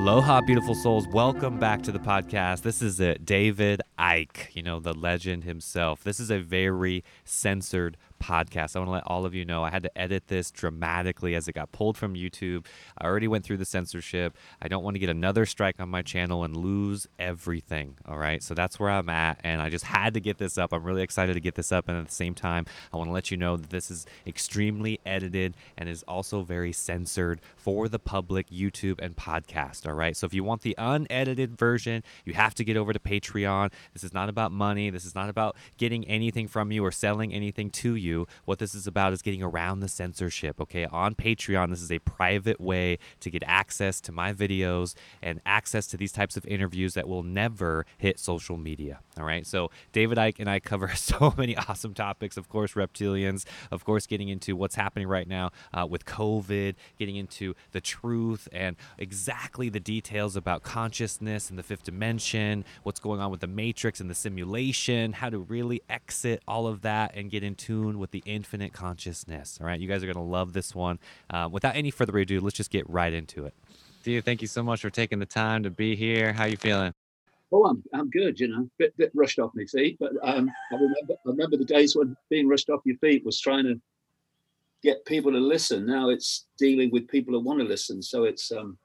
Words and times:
Aloha, 0.00 0.40
beautiful 0.40 0.74
souls. 0.74 1.06
Welcome 1.06 1.58
back 1.58 1.82
to 1.82 1.92
the 1.92 1.98
podcast. 1.98 2.62
This 2.62 2.80
is 2.80 3.00
it, 3.00 3.26
David 3.26 3.82
Icke, 3.98 4.56
you 4.56 4.62
know, 4.62 4.80
the 4.80 4.94
legend 4.94 5.44
himself. 5.44 6.02
This 6.02 6.18
is 6.18 6.30
a 6.30 6.38
very 6.38 7.04
censored 7.22 7.98
podcast. 8.20 8.76
I 8.76 8.78
want 8.78 8.88
to 8.88 8.92
let 8.92 9.02
all 9.06 9.24
of 9.24 9.34
you 9.34 9.44
know 9.44 9.64
I 9.64 9.70
had 9.70 9.82
to 9.82 9.98
edit 9.98 10.28
this 10.28 10.50
dramatically 10.50 11.34
as 11.34 11.48
it 11.48 11.54
got 11.54 11.72
pulled 11.72 11.96
from 11.96 12.14
YouTube. 12.14 12.66
I 12.98 13.06
already 13.06 13.26
went 13.26 13.44
through 13.44 13.56
the 13.56 13.64
censorship. 13.64 14.36
I 14.62 14.68
don't 14.68 14.84
want 14.84 14.94
to 14.94 14.98
get 14.98 15.08
another 15.08 15.46
strike 15.46 15.80
on 15.80 15.88
my 15.88 16.02
channel 16.02 16.44
and 16.44 16.56
lose 16.56 17.06
everything. 17.18 17.96
All 18.06 18.18
right. 18.18 18.42
So 18.42 18.54
that's 18.54 18.78
where 18.78 18.90
I'm 18.90 19.08
at. 19.08 19.40
And 19.42 19.60
I 19.60 19.70
just 19.70 19.84
had 19.84 20.14
to 20.14 20.20
get 20.20 20.38
this 20.38 20.58
up. 20.58 20.72
I'm 20.72 20.84
really 20.84 21.02
excited 21.02 21.34
to 21.34 21.40
get 21.40 21.54
this 21.54 21.72
up. 21.72 21.88
And 21.88 21.96
at 21.96 22.06
the 22.06 22.14
same 22.14 22.34
time, 22.34 22.66
I 22.92 22.96
want 22.96 23.08
to 23.08 23.12
let 23.12 23.30
you 23.30 23.36
know 23.36 23.56
that 23.56 23.70
this 23.70 23.90
is 23.90 24.06
extremely 24.26 25.00
edited 25.06 25.54
and 25.76 25.88
is 25.88 26.02
also 26.04 26.42
very 26.42 26.72
censored 26.72 27.40
for 27.56 27.88
the 27.88 27.98
public 27.98 28.50
YouTube 28.50 28.98
and 29.00 29.16
podcast. 29.16 29.86
All 29.86 29.94
right. 29.94 30.16
So 30.16 30.26
if 30.26 30.34
you 30.34 30.44
want 30.44 30.62
the 30.62 30.74
unedited 30.78 31.58
version, 31.58 32.02
you 32.24 32.34
have 32.34 32.54
to 32.56 32.64
get 32.64 32.76
over 32.76 32.92
to 32.92 32.98
Patreon. 32.98 33.72
This 33.94 34.04
is 34.04 34.12
not 34.12 34.28
about 34.28 34.52
money. 34.52 34.90
This 34.90 35.04
is 35.04 35.14
not 35.14 35.28
about 35.28 35.56
getting 35.78 36.06
anything 36.06 36.46
from 36.46 36.70
you 36.70 36.84
or 36.84 36.92
selling 36.92 37.32
anything 37.32 37.70
to 37.70 37.94
you 37.94 38.09
you. 38.10 38.26
What 38.44 38.58
this 38.58 38.74
is 38.74 38.86
about 38.86 39.12
is 39.12 39.22
getting 39.22 39.42
around 39.42 39.80
the 39.80 39.88
censorship, 39.88 40.60
okay? 40.60 40.86
On 40.86 41.14
Patreon, 41.14 41.70
this 41.70 41.82
is 41.82 41.92
a 41.92 41.98
private 42.00 42.60
way 42.60 42.98
to 43.20 43.30
get 43.30 43.42
access 43.46 44.00
to 44.02 44.12
my 44.12 44.32
videos 44.32 44.94
and 45.22 45.40
access 45.46 45.86
to 45.88 45.96
these 45.96 46.12
types 46.12 46.36
of 46.36 46.44
interviews 46.46 46.94
that 46.94 47.08
will 47.08 47.22
never 47.22 47.86
hit 47.98 48.18
social 48.18 48.56
media, 48.56 49.00
all 49.18 49.24
right? 49.24 49.46
So, 49.46 49.70
David 49.92 50.18
Icke 50.18 50.40
and 50.40 50.50
I 50.50 50.60
cover 50.60 50.88
so 50.94 51.34
many 51.36 51.56
awesome 51.56 51.94
topics. 51.94 52.36
Of 52.36 52.48
course, 52.48 52.74
reptilians, 52.74 53.44
of 53.70 53.84
course, 53.84 54.06
getting 54.06 54.28
into 54.28 54.56
what's 54.56 54.74
happening 54.74 55.06
right 55.08 55.28
now 55.28 55.50
uh, 55.72 55.86
with 55.86 56.04
COVID, 56.04 56.74
getting 56.98 57.16
into 57.16 57.54
the 57.72 57.80
truth 57.80 58.48
and 58.52 58.76
exactly 58.98 59.68
the 59.68 59.80
details 59.80 60.36
about 60.36 60.62
consciousness 60.62 61.50
and 61.50 61.58
the 61.58 61.62
fifth 61.62 61.84
dimension, 61.84 62.64
what's 62.82 63.00
going 63.00 63.20
on 63.20 63.30
with 63.30 63.40
the 63.40 63.46
matrix 63.46 64.00
and 64.00 64.10
the 64.10 64.14
simulation, 64.14 65.12
how 65.12 65.30
to 65.30 65.38
really 65.38 65.82
exit 65.88 66.42
all 66.48 66.66
of 66.66 66.82
that 66.82 67.12
and 67.14 67.30
get 67.30 67.44
in 67.44 67.54
tune 67.54 67.98
with 68.00 68.10
the 68.10 68.22
infinite 68.26 68.72
consciousness. 68.72 69.58
All 69.60 69.66
right, 69.66 69.78
you 69.78 69.86
guys 69.86 70.02
are 70.02 70.06
going 70.06 70.16
to 70.16 70.22
love 70.22 70.52
this 70.52 70.74
one. 70.74 70.98
Uh, 71.28 71.48
without 71.50 71.76
any 71.76 71.90
further 71.90 72.16
ado, 72.18 72.40
let's 72.40 72.56
just 72.56 72.70
get 72.70 72.88
right 72.88 73.12
into 73.12 73.44
it. 73.44 73.54
Steve, 74.00 74.24
thank 74.24 74.40
you 74.40 74.48
so 74.48 74.62
much 74.62 74.80
for 74.80 74.90
taking 74.90 75.18
the 75.18 75.26
time 75.26 75.62
to 75.62 75.70
be 75.70 75.94
here. 75.94 76.32
How 76.32 76.46
you 76.46 76.56
feeling? 76.56 76.94
Oh, 77.52 77.66
I'm, 77.66 77.82
I'm 77.92 78.08
good, 78.10 78.38
you 78.38 78.48
know, 78.48 78.68
bit, 78.78 78.96
bit 78.96 79.10
rushed 79.12 79.38
off 79.38 79.50
my 79.54 79.64
feet, 79.64 79.98
but 79.98 80.12
um, 80.22 80.50
I 80.72 80.74
remember 80.74 81.14
I 81.14 81.28
remember 81.28 81.56
the 81.56 81.64
days 81.64 81.96
when 81.96 82.16
being 82.28 82.48
rushed 82.48 82.70
off 82.70 82.80
your 82.84 82.96
feet 82.98 83.24
was 83.24 83.40
trying 83.40 83.64
to 83.64 83.80
get 84.82 85.04
people 85.04 85.32
to 85.32 85.38
listen. 85.38 85.84
Now 85.84 86.10
it's 86.10 86.46
dealing 86.58 86.90
with 86.92 87.08
people 87.08 87.34
who 87.34 87.40
want 87.40 87.58
to 87.58 87.66
listen, 87.66 88.02
so 88.02 88.24
it's 88.24 88.52
um, 88.52 88.78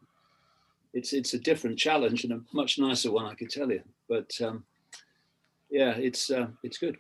it's 0.94 1.14
it's 1.14 1.36
a 1.36 1.40
different 1.40 1.78
challenge 1.78 2.24
and 2.24 2.34
a 2.34 2.42
much 2.54 2.80
nicer 2.80 3.12
one, 3.12 3.26
I 3.26 3.36
can 3.36 3.48
tell 3.48 3.72
you. 3.72 3.84
But 4.10 4.32
um, 4.42 4.64
yeah, 5.70 5.92
it's 5.92 6.32
uh, 6.32 6.48
it's 6.64 6.80
good. 6.80 6.98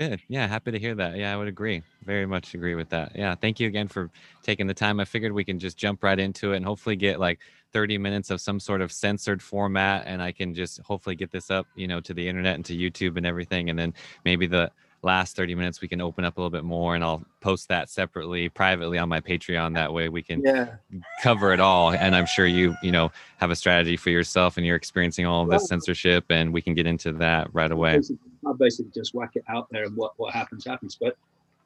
Good. 0.00 0.22
Yeah, 0.28 0.46
happy 0.46 0.70
to 0.70 0.78
hear 0.78 0.94
that. 0.94 1.16
Yeah, 1.18 1.30
I 1.30 1.36
would 1.36 1.46
agree. 1.46 1.82
Very 2.06 2.24
much 2.24 2.54
agree 2.54 2.74
with 2.74 2.88
that. 2.88 3.12
Yeah, 3.14 3.34
thank 3.34 3.60
you 3.60 3.66
again 3.68 3.86
for 3.86 4.10
taking 4.42 4.66
the 4.66 4.72
time. 4.72 4.98
I 4.98 5.04
figured 5.04 5.32
we 5.32 5.44
can 5.44 5.58
just 5.58 5.76
jump 5.76 6.02
right 6.02 6.18
into 6.18 6.54
it 6.54 6.56
and 6.56 6.64
hopefully 6.64 6.96
get 6.96 7.20
like 7.20 7.40
30 7.74 7.98
minutes 7.98 8.30
of 8.30 8.40
some 8.40 8.60
sort 8.60 8.80
of 8.80 8.90
censored 8.92 9.42
format 9.42 10.04
and 10.06 10.22
I 10.22 10.32
can 10.32 10.54
just 10.54 10.80
hopefully 10.80 11.16
get 11.16 11.30
this 11.30 11.50
up, 11.50 11.68
you 11.74 11.86
know, 11.86 12.00
to 12.00 12.14
the 12.14 12.26
internet 12.26 12.54
and 12.54 12.64
to 12.64 12.74
YouTube 12.74 13.18
and 13.18 13.26
everything 13.26 13.68
and 13.68 13.78
then 13.78 13.92
maybe 14.24 14.46
the 14.46 14.72
last 15.02 15.34
30 15.34 15.54
minutes 15.54 15.80
we 15.80 15.88
can 15.88 16.00
open 16.00 16.24
up 16.24 16.36
a 16.36 16.40
little 16.40 16.50
bit 16.50 16.64
more 16.64 16.94
and 16.94 17.02
I'll 17.02 17.24
post 17.40 17.68
that 17.68 17.88
separately 17.88 18.48
privately 18.48 18.98
on 18.98 19.08
my 19.08 19.20
Patreon 19.20 19.74
that 19.74 19.92
way 19.92 20.08
we 20.08 20.22
can 20.22 20.42
yeah. 20.42 20.74
cover 21.22 21.52
it 21.52 21.60
all 21.60 21.92
and 21.92 22.14
I'm 22.14 22.26
sure 22.26 22.46
you 22.46 22.76
you 22.82 22.92
know 22.92 23.10
have 23.38 23.50
a 23.50 23.56
strategy 23.56 23.96
for 23.96 24.10
yourself 24.10 24.56
and 24.56 24.66
you're 24.66 24.76
experiencing 24.76 25.26
all 25.26 25.46
this 25.46 25.68
censorship 25.68 26.24
and 26.28 26.52
we 26.52 26.60
can 26.60 26.74
get 26.74 26.86
into 26.86 27.12
that 27.12 27.52
right 27.54 27.70
away. 27.70 28.00
I 28.46 28.52
basically 28.58 28.92
just 28.94 29.14
whack 29.14 29.32
it 29.36 29.44
out 29.48 29.68
there 29.70 29.84
and 29.84 29.96
what 29.96 30.12
what 30.18 30.34
happens 30.34 30.66
happens 30.66 30.96
but 31.00 31.16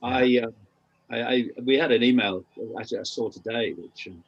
I 0.03 0.43
uh, 0.45 0.51
I, 1.11 1.23
I, 1.23 1.45
we 1.65 1.77
had 1.77 1.91
an 1.91 2.03
email 2.03 2.45
actually 2.79 3.01
I 3.01 3.03
saw 3.03 3.31
today 3.31 3.73
which 3.73 4.07
um, 4.09 4.23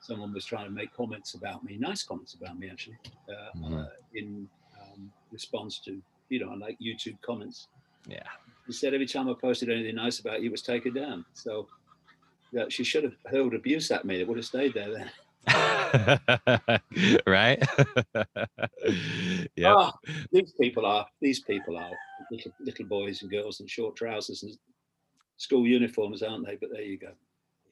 someone 0.00 0.34
was 0.34 0.44
trying 0.44 0.66
to 0.66 0.70
make 0.70 0.94
comments 0.94 1.32
about 1.32 1.64
me 1.64 1.78
nice 1.78 2.02
comments 2.02 2.34
about 2.34 2.58
me 2.58 2.68
actually 2.70 2.98
uh, 3.30 3.58
mm-hmm. 3.58 3.74
uh, 3.78 3.86
in 4.14 4.46
um, 4.78 5.10
response 5.32 5.78
to 5.86 6.00
you 6.28 6.44
know 6.44 6.52
like 6.52 6.78
YouTube 6.78 7.16
comments 7.22 7.68
yeah. 8.08 8.22
He 8.66 8.72
said 8.72 8.94
every 8.94 9.06
time 9.06 9.28
I 9.28 9.34
posted 9.34 9.70
anything 9.70 9.96
nice 9.96 10.20
about 10.20 10.40
you 10.40 10.48
it 10.48 10.52
was 10.52 10.62
taken 10.62 10.94
down. 10.94 11.24
So 11.34 11.68
she 12.68 12.84
should 12.84 13.04
have 13.04 13.16
hurled 13.26 13.54
abuse 13.54 13.90
at 13.90 14.04
me. 14.04 14.20
It 14.20 14.28
would 14.28 14.38
have 14.38 14.46
stayed 14.46 14.74
there 14.74 14.92
then. 14.92 15.10
right? 17.26 17.62
yeah. 19.56 19.74
Oh, 19.76 19.92
these 20.32 20.52
people 20.58 20.86
are 20.86 21.06
these 21.20 21.40
people 21.40 21.76
are 21.76 21.90
little, 22.30 22.52
little 22.60 22.86
boys 22.86 23.22
and 23.22 23.30
girls 23.30 23.60
in 23.60 23.66
short 23.66 23.96
trousers 23.96 24.42
and 24.42 24.56
school 25.36 25.66
uniforms, 25.66 26.22
aren't 26.22 26.46
they? 26.46 26.56
But 26.56 26.70
there 26.72 26.82
you 26.82 26.98
go. 26.98 27.12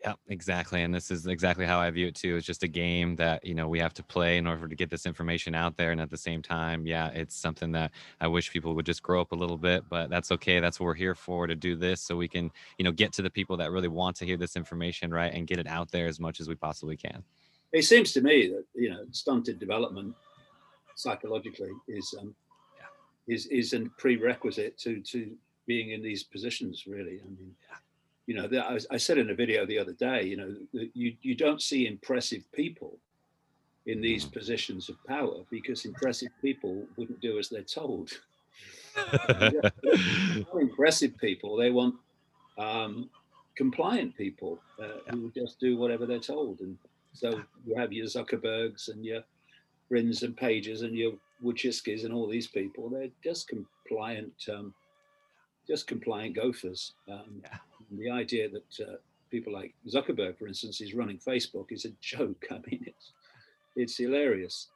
Yeah, 0.02 0.14
exactly. 0.28 0.82
And 0.82 0.92
this 0.92 1.12
is 1.12 1.28
exactly 1.28 1.64
how 1.64 1.78
I 1.78 1.88
view 1.90 2.08
it 2.08 2.16
too. 2.16 2.36
It's 2.36 2.46
just 2.46 2.64
a 2.64 2.68
game 2.68 3.14
that, 3.16 3.44
you 3.44 3.54
know, 3.54 3.68
we 3.68 3.78
have 3.78 3.94
to 3.94 4.02
play 4.02 4.36
in 4.36 4.48
order 4.48 4.66
to 4.66 4.74
get 4.74 4.90
this 4.90 5.06
information 5.06 5.54
out 5.54 5.76
there. 5.76 5.92
And 5.92 6.00
at 6.00 6.10
the 6.10 6.16
same 6.16 6.42
time, 6.42 6.86
yeah, 6.86 7.08
it's 7.10 7.36
something 7.36 7.70
that 7.72 7.92
I 8.20 8.26
wish 8.26 8.50
people 8.50 8.74
would 8.74 8.84
just 8.84 9.04
grow 9.04 9.20
up 9.20 9.30
a 9.30 9.36
little 9.36 9.56
bit, 9.56 9.84
but 9.88 10.10
that's 10.10 10.32
okay. 10.32 10.58
That's 10.58 10.80
what 10.80 10.86
we're 10.86 10.94
here 10.94 11.14
for 11.14 11.46
to 11.46 11.54
do 11.54 11.76
this 11.76 12.00
so 12.00 12.16
we 12.16 12.26
can, 12.26 12.50
you 12.78 12.84
know, 12.84 12.90
get 12.90 13.12
to 13.12 13.22
the 13.22 13.30
people 13.30 13.56
that 13.58 13.70
really 13.70 13.86
want 13.86 14.16
to 14.16 14.24
hear 14.24 14.36
this 14.36 14.56
information, 14.56 15.14
right? 15.14 15.32
And 15.32 15.46
get 15.46 15.60
it 15.60 15.68
out 15.68 15.92
there 15.92 16.08
as 16.08 16.18
much 16.18 16.40
as 16.40 16.48
we 16.48 16.56
possibly 16.56 16.96
can. 16.96 17.22
It 17.72 17.82
seems 17.82 18.10
to 18.12 18.22
me 18.22 18.48
that, 18.48 18.64
you 18.74 18.90
know, 18.90 19.04
stunted 19.12 19.60
development 19.60 20.16
psychologically 20.96 21.70
is 21.86 22.12
um 22.20 22.34
yeah. 22.76 23.34
is 23.34 23.46
is 23.46 23.72
a 23.72 23.80
prerequisite 23.98 24.76
to 24.78 25.00
to 25.02 25.30
being 25.66 25.92
in 25.92 26.02
these 26.02 26.24
positions 26.24 26.84
really. 26.88 27.20
I 27.20 27.28
mean 27.28 27.54
yeah 27.70 27.78
you 28.26 28.34
know, 28.34 28.48
I, 28.60 28.78
I, 28.90 28.96
said 28.96 29.18
in 29.18 29.30
a 29.30 29.34
video 29.34 29.66
the 29.66 29.78
other 29.78 29.92
day, 29.92 30.24
you 30.24 30.36
know, 30.36 30.54
you, 30.94 31.14
you 31.22 31.34
don't 31.34 31.60
see 31.60 31.86
impressive 31.86 32.44
people 32.52 32.98
in 33.86 34.00
these 34.00 34.24
mm. 34.24 34.32
positions 34.32 34.88
of 34.88 34.96
power 35.04 35.42
because 35.50 35.84
impressive 35.84 36.30
people 36.40 36.84
wouldn't 36.96 37.20
do 37.20 37.38
as 37.38 37.48
they're 37.48 37.62
told. 37.62 38.10
impressive 40.60 41.16
people, 41.18 41.56
they 41.56 41.70
want 41.70 41.96
um, 42.58 43.10
compliant 43.56 44.16
people 44.16 44.60
uh, 44.80 45.10
who 45.10 45.32
just 45.34 45.58
do 45.58 45.76
whatever 45.76 46.06
they're 46.06 46.20
told. 46.20 46.60
And 46.60 46.78
so 47.12 47.42
you 47.66 47.74
have 47.74 47.92
your 47.92 48.06
Zuckerbergs 48.06 48.88
and 48.88 49.04
your 49.04 49.22
Brins 49.88 50.22
and 50.22 50.36
Pages 50.36 50.82
and 50.82 50.94
your 50.94 51.12
Wojcicki's 51.44 52.04
and 52.04 52.14
all 52.14 52.28
these 52.28 52.46
people. 52.46 52.88
They're 52.88 53.08
just 53.24 53.48
compliant, 53.48 54.32
um, 54.48 54.72
just 55.66 55.88
compliant 55.88 56.36
gophers. 56.36 56.92
Um, 57.08 57.42
yeah 57.42 57.58
the 57.98 58.10
idea 58.10 58.48
that 58.48 58.86
uh, 58.86 58.96
people 59.30 59.52
like 59.52 59.74
Zuckerberg, 59.88 60.38
for 60.38 60.46
instance, 60.46 60.80
is 60.80 60.94
running 60.94 61.18
Facebook 61.18 61.66
is 61.70 61.84
a 61.84 61.90
joke. 62.00 62.44
I 62.50 62.60
mean, 62.66 62.84
it's 62.86 63.12
it's 63.74 63.96
hilarious. 63.96 64.68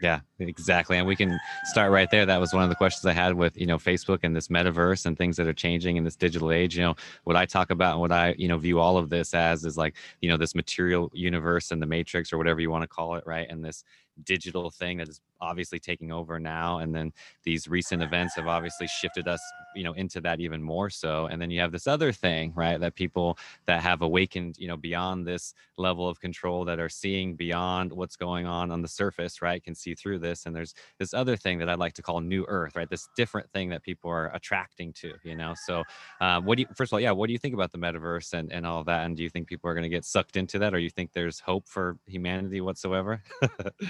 Yeah, 0.00 0.20
exactly. 0.38 0.96
And 0.96 1.08
we 1.08 1.16
can 1.16 1.40
start 1.64 1.90
right 1.90 2.08
there. 2.08 2.24
That 2.24 2.38
was 2.38 2.54
one 2.54 2.62
of 2.62 2.68
the 2.68 2.76
questions 2.76 3.04
I 3.04 3.12
had 3.12 3.34
with, 3.34 3.58
you 3.58 3.66
know, 3.66 3.78
Facebook 3.78 4.20
and 4.22 4.34
this 4.34 4.46
metaverse 4.46 5.06
and 5.06 5.18
things 5.18 5.36
that 5.38 5.48
are 5.48 5.52
changing 5.52 5.96
in 5.96 6.04
this 6.04 6.14
digital 6.14 6.52
age. 6.52 6.76
You 6.76 6.82
know, 6.84 6.94
what 7.24 7.34
I 7.34 7.46
talk 7.46 7.70
about 7.70 7.92
and 7.92 8.00
what 8.00 8.12
I, 8.12 8.36
you 8.38 8.46
know, 8.46 8.58
view 8.58 8.78
all 8.78 8.96
of 8.96 9.10
this 9.10 9.34
as 9.34 9.64
is 9.64 9.76
like, 9.76 9.96
you 10.20 10.30
know, 10.30 10.36
this 10.36 10.54
material 10.54 11.10
universe 11.14 11.72
and 11.72 11.82
the 11.82 11.86
matrix 11.86 12.32
or 12.32 12.38
whatever 12.38 12.60
you 12.60 12.70
want 12.70 12.82
to 12.82 12.88
call 12.88 13.16
it, 13.16 13.24
right? 13.26 13.48
And 13.50 13.64
this 13.64 13.82
digital 14.22 14.70
thing 14.70 14.98
that 14.98 15.08
is 15.08 15.20
obviously 15.40 15.78
taking 15.78 16.12
over 16.12 16.38
now 16.38 16.78
and 16.78 16.94
then 16.94 17.12
these 17.44 17.68
recent 17.68 18.02
events 18.02 18.34
have 18.36 18.46
obviously 18.46 18.86
shifted 18.86 19.28
us 19.28 19.40
you 19.74 19.84
know 19.84 19.92
into 19.92 20.20
that 20.20 20.40
even 20.40 20.62
more 20.62 20.90
so 20.90 21.26
and 21.26 21.40
then 21.40 21.50
you 21.50 21.60
have 21.60 21.72
this 21.72 21.86
other 21.86 22.12
thing 22.12 22.52
right 22.56 22.80
that 22.80 22.94
people 22.94 23.38
that 23.66 23.82
have 23.82 24.02
awakened 24.02 24.56
you 24.58 24.68
know 24.68 24.76
beyond 24.76 25.26
this 25.26 25.54
level 25.76 26.08
of 26.08 26.20
control 26.20 26.64
that 26.64 26.78
are 26.78 26.88
seeing 26.88 27.34
beyond 27.34 27.92
what's 27.92 28.16
going 28.16 28.46
on 28.46 28.70
on 28.70 28.82
the 28.82 28.88
surface 28.88 29.42
right 29.42 29.62
can 29.62 29.74
see 29.74 29.94
through 29.94 30.18
this 30.18 30.46
and 30.46 30.54
there's 30.54 30.74
this 30.98 31.14
other 31.14 31.36
thing 31.36 31.58
that 31.58 31.68
i'd 31.68 31.78
like 31.78 31.94
to 31.94 32.02
call 32.02 32.20
new 32.20 32.44
earth 32.48 32.76
right 32.76 32.90
this 32.90 33.08
different 33.16 33.50
thing 33.52 33.68
that 33.68 33.82
people 33.82 34.10
are 34.10 34.34
attracting 34.34 34.92
to 34.92 35.12
you 35.22 35.34
know 35.34 35.54
so 35.64 35.82
um, 36.20 36.44
what 36.44 36.56
do 36.56 36.62
you 36.62 36.68
first 36.74 36.90
of 36.90 36.94
all 36.94 37.00
yeah 37.00 37.10
what 37.10 37.26
do 37.26 37.32
you 37.32 37.38
think 37.38 37.54
about 37.54 37.72
the 37.72 37.78
metaverse 37.78 38.32
and, 38.32 38.52
and 38.52 38.66
all 38.66 38.82
that 38.84 39.04
and 39.04 39.16
do 39.16 39.22
you 39.22 39.30
think 39.30 39.46
people 39.46 39.70
are 39.70 39.74
going 39.74 39.82
to 39.82 39.88
get 39.88 40.04
sucked 40.04 40.36
into 40.36 40.58
that 40.58 40.74
or 40.74 40.78
you 40.78 40.90
think 40.90 41.12
there's 41.12 41.40
hope 41.40 41.68
for 41.68 41.98
humanity 42.06 42.60
whatsoever? 42.60 43.22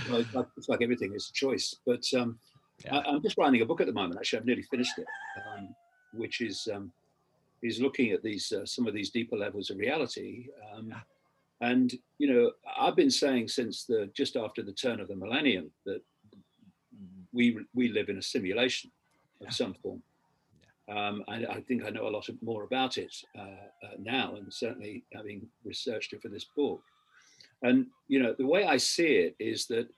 Well, 0.09 0.21
it's, 0.21 0.35
like, 0.35 0.47
it's 0.57 0.69
like 0.69 0.83
everything 0.83 1.13
it's 1.15 1.31
choice. 1.39 1.75
But 1.87 2.05
um, 2.15 2.39
yeah. 2.85 2.99
I, 2.99 3.15
am 3.15 3.23
just 3.23 3.39
writing 3.39 3.63
a 3.63 3.67
book 3.67 3.81
at 3.81 3.87
the 3.87 3.93
moment. 3.93 4.19
Actually, 4.19 4.41
I've 4.41 4.47
nearly 4.47 4.63
finished 4.63 4.99
it, 4.99 5.07
um, 5.57 5.75
which 6.13 6.41
is 6.41 6.69
um, 6.73 6.93
is 7.63 7.81
looking 7.81 8.13
at 8.13 8.23
these 8.23 8.53
uh, 8.53 8.67
some 8.67 8.87
of 8.87 8.95
these 8.95 9.11
deeper 9.11 9.37
levels 9.37 9.71
of 9.71 9.79
reality. 9.79 10.49
Um, 10.73 10.89
yeah. 10.89 11.01
And 11.61 11.93
you 12.19 12.33
know, 12.33 12.53
I've 12.79 12.97
been 12.97 13.11
saying 13.11 13.49
since 13.49 13.85
the 13.85 14.11
just 14.15 14.37
after 14.37 14.63
the 14.63 14.73
turn 14.73 15.01
of 15.01 15.09
the 15.09 15.17
millennium 15.17 15.71
that 15.87 16.03
we 17.33 17.59
we 17.75 17.89
live 17.89 18.09
in 18.09 18.19
a 18.19 18.23
simulation 18.23 18.91
of 19.47 19.53
some 19.53 19.75
form. 19.75 20.03
Um, 20.89 21.23
I, 21.29 21.45
I, 21.45 21.61
think 21.61 21.85
I 21.85 21.91
know 21.91 22.09
a 22.09 22.17
lot 22.17 22.31
more 22.41 22.65
about 22.65 22.97
it 22.97 23.15
uh, 23.39 23.43
uh, 23.85 23.97
now, 23.99 24.37
and 24.37 24.51
certainly 24.51 25.05
having 25.13 25.47
researched 25.63 26.15
it 26.15 26.23
for 26.23 26.29
this 26.29 26.47
book. 26.57 26.81
And 27.63 27.89
you 28.07 28.23
know, 28.23 28.35
the 28.39 28.47
way 28.47 28.65
I 28.65 28.79
see 28.79 29.17
it 29.17 29.37
is 29.39 29.67
that 29.67 29.89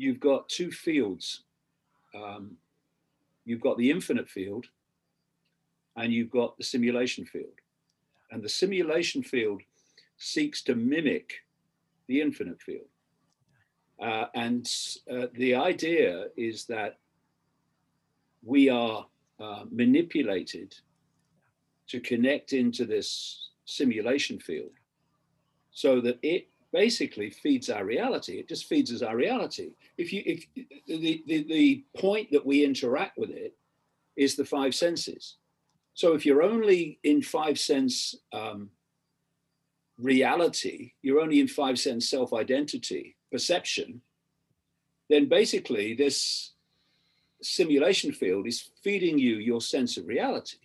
you've 0.00 0.20
got 0.20 0.48
two 0.48 0.70
fields. 0.72 1.42
Um, 2.14 2.56
you've 3.44 3.60
got 3.60 3.76
the 3.76 3.90
infinite 3.90 4.30
field, 4.30 4.66
and 5.96 6.10
you've 6.10 6.30
got 6.30 6.56
the 6.56 6.64
simulation 6.64 7.26
field. 7.26 7.58
And 8.30 8.42
the 8.42 8.48
simulation 8.48 9.22
field 9.22 9.60
seeks 10.16 10.62
to 10.62 10.74
mimic 10.74 11.44
the 12.08 12.22
infinite 12.22 12.62
field. 12.62 12.88
Uh, 14.00 14.24
and 14.34 14.66
uh, 15.12 15.26
the 15.34 15.54
idea 15.54 16.28
is 16.34 16.64
that 16.64 16.98
we 18.42 18.70
are 18.70 19.06
uh, 19.38 19.64
manipulated 19.70 20.74
to 21.88 22.00
connect 22.00 22.54
into 22.54 22.86
this 22.86 23.50
simulation 23.66 24.38
field 24.38 24.72
so 25.72 26.00
that 26.00 26.18
it 26.22 26.48
basically 26.72 27.30
feeds 27.30 27.68
our 27.68 27.84
reality. 27.84 28.38
It 28.38 28.48
just 28.48 28.66
feeds 28.66 28.92
us 28.92 29.02
our 29.02 29.16
reality. 29.16 29.70
If 29.98 30.12
you 30.12 30.22
if 30.26 30.46
the, 30.86 31.22
the 31.26 31.42
the 31.44 31.84
point 31.98 32.30
that 32.32 32.46
we 32.46 32.64
interact 32.64 33.18
with 33.18 33.30
it 33.30 33.54
is 34.16 34.36
the 34.36 34.44
five 34.44 34.74
senses. 34.74 35.36
So 35.94 36.14
if 36.14 36.24
you're 36.24 36.42
only 36.42 36.98
in 37.02 37.22
five 37.22 37.58
sense 37.58 38.14
um, 38.32 38.70
reality 39.98 40.92
you're 41.02 41.20
only 41.20 41.40
in 41.40 41.48
five 41.48 41.78
sense 41.78 42.08
self-identity 42.08 43.16
perception 43.30 44.00
then 45.10 45.28
basically 45.28 45.92
this 45.92 46.52
simulation 47.42 48.12
field 48.12 48.46
is 48.46 48.70
feeding 48.82 49.18
you 49.18 49.36
your 49.36 49.60
sense 49.60 49.96
of 49.96 50.06
reality. 50.06 50.58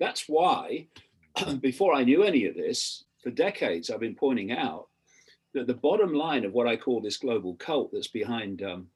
That's 0.00 0.24
why, 0.28 0.86
before 1.60 1.92
I 1.92 2.02
knew 2.02 2.22
any 2.22 2.46
of 2.46 2.54
this, 2.54 3.04
for 3.22 3.30
decades 3.30 3.90
I've 3.90 4.00
been 4.00 4.14
pointing 4.14 4.52
out 4.52 4.88
that 5.54 5.66
the 5.66 5.74
bottom 5.74 6.12
line 6.12 6.44
of 6.44 6.52
what 6.52 6.66
I 6.66 6.76
call 6.76 7.00
this 7.00 7.16
global 7.16 7.54
cult 7.56 7.90
that's 7.92 8.08
behind 8.08 8.62
um, 8.62 8.88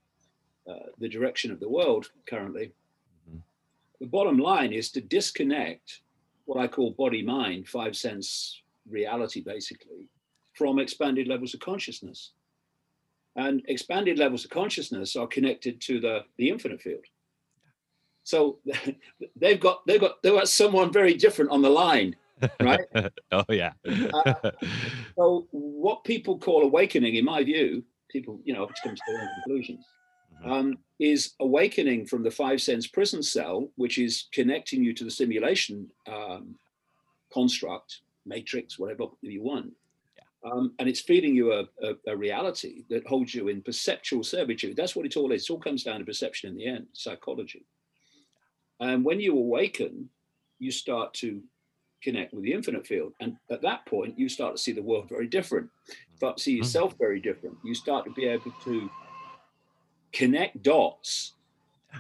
uh, 0.69 0.91
the 0.99 1.09
direction 1.09 1.51
of 1.51 1.61
the 1.61 1.69
world 1.69 2.11
currently, 2.27 2.73
mm-hmm. 3.29 3.39
the 4.01 4.07
bottom 4.07 4.39
line 4.39 4.73
is 4.73 4.91
to 4.91 5.01
disconnect 5.01 6.01
what 6.45 6.59
I 6.59 6.69
call 6.69 6.91
body 6.93 7.23
mind, 7.23 7.69
five 7.69 7.97
sense 7.97 8.63
reality 8.89 9.41
basically, 9.41 10.09
from 10.55 10.79
expanded 10.79 11.29
levels 11.29 11.55
of 11.55 11.61
consciousness. 11.61 12.33
And 13.35 13.63
expanded 13.67 14.19
levels 14.19 14.45
of 14.45 14.51
consciousness 14.51 15.17
are 15.17 15.27
connected 15.27 15.81
to 15.83 16.01
the, 16.01 16.25
the 16.37 16.51
infinite 16.51 16.83
field. 16.83 17.05
So 18.25 18.59
they've 19.37 19.59
got 19.59 19.87
they've 19.87 20.01
got 20.01 20.23
they've 20.23 20.33
got 20.35 20.49
someone 20.49 20.93
very 20.93 21.15
different 21.15 21.51
on 21.51 21.63
the 21.63 21.71
line, 21.71 22.17
right? 22.61 22.81
oh 23.33 23.45
yeah. 23.49 23.73
uh, 23.87 24.35
so 25.17 25.47
what 25.51 26.05
people 26.05 26.39
call 26.39 26.63
awakening, 26.63 27.17
in 27.17 27.25
my 27.25 27.43
view, 27.43 27.85
people 28.11 28.41
you 28.45 28.55
know 28.55 28.69
come 28.83 28.95
to 28.95 29.03
their 29.07 29.21
own 29.21 29.29
conclusions, 29.43 29.85
mm-hmm. 30.35 30.53
um, 30.53 30.79
is 30.99 31.33
awakening 31.41 32.07
from 32.07 32.23
the 32.23 32.31
five 32.31 32.61
sense 32.61 32.87
prison 32.87 33.23
cell, 33.23 33.69
which 33.77 33.99
is 33.99 34.29
connecting 34.33 34.83
you 34.83 34.95
to 34.95 35.05
the 35.05 35.11
simulation 35.11 35.89
um, 36.07 36.55
construct, 37.33 38.01
matrix, 38.27 38.79
whatever 38.79 39.05
you 39.23 39.43
want, 39.43 39.73
um, 40.45 40.73
and 40.79 40.89
it's 40.89 41.01
feeding 41.01 41.35
you 41.35 41.53
a, 41.53 41.65
a, 41.83 41.95
a, 42.09 42.17
reality 42.17 42.85
that 42.91 43.07
holds 43.07 43.35
you 43.35 43.49
in 43.49 43.63
perceptual 43.63 44.25
servitude. 44.25 44.77
That's 44.77 44.97
what 44.97 45.07
it 45.07 45.17
all 45.17 45.31
is. 45.31 45.45
It 45.45 45.53
all 45.53 45.61
comes 45.61 45.85
down 45.85 46.01
to 46.01 46.05
perception 46.05 46.51
in 46.51 46.57
the 46.57 46.67
end, 46.67 46.87
psychology. 46.93 47.65
And 48.81 49.05
when 49.05 49.21
you 49.21 49.37
awaken, 49.37 50.09
you 50.59 50.73
start 50.73 51.15
to 51.15 51.41
connect 52.03 52.35
with 52.35 52.43
the 52.45 52.53
infinite 52.53 52.87
field. 52.87 53.13
And 53.21 53.37
at 53.51 53.63
that 53.63 53.87
point, 53.87 54.19
you 54.19 54.29
start 54.29 54.57
to 54.57 54.63
see 54.63 54.73
the 54.73 54.83
world 54.83 55.09
very 55.09 55.27
different, 55.27 55.71
start 56.17 56.37
to 56.37 56.43
see 56.43 56.53
mm-hmm. 56.53 56.59
yourself 56.59 56.95
very 56.99 57.21
different. 57.21 57.57
You 57.65 57.75
start 57.75 58.05
to 58.05 58.11
be 58.13 58.27
able 58.27 58.53
to 58.65 58.91
connect 60.13 60.63
dots, 60.63 61.35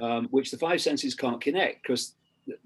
um, 0.00 0.28
which 0.30 0.50
the 0.50 0.58
five 0.58 0.80
senses 0.80 1.14
can't 1.14 1.40
connect 1.40 1.82
because 1.82 2.14
the, 2.46 2.56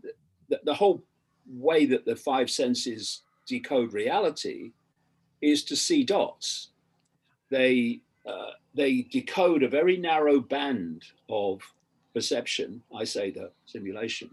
the, 0.48 0.60
the 0.64 0.74
whole 0.74 1.02
way 1.48 1.86
that 1.86 2.04
the 2.04 2.16
five 2.16 2.50
senses 2.50 3.22
decode 3.46 3.92
reality 3.92 4.72
is 5.40 5.64
to 5.64 5.76
see 5.76 6.04
dots. 6.04 6.70
They 7.50 8.00
uh, 8.26 8.52
they 8.74 9.02
decode 9.02 9.62
a 9.62 9.68
very 9.68 9.96
narrow 9.96 10.40
band 10.40 11.04
of 11.28 11.62
perception. 12.12 12.82
I 12.94 13.04
say 13.04 13.30
the 13.30 13.52
simulation, 13.66 14.28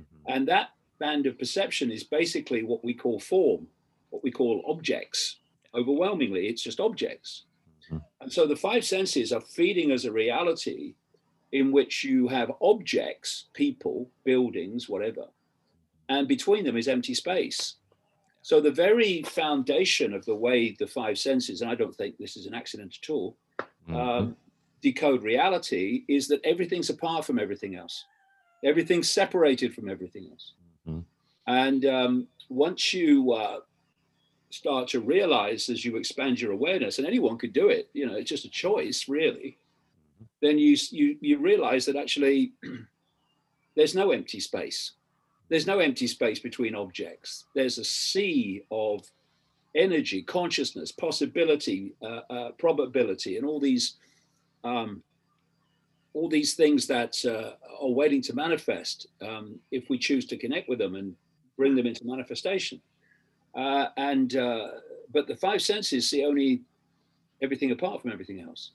mm-hmm. 0.00 0.32
and 0.32 0.46
that 0.48 0.70
band 1.02 1.26
of 1.26 1.36
perception 1.36 1.90
is 1.90 2.04
basically 2.04 2.62
what 2.62 2.84
we 2.84 2.94
call 2.94 3.18
form, 3.18 3.66
what 4.10 4.22
we 4.22 4.30
call 4.30 4.62
objects. 4.68 5.40
Overwhelmingly, 5.74 6.46
it's 6.46 6.62
just 6.62 6.78
objects. 6.78 7.30
Mm-hmm. 7.86 8.04
And 8.20 8.32
so 8.32 8.46
the 8.46 8.62
five 8.68 8.84
senses 8.84 9.32
are 9.32 9.40
feeding 9.40 9.90
us 9.90 10.04
a 10.04 10.12
reality 10.12 10.94
in 11.50 11.72
which 11.72 12.04
you 12.04 12.28
have 12.28 12.52
objects, 12.60 13.46
people, 13.52 14.08
buildings, 14.24 14.88
whatever, 14.88 15.26
and 16.08 16.28
between 16.28 16.64
them 16.64 16.76
is 16.76 16.88
empty 16.88 17.14
space. 17.14 17.60
So 18.42 18.60
the 18.60 18.70
very 18.86 19.22
foundation 19.22 20.14
of 20.14 20.24
the 20.24 20.40
way 20.46 20.76
the 20.78 20.86
five 20.86 21.18
senses, 21.18 21.62
and 21.62 21.70
I 21.70 21.74
don't 21.74 21.96
think 21.96 22.16
this 22.16 22.36
is 22.36 22.46
an 22.46 22.54
accident 22.54 22.96
at 23.02 23.10
all, 23.10 23.36
mm-hmm. 23.60 23.96
um, 23.96 24.36
decode 24.82 25.22
reality 25.24 26.04
is 26.08 26.28
that 26.28 26.44
everything's 26.44 26.90
apart 26.90 27.24
from 27.24 27.38
everything 27.38 27.74
else. 27.74 28.04
Everything's 28.64 29.10
separated 29.10 29.74
from 29.74 29.88
everything 29.88 30.28
else. 30.30 30.54
Mm-hmm. 30.88 31.00
And 31.46 31.84
um, 31.86 32.26
once 32.48 32.92
you 32.92 33.32
uh, 33.32 33.60
start 34.50 34.88
to 34.88 35.00
realize 35.00 35.68
as 35.68 35.84
you 35.84 35.96
expand 35.96 36.40
your 36.40 36.52
awareness, 36.52 36.98
and 36.98 37.06
anyone 37.06 37.38
could 37.38 37.52
do 37.52 37.68
it, 37.68 37.88
you 37.92 38.06
know, 38.06 38.14
it's 38.14 38.30
just 38.30 38.44
a 38.44 38.50
choice, 38.50 39.08
really. 39.08 39.58
Mm-hmm. 39.58 40.24
Then 40.40 40.58
you 40.58 40.76
you 40.90 41.16
you 41.20 41.38
realize 41.38 41.86
that 41.86 41.96
actually 41.96 42.52
there's 43.76 43.94
no 43.94 44.10
empty 44.10 44.40
space 44.40 44.92
there's 45.52 45.66
no 45.66 45.80
empty 45.80 46.06
space 46.06 46.38
between 46.38 46.74
objects. 46.74 47.44
There's 47.54 47.76
a 47.76 47.84
sea 47.84 48.62
of 48.70 49.04
energy, 49.74 50.22
consciousness, 50.22 50.90
possibility, 50.90 51.92
uh, 52.00 52.20
uh, 52.30 52.50
probability, 52.52 53.36
and 53.36 53.44
all 53.44 53.60
these 53.60 53.96
um, 54.64 55.02
all 56.14 56.28
these 56.28 56.54
things 56.54 56.86
that 56.86 57.24
uh, 57.24 57.52
are 57.80 57.90
waiting 57.90 58.20
to 58.22 58.34
manifest 58.34 59.08
um, 59.20 59.58
if 59.70 59.88
we 59.88 59.98
choose 59.98 60.26
to 60.26 60.36
connect 60.36 60.68
with 60.68 60.78
them 60.78 60.94
and 60.94 61.14
bring 61.56 61.74
them 61.74 61.86
into 61.86 62.04
manifestation. 62.06 62.80
Uh, 63.54 63.86
and 63.96 64.36
uh, 64.36 64.68
but 65.12 65.26
the 65.26 65.36
five 65.36 65.60
senses 65.62 66.08
see 66.08 66.24
only 66.24 66.62
everything 67.42 67.70
apart 67.70 68.00
from 68.00 68.12
everything 68.12 68.40
else, 68.40 68.72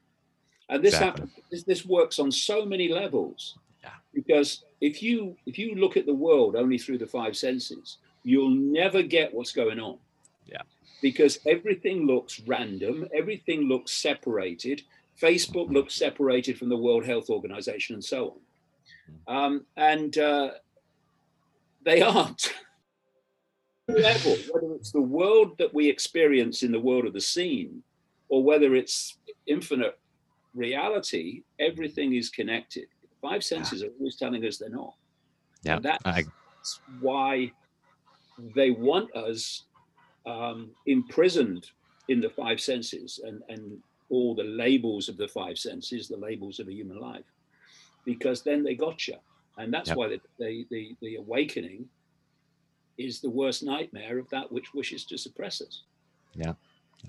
and 0.69 0.83
this 0.83 0.93
exactly. 0.93 1.21
happens. 1.21 1.45
This, 1.51 1.63
this 1.63 1.85
works 1.85 2.19
on 2.19 2.31
so 2.31 2.65
many 2.65 2.89
levels 2.89 3.57
yeah. 3.83 3.89
because 4.13 4.63
if 4.81 5.01
you 5.01 5.35
if 5.45 5.57
you 5.57 5.75
look 5.75 5.97
at 5.97 6.05
the 6.05 6.13
world 6.13 6.55
only 6.55 6.77
through 6.77 6.97
the 6.97 7.07
five 7.07 7.35
senses 7.35 7.97
you'll 8.23 8.49
never 8.49 9.01
get 9.01 9.33
what's 9.33 9.51
going 9.51 9.79
on 9.79 9.97
yeah 10.45 10.61
because 11.01 11.39
everything 11.45 12.05
looks 12.05 12.41
random 12.41 13.07
everything 13.13 13.61
looks 13.61 13.91
separated 13.91 14.83
facebook 15.21 15.71
looks 15.71 15.95
separated 15.95 16.57
from 16.57 16.69
the 16.69 16.77
world 16.77 17.05
health 17.05 17.29
organization 17.29 17.95
and 17.95 18.03
so 18.03 18.25
on 18.25 19.35
mm-hmm. 19.35 19.35
um, 19.35 19.65
and 19.77 20.17
uh, 20.17 20.51
they 21.83 22.01
aren't 22.01 22.53
level 23.87 24.35
whether 24.51 24.73
it's 24.75 24.91
the 24.91 25.01
world 25.01 25.57
that 25.57 25.73
we 25.73 25.87
experience 25.87 26.63
in 26.63 26.71
the 26.71 26.79
world 26.79 27.05
of 27.05 27.13
the 27.13 27.21
scene 27.21 27.81
or 28.29 28.43
whether 28.43 28.75
it's 28.75 29.17
infinite 29.47 29.97
reality 30.53 31.43
everything 31.59 32.13
is 32.15 32.29
connected 32.29 32.87
Five 33.21 33.43
senses 33.43 33.81
yeah. 33.81 33.87
are 33.87 33.91
always 33.99 34.15
telling 34.15 34.45
us 34.45 34.57
they're 34.57 34.69
not. 34.69 34.93
Yeah, 35.63 35.79
that's 35.79 36.05
I... 36.05 36.23
why 37.01 37.51
they 38.55 38.71
want 38.71 39.13
us 39.15 39.63
um, 40.25 40.69
imprisoned 40.85 41.71
in 42.09 42.21
the 42.21 42.29
five 42.29 42.61
senses 42.61 43.19
and, 43.25 43.41
and 43.49 43.79
all 44.09 44.35
the 44.35 44.43
labels 44.43 45.09
of 45.09 45.17
the 45.17 45.27
five 45.27 45.57
senses, 45.57 46.07
the 46.07 46.17
labels 46.17 46.59
of 46.59 46.67
a 46.67 46.73
human 46.73 46.99
life, 46.99 47.25
because 48.05 48.41
then 48.41 48.63
they 48.63 48.75
got 48.75 49.07
you. 49.07 49.15
And 49.57 49.73
that's 49.73 49.89
yep. 49.89 49.97
why 49.97 50.07
the, 50.09 50.21
the, 50.39 50.65
the, 50.69 50.95
the 51.01 51.15
awakening 51.15 51.87
is 52.97 53.21
the 53.21 53.29
worst 53.29 53.63
nightmare 53.63 54.17
of 54.19 54.29
that 54.29 54.51
which 54.51 54.73
wishes 54.73 55.03
to 55.05 55.17
suppress 55.17 55.61
us. 55.61 55.83
Yeah. 56.35 56.53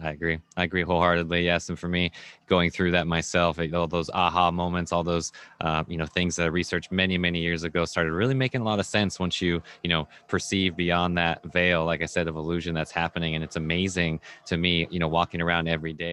I 0.02 0.10
agree. 0.10 0.38
I 0.56 0.64
agree 0.64 0.82
wholeheartedly. 0.82 1.44
Yes, 1.44 1.68
and 1.70 1.78
for 1.78 1.88
me, 1.88 2.12
going 2.46 2.70
through 2.70 2.92
that 2.92 3.06
myself, 3.06 3.58
all 3.74 3.86
those 3.86 4.10
aha 4.10 4.50
moments, 4.50 4.92
all 4.92 5.02
those 5.02 5.32
uh, 5.60 5.82
you 5.88 5.96
know 5.96 6.06
things 6.06 6.36
that 6.36 6.44
I 6.44 6.46
researched 6.46 6.92
many, 6.92 7.18
many 7.18 7.40
years 7.40 7.64
ago, 7.64 7.84
started 7.84 8.12
really 8.12 8.34
making 8.34 8.60
a 8.60 8.64
lot 8.64 8.78
of 8.78 8.86
sense 8.86 9.18
once 9.18 9.40
you 9.40 9.62
you 9.82 9.88
know 9.88 10.06
perceive 10.28 10.76
beyond 10.76 11.16
that 11.18 11.42
veil, 11.52 11.84
like 11.84 12.02
I 12.02 12.06
said, 12.06 12.28
of 12.28 12.36
illusion 12.36 12.74
that's 12.74 12.92
happening, 12.92 13.34
and 13.34 13.42
it's 13.42 13.56
amazing 13.56 14.20
to 14.46 14.56
me, 14.56 14.86
you 14.90 14.98
know, 14.98 15.08
walking 15.08 15.40
around 15.40 15.68
every 15.68 15.94
day, 15.94 16.12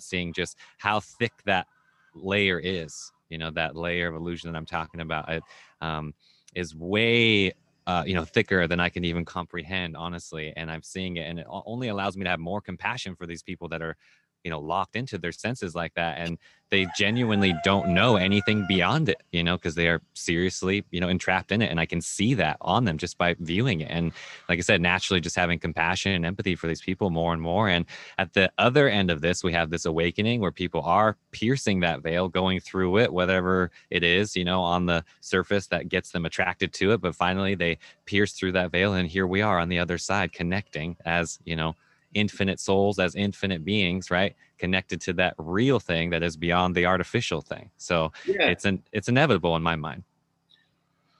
seeing 0.00 0.32
just 0.32 0.56
how 0.78 1.00
thick 1.00 1.32
that 1.44 1.66
layer 2.14 2.58
is. 2.58 3.12
You 3.28 3.38
know, 3.38 3.50
that 3.50 3.76
layer 3.76 4.08
of 4.08 4.14
illusion 4.14 4.50
that 4.50 4.56
I'm 4.56 4.66
talking 4.66 5.00
about 5.00 5.28
it, 5.28 5.42
um, 5.80 6.14
is 6.54 6.74
way 6.74 7.52
uh, 7.88 8.04
you 8.06 8.14
know, 8.14 8.24
thicker 8.24 8.66
than 8.66 8.80
I 8.80 8.90
can 8.90 9.02
even 9.02 9.24
comprehend, 9.24 9.96
honestly. 9.96 10.52
And 10.58 10.70
I'm 10.70 10.82
seeing 10.82 11.16
it, 11.16 11.22
and 11.22 11.38
it 11.38 11.46
only 11.48 11.88
allows 11.88 12.18
me 12.18 12.24
to 12.24 12.28
have 12.28 12.38
more 12.38 12.60
compassion 12.60 13.16
for 13.16 13.26
these 13.26 13.42
people 13.42 13.66
that 13.68 13.80
are 13.80 13.96
you 14.44 14.50
know 14.50 14.60
locked 14.60 14.96
into 14.96 15.18
their 15.18 15.32
senses 15.32 15.74
like 15.74 15.94
that 15.94 16.18
and 16.18 16.38
they 16.70 16.86
genuinely 16.96 17.54
don't 17.64 17.88
know 17.88 18.16
anything 18.16 18.66
beyond 18.66 19.08
it 19.08 19.22
you 19.32 19.42
know 19.42 19.56
because 19.56 19.74
they 19.74 19.88
are 19.88 20.00
seriously 20.14 20.84
you 20.90 21.00
know 21.00 21.08
entrapped 21.08 21.50
in 21.52 21.62
it 21.62 21.70
and 21.70 21.80
i 21.80 21.86
can 21.86 22.00
see 22.00 22.34
that 22.34 22.56
on 22.60 22.84
them 22.84 22.98
just 22.98 23.18
by 23.18 23.34
viewing 23.40 23.80
it 23.80 23.90
and 23.90 24.12
like 24.48 24.58
i 24.58 24.62
said 24.62 24.80
naturally 24.80 25.20
just 25.20 25.36
having 25.36 25.58
compassion 25.58 26.12
and 26.12 26.24
empathy 26.26 26.54
for 26.54 26.66
these 26.66 26.80
people 26.80 27.10
more 27.10 27.32
and 27.32 27.42
more 27.42 27.68
and 27.68 27.84
at 28.18 28.32
the 28.34 28.50
other 28.58 28.88
end 28.88 29.10
of 29.10 29.20
this 29.20 29.42
we 29.42 29.52
have 29.52 29.70
this 29.70 29.84
awakening 29.84 30.40
where 30.40 30.52
people 30.52 30.82
are 30.82 31.16
piercing 31.32 31.80
that 31.80 32.02
veil 32.02 32.28
going 32.28 32.60
through 32.60 32.98
it 32.98 33.12
whatever 33.12 33.70
it 33.90 34.02
is 34.02 34.36
you 34.36 34.44
know 34.44 34.60
on 34.60 34.86
the 34.86 35.04
surface 35.20 35.66
that 35.66 35.88
gets 35.88 36.10
them 36.10 36.26
attracted 36.26 36.72
to 36.72 36.92
it 36.92 37.00
but 37.00 37.14
finally 37.14 37.54
they 37.54 37.76
pierce 38.04 38.32
through 38.32 38.52
that 38.52 38.70
veil 38.70 38.94
and 38.94 39.08
here 39.08 39.26
we 39.26 39.42
are 39.42 39.58
on 39.58 39.68
the 39.68 39.78
other 39.78 39.98
side 39.98 40.32
connecting 40.32 40.96
as 41.04 41.38
you 41.44 41.56
know 41.56 41.74
infinite 42.14 42.58
souls 42.58 42.98
as 42.98 43.14
infinite 43.14 43.64
beings 43.64 44.10
right 44.10 44.34
connected 44.58 45.00
to 45.00 45.12
that 45.12 45.34
real 45.38 45.78
thing 45.78 46.10
that 46.10 46.22
is 46.22 46.36
beyond 46.36 46.74
the 46.74 46.86
artificial 46.86 47.40
thing 47.40 47.70
so 47.76 48.10
yeah. 48.26 48.46
it's 48.46 48.64
an 48.64 48.82
it's 48.92 49.08
inevitable 49.08 49.54
in 49.56 49.62
my 49.62 49.76
mind 49.76 50.02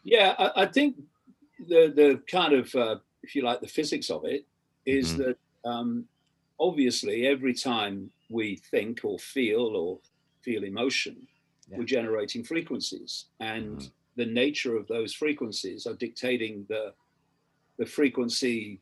yeah 0.02 0.34
i, 0.38 0.62
I 0.62 0.66
think 0.66 0.96
the 1.58 1.92
the 1.94 2.22
kind 2.30 2.54
of 2.54 2.74
uh, 2.74 2.96
if 3.22 3.34
you 3.34 3.42
like 3.42 3.60
the 3.60 3.66
physics 3.66 4.10
of 4.10 4.24
it 4.24 4.46
is 4.86 5.12
mm-hmm. 5.12 5.22
that 5.22 5.38
um, 5.68 6.04
obviously 6.58 7.26
every 7.26 7.54
time 7.54 8.10
we 8.30 8.56
think 8.70 9.00
or 9.04 9.18
feel 9.18 9.76
or 9.76 9.98
feel 10.42 10.64
emotion 10.64 11.16
yeah. 11.68 11.78
we're 11.78 11.84
generating 11.84 12.42
frequencies 12.42 13.26
and 13.40 13.78
mm-hmm. 13.78 13.88
the 14.16 14.26
nature 14.26 14.76
of 14.76 14.86
those 14.86 15.12
frequencies 15.12 15.86
are 15.86 15.94
dictating 15.94 16.64
the 16.68 16.92
the 17.78 17.86
frequency 17.86 18.80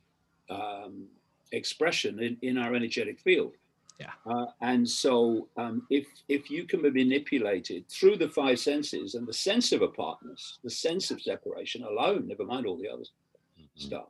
um, 0.49 1.07
expression 1.51 2.19
in, 2.19 2.37
in 2.41 2.57
our 2.57 2.75
energetic 2.75 3.19
field. 3.19 3.53
Yeah. 3.99 4.11
Uh, 4.31 4.45
and 4.61 4.87
so 4.87 5.47
um, 5.57 5.87
if 5.89 6.05
if 6.27 6.51
you 6.51 6.65
can 6.65 6.83
be 6.83 6.91
manipulated 6.91 7.89
through 7.89 8.17
the 8.17 8.29
five 8.29 8.59
senses 8.59 9.15
and 9.15 9.27
the 9.27 9.33
sense 9.33 9.71
of 9.71 9.81
apartness, 9.81 10.59
the 10.63 10.69
sense 10.69 11.09
of 11.09 11.21
separation 11.21 11.83
alone, 11.83 12.27
never 12.27 12.45
mind 12.45 12.67
all 12.67 12.77
the 12.77 12.87
other 12.87 13.03
mm-hmm. 13.03 13.63
stuff, 13.75 14.09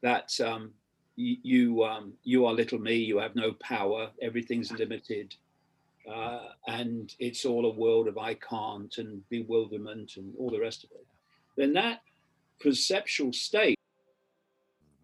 that 0.00 0.40
um, 0.40 0.72
you 1.16 1.36
you, 1.42 1.84
um, 1.84 2.14
you 2.24 2.46
are 2.46 2.54
little 2.54 2.78
me, 2.78 2.94
you 2.94 3.18
have 3.18 3.36
no 3.36 3.52
power, 3.52 4.08
everything's 4.22 4.72
limited, 4.72 5.34
uh, 6.10 6.48
and 6.66 7.14
it's 7.18 7.44
all 7.44 7.66
a 7.66 7.74
world 7.74 8.08
of 8.08 8.16
I 8.16 8.34
can't 8.34 8.96
and 8.96 9.22
bewilderment 9.28 10.16
and 10.16 10.32
all 10.38 10.50
the 10.50 10.60
rest 10.60 10.82
of 10.84 10.90
it. 10.92 11.06
Then 11.56 11.74
that 11.74 12.00
perceptual 12.58 13.34
state 13.34 13.78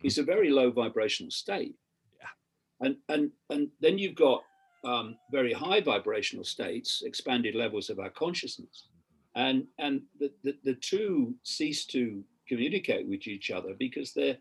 is 0.02 0.19
a 0.19 0.23
very 0.23 0.50
low 0.50 0.71
vibrational 0.71 1.30
state. 1.30 1.75
Yeah. 2.19 2.87
And 2.87 2.97
and 3.09 3.30
and 3.50 3.69
then 3.80 3.99
you've 3.99 4.14
got 4.14 4.42
um, 4.85 5.16
very 5.30 5.52
high 5.52 5.80
vibrational 5.80 6.45
states, 6.45 7.02
expanded 7.04 7.54
levels 7.54 7.90
of 7.90 7.99
our 7.99 8.11
consciousness, 8.11 8.88
and 9.35 9.66
and 9.78 10.02
the, 10.19 10.33
the, 10.42 10.57
the 10.64 10.75
two 10.75 11.35
cease 11.42 11.85
to 11.87 12.25
communicate 12.49 13.07
with 13.07 13.26
each 13.26 13.50
other 13.50 13.75
because 13.78 14.12
their 14.12 14.38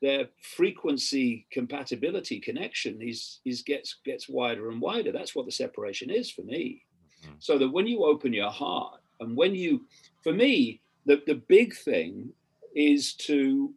their 0.00 0.28
frequency 0.56 1.46
compatibility 1.52 2.40
connection 2.40 3.02
is 3.02 3.40
is 3.44 3.62
gets 3.62 3.96
gets 4.04 4.28
wider 4.28 4.70
and 4.70 4.80
wider. 4.80 5.12
That's 5.12 5.34
what 5.34 5.46
the 5.46 5.52
separation 5.52 6.10
is 6.10 6.30
for 6.30 6.42
me. 6.42 6.82
Mm-hmm. 7.24 7.34
So 7.40 7.58
that 7.58 7.68
when 7.68 7.86
you 7.86 8.04
open 8.04 8.32
your 8.32 8.50
heart 8.50 9.00
and 9.20 9.36
when 9.36 9.54
you, 9.54 9.86
for 10.22 10.32
me, 10.32 10.80
the, 11.06 11.22
the 11.26 11.42
big 11.48 11.74
thing 11.74 12.30
is 12.74 13.14
to 13.14 13.74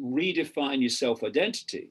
redefine 0.00 0.80
your 0.80 0.90
self 0.90 1.22
identity. 1.24 1.90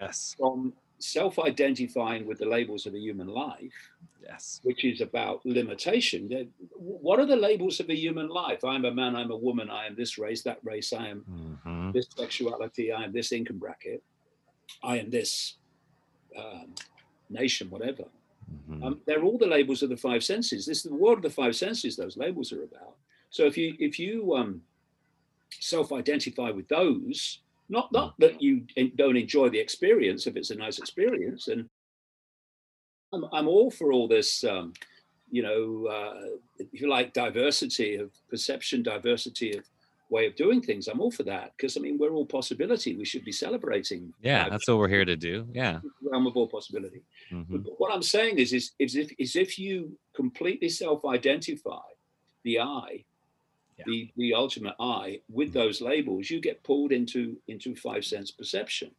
Yes. 0.00 0.34
From 0.38 0.72
self 0.98 1.38
identifying 1.38 2.26
with 2.26 2.38
the 2.38 2.46
labels 2.46 2.86
of 2.86 2.94
a 2.94 2.98
human 2.98 3.28
life. 3.28 3.90
Yes. 4.22 4.60
Which 4.62 4.84
is 4.84 5.00
about 5.00 5.44
limitation. 5.44 6.50
What 6.76 7.18
are 7.18 7.26
the 7.26 7.36
labels 7.36 7.80
of 7.80 7.90
a 7.90 7.96
human 7.96 8.28
life? 8.28 8.64
I'm 8.64 8.84
a 8.84 8.92
man, 8.92 9.16
I'm 9.16 9.32
a 9.32 9.36
woman, 9.36 9.68
I 9.68 9.86
am 9.86 9.96
this 9.96 10.16
race, 10.16 10.42
that 10.42 10.58
race, 10.62 10.92
I 10.92 11.08
am 11.08 11.24
mm-hmm. 11.28 11.90
this 11.90 12.06
sexuality, 12.16 12.92
I 12.92 13.04
am 13.04 13.12
this 13.12 13.32
income 13.32 13.58
bracket, 13.58 14.02
I 14.82 14.98
am 14.98 15.10
this 15.10 15.56
um, 16.38 16.74
nation, 17.30 17.68
whatever. 17.68 18.04
Mm-hmm. 18.70 18.84
Um, 18.84 19.00
they're 19.06 19.24
all 19.24 19.38
the 19.38 19.46
labels 19.46 19.82
of 19.82 19.88
the 19.88 19.96
five 19.96 20.22
senses. 20.22 20.66
This 20.66 20.78
is 20.78 20.90
the 20.90 20.94
world 20.94 21.18
of 21.18 21.22
the 21.22 21.30
five 21.30 21.56
senses. 21.56 21.96
Those 21.96 22.16
labels 22.16 22.52
are 22.52 22.62
about. 22.62 22.96
So 23.30 23.44
if 23.44 23.56
you 23.56 23.74
if 23.78 23.98
you 23.98 24.34
um, 24.36 24.62
self-identify 25.58 26.50
with 26.50 26.68
those 26.68 27.40
not 27.72 27.90
not 27.92 28.14
that 28.18 28.40
you 28.40 28.64
don't 28.96 29.16
enjoy 29.16 29.48
the 29.48 29.58
experience 29.58 30.26
if 30.26 30.36
it's 30.36 30.50
a 30.50 30.54
nice 30.54 30.78
experience 30.78 31.48
and 31.48 31.68
i'm, 33.12 33.24
I'm 33.32 33.48
all 33.48 33.70
for 33.70 33.92
all 33.92 34.06
this 34.06 34.44
um, 34.44 34.72
you 35.30 35.42
know 35.42 35.86
uh, 35.86 36.36
if 36.58 36.80
you 36.80 36.88
like 36.88 37.12
diversity 37.12 37.96
of 37.96 38.10
perception 38.30 38.82
diversity 38.82 39.56
of 39.56 39.64
way 40.12 40.26
of 40.26 40.36
doing 40.36 40.60
things. 40.60 40.88
I'm 40.88 41.00
all 41.00 41.10
for 41.10 41.22
that 41.24 41.52
because 41.56 41.76
i 41.76 41.80
mean 41.80 41.96
we're 41.98 42.12
all 42.12 42.26
possibility. 42.26 42.94
We 42.94 43.06
should 43.06 43.24
be 43.24 43.32
celebrating 43.32 44.12
yeah 44.22 44.48
that's 44.48 44.68
what 44.68 44.78
we're 44.78 44.88
here 44.96 45.06
to 45.06 45.16
do. 45.16 45.46
Yeah. 45.52 45.80
realm 46.02 46.26
of 46.26 46.36
all 46.36 46.46
possibility. 46.46 47.02
Mm-hmm. 47.32 47.56
but 47.56 47.80
what 47.80 47.92
i'm 47.92 48.02
saying 48.02 48.38
is, 48.38 48.52
is 48.52 48.72
is 48.78 48.94
if 48.94 49.10
is 49.18 49.34
if 49.34 49.58
you 49.58 49.96
completely 50.14 50.68
self-identify 50.68 51.88
the 52.44 52.60
i 52.60 53.04
yeah. 53.78 53.84
the 53.86 54.10
the 54.16 54.34
ultimate 54.34 54.74
I 54.80 55.20
with 55.30 55.50
mm. 55.50 55.54
those 55.54 55.80
labels, 55.80 56.30
you 56.30 56.40
get 56.40 56.62
pulled 56.62 56.92
into 56.92 57.36
into 57.48 57.74
five 57.74 58.04
sense 58.04 58.30
perception. 58.30 58.90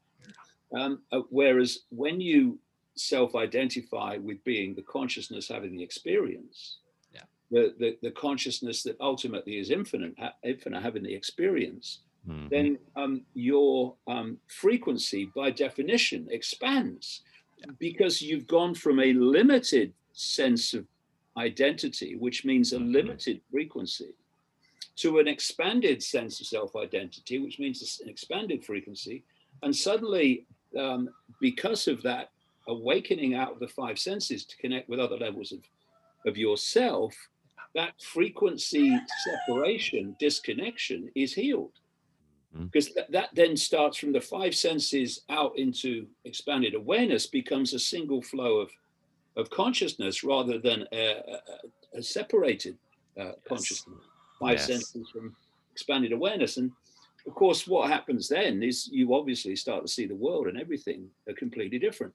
Um, 0.76 1.02
uh, 1.12 1.22
whereas 1.30 1.80
when 1.90 2.20
you 2.20 2.58
self-identify 2.96 4.18
with 4.18 4.44
being 4.44 4.74
the 4.74 4.82
consciousness 4.82 5.48
having 5.48 5.76
the 5.76 5.84
experience, 5.84 6.78
yeah. 7.14 7.22
the, 7.52 7.76
the 7.78 7.98
the 8.02 8.12
consciousness 8.12 8.84
that 8.84 8.98
ultimately 9.00 9.60
is 9.60 9.70
infinite, 9.70 10.16
infinite 10.44 10.82
having 10.82 11.04
the 11.04 11.14
experience, 11.14 12.00
mm-hmm. 12.28 12.48
then 12.50 12.80
um, 12.96 13.22
your 13.34 13.96
um, 14.08 14.38
frequency 14.48 15.30
by 15.36 15.52
definition 15.52 16.28
expands 16.32 17.22
yeah. 17.60 17.72
because 17.80 18.22
you've 18.22 18.48
gone 18.48 18.74
from 18.74 19.00
a 19.00 19.14
limited 19.14 19.94
sense 20.14 20.74
of 20.74 20.86
identity, 21.38 22.16
which 22.16 22.46
means 22.46 22.74
a 22.74 22.78
mm-hmm. 22.78 22.94
limited 22.94 23.42
frequency, 23.52 24.14
to 24.96 25.20
an 25.20 25.28
expanded 25.28 26.04
sense 26.04 26.40
of 26.40 26.48
self 26.48 26.76
identity, 26.76 27.40
which 27.40 27.60
means 27.60 28.00
an 28.02 28.10
expanded 28.10 28.64
frequency. 28.64 29.24
And 29.62 29.76
suddenly, 29.76 30.46
um, 30.80 31.10
because 31.42 31.88
of 31.88 32.02
that 32.04 32.30
awakening 32.68 33.36
out 33.36 33.52
of 33.52 33.60
the 33.60 33.68
five 33.68 34.00
senses 34.00 34.46
to 34.46 34.58
connect 34.58 34.90
with 34.90 35.00
other 35.00 35.18
levels 35.18 35.52
of, 35.52 35.60
of 36.26 36.38
yourself, 36.38 37.14
that 37.76 38.00
frequency 38.02 38.98
separation, 39.26 40.16
disconnection 40.20 41.10
is 41.16 41.34
healed. 41.34 41.72
Mm-hmm. 42.56 42.66
Because 42.66 42.92
th- 42.92 43.08
that 43.10 43.30
then 43.34 43.58
starts 43.58 43.98
from 43.98 44.14
the 44.14 44.22
five 44.22 44.54
senses 44.54 45.22
out 45.30 45.58
into 45.58 46.06
expanded 46.26 46.76
awareness, 46.76 47.26
becomes 47.26 47.74
a 47.74 47.80
single 47.80 48.22
flow 48.22 48.58
of, 48.58 48.70
of 49.36 49.50
consciousness 49.50 50.24
rather 50.24 50.60
than 50.60 50.86
a, 50.94 51.16
a, 51.94 51.98
a 51.98 52.04
separated 52.04 52.78
uh, 53.20 53.26
yes. 53.26 53.36
consciousness 53.48 54.06
five 54.44 54.58
yes. 54.58 54.68
senses 54.68 55.10
from 55.10 55.36
expanded 55.72 56.12
awareness. 56.12 56.58
And 56.58 56.72
of 57.26 57.34
course, 57.36 57.68
what 57.68 57.90
happens 57.90 58.28
then 58.28 58.62
is 58.62 58.88
you 58.92 59.14
obviously 59.14 59.56
start 59.56 59.86
to 59.86 59.92
see 59.92 60.06
the 60.06 60.16
world 60.16 60.48
and 60.48 60.60
everything 60.60 61.08
are 61.28 61.34
completely 61.34 61.80
different. 61.80 62.14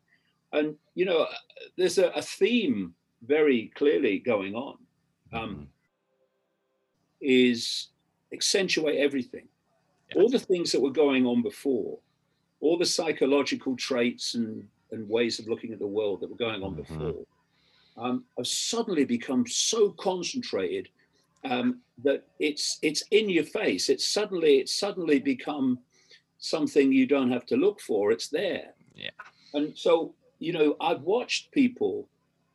And 0.53 0.77
you 0.95 1.05
know, 1.05 1.27
there's 1.77 1.99
a, 1.99 2.09
a 2.11 2.23
theme 2.23 2.95
very 3.27 3.73
clearly 3.75 4.19
going 4.19 4.55
on. 4.55 4.77
Um, 5.33 5.51
mm-hmm. 5.51 5.63
Is 7.21 7.89
accentuate 8.33 8.99
everything. 8.99 9.49
All 10.15 10.29
the 10.29 10.39
things 10.39 10.71
that 10.73 10.81
were 10.81 10.91
going 10.91 11.27
on 11.27 11.43
before, 11.43 11.99
all 12.61 12.79
the 12.79 12.87
psychological 12.87 13.77
traits 13.77 14.35
and, 14.35 14.65
and 14.93 15.09
ways 15.09 15.39
of 15.39 15.49
looking 15.49 15.73
at 15.73 15.81
the 15.81 15.87
world 15.87 16.21
that 16.21 16.31
were 16.31 16.37
going 16.37 16.63
on 16.63 16.77
mm-hmm. 16.77 16.95
before, 16.95 17.25
um, 17.97 18.25
have 18.37 18.47
suddenly 18.47 19.05
become 19.05 19.47
so 19.47 19.91
concentrated 19.91 20.89
um, 21.45 21.81
that 22.05 22.27
it's 22.39 22.79
it's 22.83 23.03
in 23.11 23.29
your 23.29 23.45
face. 23.45 23.89
It's 23.89 24.07
suddenly 24.07 24.59
it's 24.59 24.79
suddenly 24.79 25.19
become 25.19 25.79
something 26.39 26.93
you 26.93 27.07
don't 27.07 27.33
have 27.33 27.47
to 27.47 27.57
look 27.57 27.81
for. 27.81 28.13
It's 28.13 28.29
there. 28.29 28.75
Yeah. 28.95 29.11
And 29.55 29.77
so 29.77 30.15
you 30.39 30.53
know, 30.53 30.77
I've 30.81 31.03
watched 31.03 31.51
people 31.51 32.09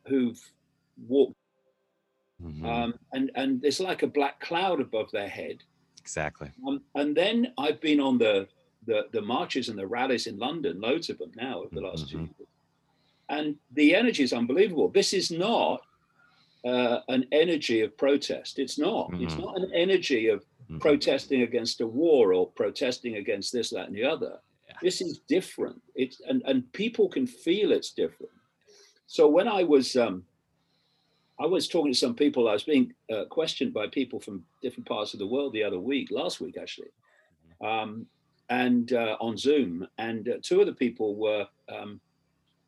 who've 0.06 0.40
walked, 1.06 1.36
mm-hmm. 2.42 2.64
um, 2.64 2.94
and 3.12 3.30
and 3.34 3.64
it's 3.64 3.80
like 3.80 4.02
a 4.02 4.06
black 4.06 4.40
cloud 4.40 4.80
above 4.80 5.10
their 5.10 5.28
head. 5.28 5.62
Exactly. 6.00 6.50
Um, 6.66 6.82
and 6.94 7.16
then 7.16 7.52
I've 7.56 7.80
been 7.80 8.00
on 8.00 8.18
the, 8.18 8.46
the 8.86 9.06
the 9.12 9.22
marches 9.22 9.68
and 9.68 9.78
the 9.78 9.86
rallies 9.86 10.26
in 10.26 10.38
London, 10.38 10.80
loads 10.80 11.10
of 11.10 11.18
them 11.18 11.32
now 11.36 11.60
over 11.60 11.74
the 11.74 11.80
last 11.80 12.06
mm-hmm. 12.06 12.18
two 12.18 12.30
years, 12.38 12.48
and 13.28 13.56
the 13.72 13.94
energy 13.94 14.22
is 14.22 14.32
unbelievable. 14.32 14.88
This 14.88 15.12
is 15.12 15.30
not 15.30 15.82
uh, 16.64 17.00
an 17.08 17.26
energy 17.32 17.80
of 17.82 17.96
protest. 17.96 18.58
It's 18.58 18.78
not. 18.78 19.10
Mm-hmm. 19.10 19.24
It's 19.24 19.36
not 19.36 19.56
an 19.58 19.70
energy 19.74 20.28
of 20.28 20.44
Mhm. 20.70 20.80
protesting 20.80 21.42
against 21.42 21.82
a 21.82 21.86
war 21.86 22.32
or 22.32 22.50
protesting 22.50 23.16
against 23.16 23.52
this, 23.52 23.68
that, 23.70 23.86
and 23.86 23.94
the 23.94 24.04
other. 24.04 24.40
Yeah. 24.66 24.76
This 24.80 25.02
is 25.02 25.18
different. 25.28 25.82
It's 25.94 26.20
and, 26.22 26.42
and 26.46 26.72
people 26.72 27.06
can 27.08 27.26
feel 27.26 27.70
it's 27.70 27.92
different. 27.92 28.32
So 29.06 29.28
when 29.28 29.46
I 29.46 29.62
was 29.62 29.94
um, 29.94 30.24
I 31.38 31.46
was 31.46 31.68
talking 31.68 31.92
to 31.92 31.98
some 31.98 32.14
people, 32.14 32.48
I 32.48 32.54
was 32.54 32.62
being 32.62 32.94
uh, 33.12 33.26
questioned 33.26 33.74
by 33.74 33.88
people 33.88 34.20
from 34.20 34.44
different 34.62 34.88
parts 34.88 35.12
of 35.12 35.18
the 35.18 35.26
world 35.26 35.52
the 35.52 35.64
other 35.64 35.78
week, 35.78 36.10
last 36.10 36.40
week 36.40 36.56
actually, 36.56 36.92
um, 37.60 38.06
and 38.48 38.92
uh, 38.94 39.16
on 39.20 39.36
Zoom, 39.36 39.86
and 39.98 40.28
uh, 40.28 40.34
two 40.42 40.60
of 40.60 40.66
the 40.66 40.72
people 40.72 41.14
were 41.16 41.46
um, 41.68 42.00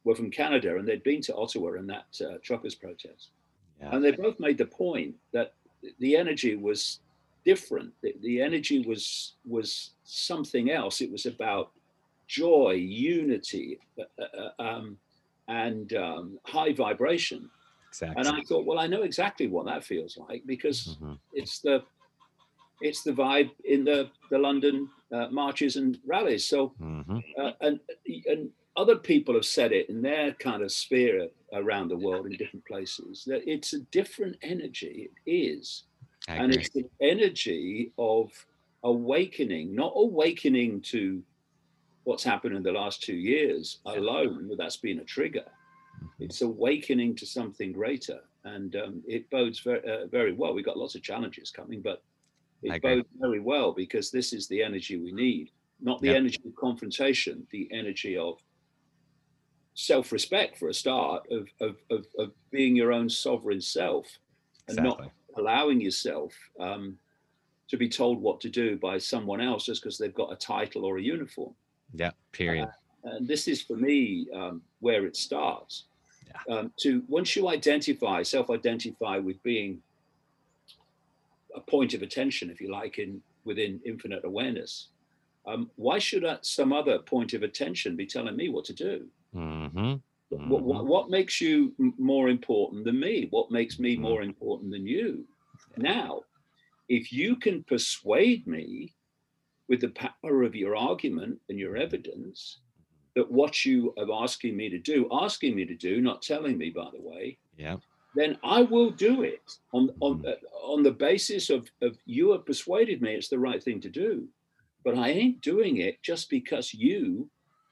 were 0.05 0.15
from 0.15 0.31
Canada, 0.31 0.77
and 0.77 0.87
they'd 0.87 1.03
been 1.03 1.23
to 1.23 1.35
Ottawa 1.35 1.73
in 1.75 1.87
that 1.87 2.09
uh, 2.21 2.37
truckers 2.43 2.75
protest. 2.75 3.31
Yeah. 3.81 3.95
And 3.95 4.05
they 4.05 4.13
both 4.13 4.41
made 4.41 4.59
the 4.59 4.67
point 4.67 5.15
that 5.33 5.55
the 5.99 6.17
energy 6.17 6.57
was 6.57 7.01
different. 7.45 7.93
The, 8.03 8.15
the 8.23 8.41
energy 8.41 8.81
was 8.81 9.35
was 9.45 9.93
something 10.05 10.71
else. 10.71 11.01
It 11.01 11.11
was 11.13 11.27
about 11.27 11.73
joy, 12.27 12.73
unity, 12.73 13.79
uh, 13.99 14.25
uh, 14.25 14.63
um, 14.63 14.99
and 15.49 15.93
um, 15.95 16.39
high 16.45 16.73
vibration. 16.73 17.51
Exactly. 17.89 18.21
And 18.21 18.29
I 18.29 18.43
thought, 18.43 18.67
well, 18.67 18.79
I 18.79 18.87
know 18.87 19.03
exactly 19.03 19.47
what 19.47 19.67
that 19.67 19.85
feels 19.85 20.17
like 20.17 20.43
because 20.47 20.99
Mhm. 21.01 21.19
it's 21.33 21.61
the 21.61 21.85
it's 22.81 23.03
the 23.03 23.13
vibe 23.13 23.51
in 23.65 23.85
the 23.85 24.11
the 24.31 24.39
London 24.39 24.89
uh, 25.13 25.29
marches 25.31 25.77
and 25.77 25.99
rallies. 26.05 26.47
So 26.47 26.75
Mhm. 26.81 27.23
uh, 27.39 27.53
and 27.61 27.81
and 28.27 28.51
other 28.77 28.97
people 28.97 29.35
have 29.35 29.45
said 29.45 29.73
it 29.73 29.89
in 29.89 30.03
their 30.03 30.33
kind 30.35 30.63
of 30.63 30.71
sphere 30.71 31.29
around 31.53 31.89
the 31.89 31.97
world 31.97 32.27
in 32.27 32.33
different 32.37 32.65
places 32.67 33.25
that 33.27 33.49
it's 33.51 33.73
a 33.73 33.81
different 33.91 34.37
energy. 34.43 35.09
It 35.25 35.31
is, 35.31 35.85
and 36.43 36.53
it's 36.53 36.71
the 36.71 36.85
energy 37.01 37.93
of 37.99 38.31
awakening, 38.83 39.75
not 39.75 39.93
awakening 39.97 40.81
to 40.83 41.23
what's 42.05 42.23
happened 42.25 42.57
in 42.57 42.63
the 42.63 42.73
last 42.73 43.03
two 43.03 43.17
years 43.17 43.79
alone. 43.87 44.47
but 44.49 44.59
That's 44.59 44.77
been 44.77 45.01
a 45.01 45.05
trigger. 45.05 45.45
It's 46.21 46.43
awakening 46.43 47.17
to 47.17 47.27
something 47.27 47.73
greater, 47.73 48.21
and 48.45 48.77
um, 48.77 49.03
it 49.07 49.29
bodes 49.31 49.61
very, 49.61 49.81
uh, 49.91 50.07
very 50.07 50.33
well. 50.33 50.55
We've 50.55 50.65
got 50.65 50.77
lots 50.77 50.95
of 50.95 51.03
challenges 51.03 51.51
coming, 51.51 51.81
but 51.81 52.03
it 52.63 52.83
bodes 52.83 53.09
very 53.19 53.41
well 53.41 53.73
because 53.73 54.11
this 54.11 54.33
is 54.33 54.47
the 54.49 54.63
energy 54.63 54.99
we 54.99 55.13
need, 55.13 55.51
not 55.81 56.01
the 56.01 56.09
Yep. 56.09 56.17
energy 56.17 56.41
of 56.47 56.55
confrontation, 56.57 57.47
the 57.51 57.69
energy 57.73 58.17
of 58.17 58.39
self-respect 59.77 60.59
for 60.59 60.69
a 60.69 60.75
start, 60.75 61.23
of 61.31 61.47
of 61.61 61.77
of, 61.91 62.07
of 62.19 62.33
being 62.51 62.75
your 62.75 62.93
own 62.93 63.09
sovereign 63.09 63.61
self, 63.61 64.07
and 64.69 64.79
Exactly. 64.79 65.07
not 65.07 65.13
allowing 65.39 65.81
yourself 65.81 66.33
um, 66.59 66.99
to 67.69 67.77
be 67.77 67.89
told 67.89 68.21
what 68.21 68.41
to 68.41 68.49
do 68.49 68.77
by 68.77 68.99
someone 68.99 69.41
else 69.41 69.65
just 69.67 69.83
because 69.83 69.99
they've 69.99 70.15
got 70.15 70.33
a 70.33 70.37
title 70.37 70.85
or 70.85 70.99
a 70.99 71.03
uniform 71.03 71.55
Yeah. 71.95 72.13
Period. 72.33 72.69
and 73.05 73.29
this 73.29 73.47
is 73.47 73.61
for 73.63 73.77
me 73.77 74.27
um, 74.35 74.63
where 74.81 75.07
it 75.07 75.15
starts. 75.17 75.85
Um, 76.51 76.71
to 76.81 77.03
once 77.09 77.35
you 77.35 77.49
identify, 77.49 78.23
self-identify 78.23 79.19
with 79.19 79.43
being 79.43 79.81
a 81.55 81.61
point 81.61 81.95
of 81.95 82.03
attention, 82.03 82.51
if 82.51 82.61
you 82.61 82.71
like, 82.71 82.99
in 82.99 83.23
within 83.45 83.81
infinite 83.87 84.23
awareness. 84.25 84.89
Um, 85.47 85.71
why 85.77 85.99
should 85.99 86.25
uh, 86.25 86.39
some 86.43 86.73
other 86.73 86.99
point 86.99 87.33
of 87.33 87.43
attention 87.43 87.97
be 87.97 88.07
telling 88.07 88.37
me 88.37 88.49
what 88.49 88.65
to 88.67 88.75
do? 88.75 89.07
Hmm 89.37 90.01
What, 90.45 90.65
what, 90.65 90.87
what 90.87 91.11
makes 91.11 91.41
you 91.41 91.75
more 91.79 92.29
important 92.29 92.85
than 92.85 92.99
me? 93.01 93.27
What 93.31 93.51
makes 93.51 93.79
me 93.79 93.97
Mhm. 93.97 93.97
more 93.97 94.23
important 94.23 94.71
than 94.73 94.87
you? 94.87 95.27
Now, 95.77 96.23
if 96.89 97.13
you 97.13 97.37
can 97.37 97.65
persuade 97.65 98.47
me 98.47 98.95
with 99.69 99.81
the 99.83 99.91
power 99.91 100.43
of 100.45 100.57
your 100.57 100.77
argument 100.77 101.41
and 101.49 101.59
your 101.59 101.77
evidence 101.77 102.61
that 103.17 103.31
what 103.31 103.65
you 103.65 103.95
are 103.99 104.25
asking 104.25 104.57
me 104.57 104.69
to 104.71 104.79
do, 104.79 105.09
asking 105.13 105.57
me 105.57 105.67
to 105.67 105.77
do, 105.77 106.01
not 106.01 106.23
telling 106.23 106.59
me, 106.59 106.71
by 106.71 106.91
the 106.93 107.03
way, 107.03 107.39
Yeah. 107.57 107.79
then 108.15 108.39
I 108.43 108.63
will 108.63 108.91
do 108.91 109.23
it 109.23 109.53
on 109.73 109.91
on 110.01 110.21
Mhm. 110.21 110.27
uh, 110.27 110.37
on 110.65 110.83
the 110.83 110.93
basis 110.93 111.51
of 111.51 111.71
of 111.83 111.99
you 112.07 112.33
have 112.33 112.47
persuaded 112.47 113.03
me 113.03 113.15
it's 113.15 113.29
the 113.29 113.39
right 113.39 113.63
thing 113.63 113.81
to 113.83 113.91
do, 113.91 114.29
but 114.85 114.97
I 114.97 115.11
ain't 115.11 115.41
doing 115.43 115.79
it 115.79 116.03
just 116.03 116.31
because 116.31 116.73
you, 116.75 117.31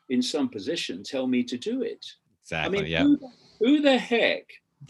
in 0.08 0.22
some 0.22 0.48
position, 0.48 1.02
tell 1.02 1.26
me 1.26 1.42
to 1.44 1.56
do 1.56 1.82
it. 1.82 2.04
Exactly. 2.42 2.78
I 2.78 2.82
mean, 2.82 2.90
yeah. 2.90 3.02
who, 3.02 3.18
who 3.60 3.80
the 3.80 3.98
heck 3.98 4.46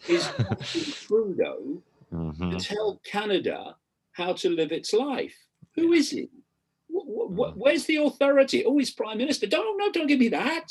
is 0.08 0.28
Trudeau 1.06 1.82
hmm 2.10 2.50
to 2.50 2.58
tell 2.58 3.00
Canada 3.04 3.76
how 4.12 4.32
to 4.34 4.50
live 4.50 4.72
its 4.72 4.92
life? 4.92 5.34
Who 5.74 5.92
is 5.92 6.10
he? 6.10 6.28
Mhm. 6.92 7.56
Where's 7.56 7.86
the 7.86 7.96
authority? 7.96 8.64
Oh, 8.64 8.78
he's 8.78 8.92
prime 8.92 9.18
minister. 9.18 9.46
Don't 9.46 9.76
no, 9.78 9.90
don't 9.90 10.06
give 10.06 10.20
me 10.20 10.28
that. 10.28 10.68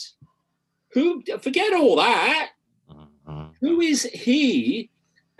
Who? 0.94 1.22
Forget 1.42 1.74
all 1.74 1.98
that. 1.98 2.52
hmm 3.26 3.48
Who 3.60 3.82
is 3.82 4.04
he 4.04 4.90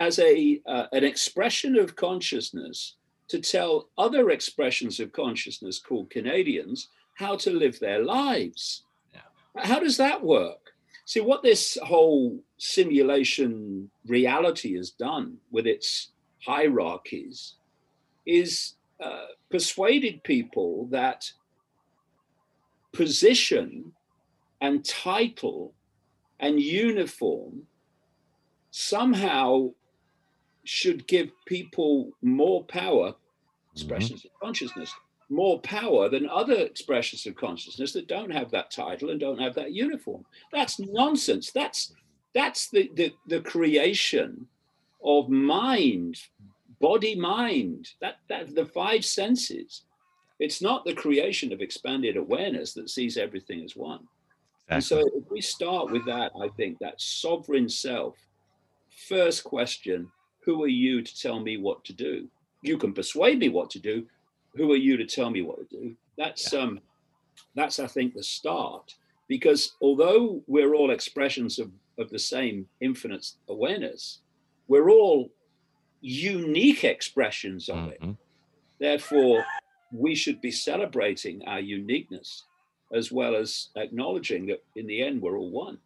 as 0.00 0.18
a 0.18 0.60
uh, 0.66 0.86
an 0.92 1.04
expression 1.04 1.76
of 1.78 1.96
consciousness 1.96 2.96
to 3.28 3.38
tell 3.40 3.88
other 3.96 4.30
expressions 4.30 5.00
of 5.00 5.12
consciousness 5.12 5.78
called 5.78 6.10
Canadians 6.10 6.88
how 7.14 7.36
to 7.36 7.50
live 7.50 7.78
their 7.80 8.02
lives? 8.04 8.84
How 9.56 9.78
does 9.78 9.96
that 9.98 10.22
work? 10.22 10.58
See, 11.06 11.20
what 11.20 11.42
this 11.42 11.78
whole 11.82 12.40
simulation 12.58 13.90
reality 14.06 14.76
has 14.76 14.90
done 14.90 15.36
with 15.50 15.66
its 15.66 16.10
hierarchies 16.42 17.54
is 18.26 18.74
uh, 19.00 19.26
persuaded 19.50 20.22
people 20.24 20.86
that 20.90 21.30
position 22.92 23.92
and 24.60 24.84
title 24.84 25.74
and 26.40 26.60
uniform 26.60 27.62
somehow 28.70 29.70
should 30.64 31.06
give 31.06 31.30
people 31.46 32.10
more 32.22 32.64
power, 32.64 33.14
expressions 33.72 34.24
of 34.24 34.30
consciousness, 34.42 34.92
more 35.34 35.60
power 35.60 36.08
than 36.08 36.28
other 36.28 36.54
expressions 36.54 37.26
of 37.26 37.34
consciousness 37.34 37.92
that 37.92 38.08
don't 38.08 38.30
have 38.30 38.50
that 38.50 38.70
title 38.70 39.10
and 39.10 39.20
don't 39.20 39.40
have 39.40 39.54
that 39.54 39.72
uniform. 39.72 40.24
That's 40.52 40.78
nonsense. 40.78 41.50
That's 41.50 41.92
that's 42.34 42.68
the 42.70 42.90
the, 42.94 43.12
the 43.26 43.40
creation 43.40 44.46
of 45.02 45.28
mind, 45.28 46.18
body 46.80 47.14
mind, 47.14 47.90
that 48.00 48.16
that 48.28 48.54
the 48.54 48.66
five 48.66 49.04
senses. 49.04 49.82
It's 50.40 50.60
not 50.60 50.84
the 50.84 50.94
creation 50.94 51.52
of 51.52 51.60
expanded 51.60 52.16
awareness 52.16 52.74
that 52.74 52.90
sees 52.90 53.16
everything 53.16 53.62
as 53.62 53.76
one. 53.76 54.00
And 54.68 54.82
so 54.82 54.98
if 54.98 55.30
we 55.30 55.40
start 55.40 55.92
with 55.92 56.04
that, 56.06 56.32
I 56.40 56.48
think 56.48 56.78
that 56.80 57.00
sovereign 57.00 57.68
self, 57.68 58.16
first 59.08 59.44
question, 59.44 60.10
who 60.40 60.62
are 60.64 60.68
you 60.68 61.02
to 61.02 61.20
tell 61.20 61.38
me 61.40 61.56
what 61.56 61.84
to 61.84 61.92
do? 61.92 62.28
You 62.62 62.78
can 62.78 62.92
persuade 62.92 63.38
me 63.38 63.48
what 63.48 63.70
to 63.70 63.78
do. 63.78 64.06
Who 64.56 64.72
are 64.72 64.76
you 64.76 64.96
to 64.96 65.06
tell 65.06 65.30
me 65.30 65.42
what 65.42 65.68
to 65.70 65.76
do? 65.76 65.96
That's 66.16 66.52
um 66.52 66.80
that's 67.54 67.78
I 67.78 67.86
think 67.86 68.14
the 68.14 68.22
start. 68.22 68.94
Because 69.26 69.74
although 69.80 70.42
we're 70.46 70.74
all 70.74 70.90
expressions 70.90 71.58
of, 71.58 71.70
of 71.98 72.10
the 72.10 72.18
same 72.18 72.68
infinite 72.80 73.26
awareness, 73.48 74.18
we're 74.68 74.90
all 74.90 75.30
unique 76.02 76.84
expressions 76.84 77.68
of 77.70 77.88
it. 77.88 78.00
Mhm. 78.02 78.18
Therefore, 78.78 79.44
we 79.92 80.14
should 80.14 80.40
be 80.40 80.50
celebrating 80.50 81.42
our 81.46 81.60
uniqueness 81.60 82.44
as 82.92 83.10
well 83.10 83.34
as 83.34 83.70
acknowledging 83.76 84.46
that 84.46 84.62
in 84.76 84.86
the 84.86 85.02
end 85.02 85.22
we're 85.22 85.38
all 85.38 85.50
one. 85.50 85.78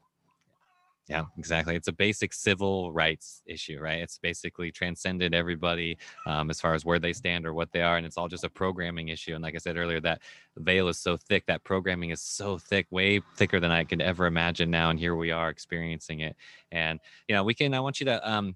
Yeah, 1.09 1.25
exactly. 1.38 1.75
It's 1.75 1.88
a 1.88 1.92
basic 1.92 2.35
civil 2.35 2.92
rights 2.92 3.42
issue, 3.47 3.81
right? 3.81 4.01
It's 4.01 4.18
basically 4.18 4.71
transcended 4.71 5.35
everybody 5.35 5.97
um, 6.27 6.51
as 6.51 6.61
far 6.61 6.75
as 6.75 6.85
where 6.85 6.99
they 6.99 7.14
stand 7.14 7.47
or 7.47 7.55
what 7.55 7.73
they 7.73 7.81
are, 7.81 7.97
and 7.97 8.05
it's 8.05 8.18
all 8.18 8.29
just 8.29 8.44
a 8.44 8.51
programming 8.51 9.09
issue. 9.09 9.35
And 9.35 9.42
like 9.42 9.55
I 9.55 9.59
said 9.59 9.79
earlier, 9.79 10.01
that 10.01 10.21
veil 10.59 10.87
is 10.88 10.99
so 10.99 11.16
thick, 11.16 11.47
that 11.47 11.64
programming 11.64 12.11
is 12.11 12.21
so 12.21 12.59
thick, 12.59 12.87
way 12.90 13.21
thicker 13.37 13.59
than 13.59 13.71
I 13.71 13.85
could 13.85 14.03
ever 14.03 14.27
imagine 14.27 14.71
now. 14.71 14.90
And 14.90 14.99
here 14.99 15.16
we 15.16 15.31
are 15.31 15.49
experiencing 15.49 16.21
it. 16.21 16.37
And 16.71 17.01
you 17.27 17.35
know, 17.35 17.42
we 17.42 17.55
can. 17.55 17.73
I 17.73 17.81
want 17.81 18.01
you 18.01 18.07
to 18.07 18.31
um, 18.31 18.55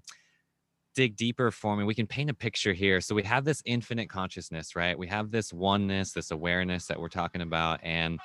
dig 0.93 1.15
deeper 1.15 1.49
for 1.49 1.75
me. 1.75 1.83
We 1.83 1.95
can 1.95 2.05
paint 2.05 2.29
a 2.29 2.35
picture 2.35 2.73
here. 2.73 3.01
So 3.01 3.15
we 3.15 3.23
have 3.23 3.45
this 3.45 3.63
infinite 3.65 4.09
consciousness, 4.09 4.75
right? 4.75 4.97
We 4.97 5.07
have 5.07 5.31
this 5.31 5.51
oneness, 5.51 6.11
this 6.11 6.29
awareness 6.29 6.85
that 6.85 6.99
we're 6.99 7.09
talking 7.09 7.41
about, 7.41 7.79
and 7.83 8.19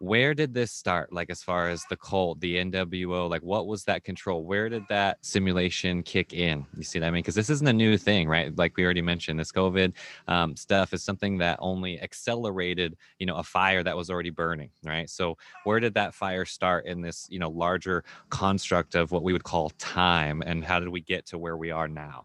where 0.00 0.32
did 0.32 0.54
this 0.54 0.72
start 0.72 1.12
like 1.12 1.28
as 1.28 1.42
far 1.42 1.68
as 1.68 1.84
the 1.90 1.96
cult 1.96 2.40
the 2.40 2.56
nwo 2.56 3.28
like 3.28 3.42
what 3.42 3.66
was 3.66 3.84
that 3.84 4.02
control? 4.02 4.44
Where 4.44 4.70
did 4.70 4.82
that 4.88 5.18
simulation 5.20 6.02
kick 6.02 6.32
in? 6.32 6.64
You 6.74 6.82
see 6.82 6.98
what 6.98 7.06
i 7.06 7.10
mean? 7.10 7.20
Because 7.20 7.34
this 7.34 7.50
isn't 7.50 7.68
a 7.68 7.72
new 7.72 7.98
thing 7.98 8.26
right? 8.26 8.56
Like 8.56 8.76
we 8.78 8.84
already 8.84 9.02
mentioned 9.02 9.38
this 9.38 9.52
covid 9.52 9.92
um, 10.26 10.56
stuff 10.56 10.94
is 10.94 11.04
something 11.04 11.36
that 11.38 11.58
only 11.60 12.00
accelerated 12.00 12.96
you 13.18 13.26
know 13.26 13.36
a 13.36 13.42
fire 13.42 13.82
that 13.82 13.94
was 13.94 14.08
already 14.08 14.30
burning 14.30 14.70
right? 14.84 15.08
So 15.08 15.36
where 15.64 15.80
did 15.80 15.92
that 15.94 16.14
fire 16.14 16.46
start 16.46 16.86
in 16.86 17.02
this 17.02 17.26
you 17.28 17.38
know 17.38 17.50
larger 17.50 18.02
construct 18.30 18.94
of 18.94 19.12
what 19.12 19.22
we 19.22 19.34
would 19.34 19.44
call 19.44 19.68
time 19.78 20.42
and 20.46 20.64
how 20.64 20.80
did 20.80 20.88
we 20.88 21.02
get 21.02 21.26
to 21.26 21.38
where 21.38 21.58
we 21.58 21.70
are 21.70 21.88
now? 21.88 22.24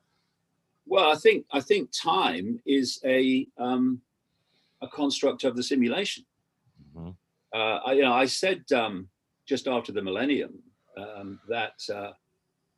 Well, 0.85 1.11
I 1.11 1.15
think 1.15 1.45
I 1.51 1.59
think 1.59 1.89
time 1.91 2.61
is 2.65 3.01
a 3.03 3.47
um, 3.57 4.01
a 4.81 4.87
construct 4.87 5.43
of 5.43 5.57
the 5.57 5.63
simulation. 5.63 6.23
hmm 6.95 7.09
Uh, 7.55 7.79
I, 7.85 7.93
you 7.93 8.01
know, 8.01 8.11
I 8.13 8.25
said 8.25 8.63
um, 8.73 9.07
just 9.47 9.65
after 9.67 9.91
the 9.93 10.01
millennium 10.01 10.53
um, 10.97 11.39
that 11.47 11.79
uh, 11.93 12.11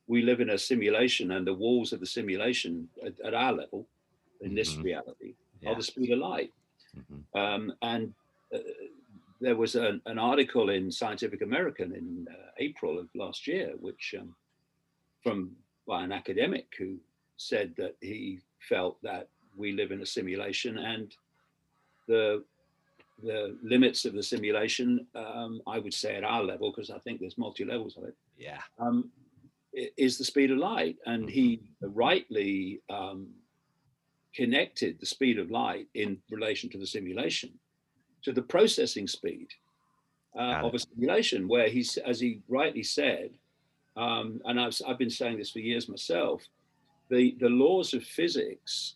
we 0.06 0.22
live 0.22 0.40
in 0.40 0.52
a 0.52 0.58
simulation, 0.58 1.32
and 1.32 1.46
the 1.48 1.54
walls 1.54 1.94
of 1.94 2.00
the 2.00 2.06
simulation 2.06 2.88
at, 3.06 3.20
at 3.28 3.34
our 3.34 3.54
level, 3.54 3.88
in 4.42 4.54
this 4.54 4.76
Mhm. 4.76 4.84
reality, 4.84 5.32
Yeah. 5.62 5.70
are 5.72 5.76
the 5.76 5.84
speed 5.92 6.12
of 6.12 6.20
light. 6.20 6.54
hmm 6.94 7.22
Um, 7.44 7.64
and 7.82 8.14
uh, 8.54 8.60
there 9.42 9.56
was 9.64 9.76
an, 9.76 10.02
an 10.06 10.20
article 10.20 10.70
in 10.78 10.92
Scientific 10.92 11.42
American 11.42 11.90
in 12.02 12.28
uh, 12.30 12.52
April 12.68 12.94
of 13.00 13.08
last 13.24 13.48
year, 13.48 13.70
which 13.88 14.16
um, 14.20 14.36
from 15.24 15.38
by 15.88 16.04
an 16.04 16.12
academic 16.12 16.68
who 16.78 17.00
said 17.38 17.76
that 17.78 17.96
he 18.02 18.40
felt 18.72 18.96
that 19.02 19.26
we 19.56 19.72
live 19.72 19.92
in 19.92 20.02
a 20.02 20.06
simulation 20.18 20.78
and 20.94 21.16
the 22.08 22.44
the 23.22 23.58
limits 23.64 24.06
of 24.06 24.14
the 24.14 24.24
simulation, 24.24 25.08
um, 25.16 25.62
I 25.68 25.80
would 25.80 25.94
say 25.94 26.16
at 26.16 26.24
our 26.24 26.44
level, 26.44 26.72
because 26.72 26.90
I 26.90 27.00
think 27.00 27.20
there's 27.20 27.38
multi 27.38 27.66
levels 27.66 27.98
of 27.98 28.04
it, 28.04 28.16
Yeah. 28.38 28.62
um, 28.80 29.12
is 29.74 30.18
the 30.18 30.24
speed 30.24 30.52
of 30.52 30.58
light. 30.58 30.98
And 31.06 31.30
he 31.30 31.62
rightly 31.82 32.82
um, 32.90 33.28
connected 34.36 35.00
the 35.00 35.06
speed 35.06 35.40
of 35.40 35.52
light 35.52 35.88
in 35.94 36.22
relation 36.30 36.70
to 36.72 36.78
the 36.78 36.88
simulation 36.88 37.52
to 38.24 38.34
the 38.34 38.42
processing 38.42 39.08
speed 39.08 39.48
uh, 40.38 40.62
of 40.64 40.74
a 40.74 40.80
simulation, 40.80 41.48
where 41.48 41.70
he's, 41.70 41.98
as 41.98 42.20
he 42.20 42.42
rightly 42.48 42.84
said, 42.84 43.32
um, 43.96 44.42
and 44.46 44.60
I've, 44.60 44.80
I've 44.88 45.00
been 45.00 45.10
saying 45.10 45.38
this 45.38 45.52
for 45.52 45.60
years 45.60 45.90
myself, 45.90 46.44
the, 47.10 47.36
the 47.40 47.50
laws 47.50 47.94
of 47.94 48.04
physics 48.04 48.96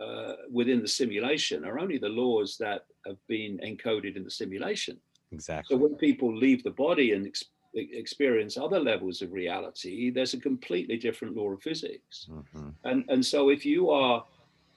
uh, 0.00 0.34
within 0.50 0.80
the 0.80 0.88
simulation 0.88 1.64
are 1.64 1.78
only 1.78 1.98
the 1.98 2.08
laws 2.08 2.56
that 2.58 2.86
have 3.08 3.18
been 3.26 3.58
encoded 3.58 4.16
in 4.16 4.24
the 4.24 4.30
simulation. 4.30 4.96
Exactly. 5.32 5.74
So 5.74 5.82
when 5.82 5.96
people 5.96 6.34
leave 6.36 6.62
the 6.62 6.70
body 6.86 7.12
and 7.12 7.26
ex- 7.26 7.44
experience 7.74 8.56
other 8.56 8.80
levels 8.80 9.22
of 9.22 9.32
reality, 9.32 10.10
there's 10.10 10.34
a 10.34 10.40
completely 10.40 10.96
different 10.96 11.36
law 11.36 11.50
of 11.50 11.62
physics. 11.62 12.28
hmm 12.54 12.70
And 12.84 13.04
and 13.12 13.24
so 13.24 13.50
if 13.50 13.64
you 13.66 13.90
are 13.90 14.24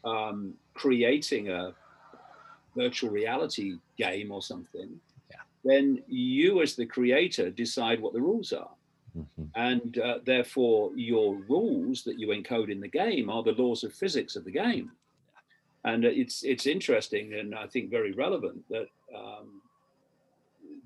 um, 0.03 0.39
creating 0.73 1.49
a 1.49 1.73
virtual 2.75 3.11
reality 3.11 3.67
game 3.97 4.31
or 4.31 4.41
something, 4.41 4.89
Yeah. 5.29 5.43
then 5.63 6.03
you 6.07 6.61
as 6.61 6.75
the 6.75 6.85
creator 6.85 7.49
decide 7.51 8.01
what 8.01 8.13
the 8.13 8.21
rules 8.21 8.51
are. 8.53 8.73
hmm 9.13 9.45
And 9.55 9.97
uh, 9.97 10.19
therefore, 10.25 10.91
your 10.95 11.35
rules 11.49 12.03
that 12.03 12.17
you 12.19 12.27
encode 12.29 12.71
in 12.71 12.79
the 12.79 12.87
game 13.03 13.29
are 13.29 13.43
the 13.43 13.57
laws 13.63 13.83
of 13.83 13.93
physics 13.93 14.35
of 14.35 14.43
the 14.45 14.51
game. 14.65 14.91
And 15.83 16.05
it's 16.05 16.43
it's 16.43 16.67
interesting 16.67 17.33
and 17.33 17.55
I 17.55 17.67
think 17.67 17.89
very 17.89 18.11
relevant 18.11 18.63
that 18.69 18.87
um, 19.15 19.61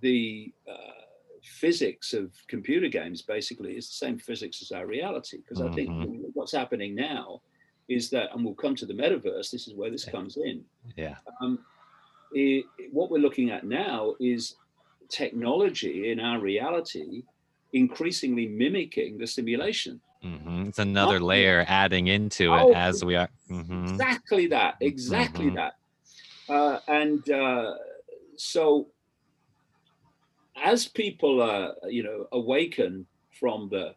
the 0.01 0.53
uh, 0.69 1.01
physics 1.43 2.13
of 2.13 2.31
computer 2.47 2.87
games 2.87 3.21
basically 3.21 3.75
is 3.77 3.87
the 3.87 3.93
same 3.95 4.17
physics 4.17 4.61
as 4.61 4.71
our 4.71 4.85
reality. 4.85 5.37
Because 5.37 5.61
I 5.61 5.69
think 5.75 5.89
what's 6.33 6.53
happening 6.53 6.95
now 6.95 7.41
is 7.89 8.09
that, 8.09 8.29
and 8.33 8.43
we'll 8.43 8.55
come 8.55 8.75
to 8.75 8.85
the 8.85 8.93
metaverse. 8.93 9.51
This 9.51 9.67
is 9.67 9.75
where 9.75 9.91
this 9.91 10.05
Yeah. 10.05 10.11
comes 10.11 10.37
in 10.37 10.63
Yeah. 10.95 11.15
um, 11.41 11.59
i 12.35 12.63
what 12.91 13.11
we're 13.11 13.19
looking 13.27 13.51
at 13.51 13.63
now 13.65 14.15
is 14.19 14.55
technology 15.09 16.11
in 16.11 16.19
our 16.19 16.39
reality 16.39 17.21
increasingly 17.73 18.47
mimicking 18.47 19.17
the 19.17 19.27
simulation. 19.27 20.01
Hmm 20.25 20.63
It's 20.67 20.79
another 20.79 21.19
Not- 21.19 21.27
layer 21.27 21.65
adding 21.67 22.07
into 22.07 22.47
Oh, 22.51 22.69
it 22.71 22.75
as 22.75 23.03
we 23.05 23.15
are. 23.15 23.29
hmm 23.47 23.85
Exactly 23.85 24.47
that. 24.47 24.75
Exactly 24.81 25.45
Mhm. 25.51 25.55
that. 25.55 25.73
Uh, 26.49 26.79
and 26.87 27.29
uh, 27.29 27.75
so, 28.37 28.87
as 30.55 30.87
people, 30.87 31.41
uh, 31.41 31.73
you 31.87 32.03
know, 32.03 32.27
awaken 32.31 33.05
from 33.39 33.69
the 33.69 33.95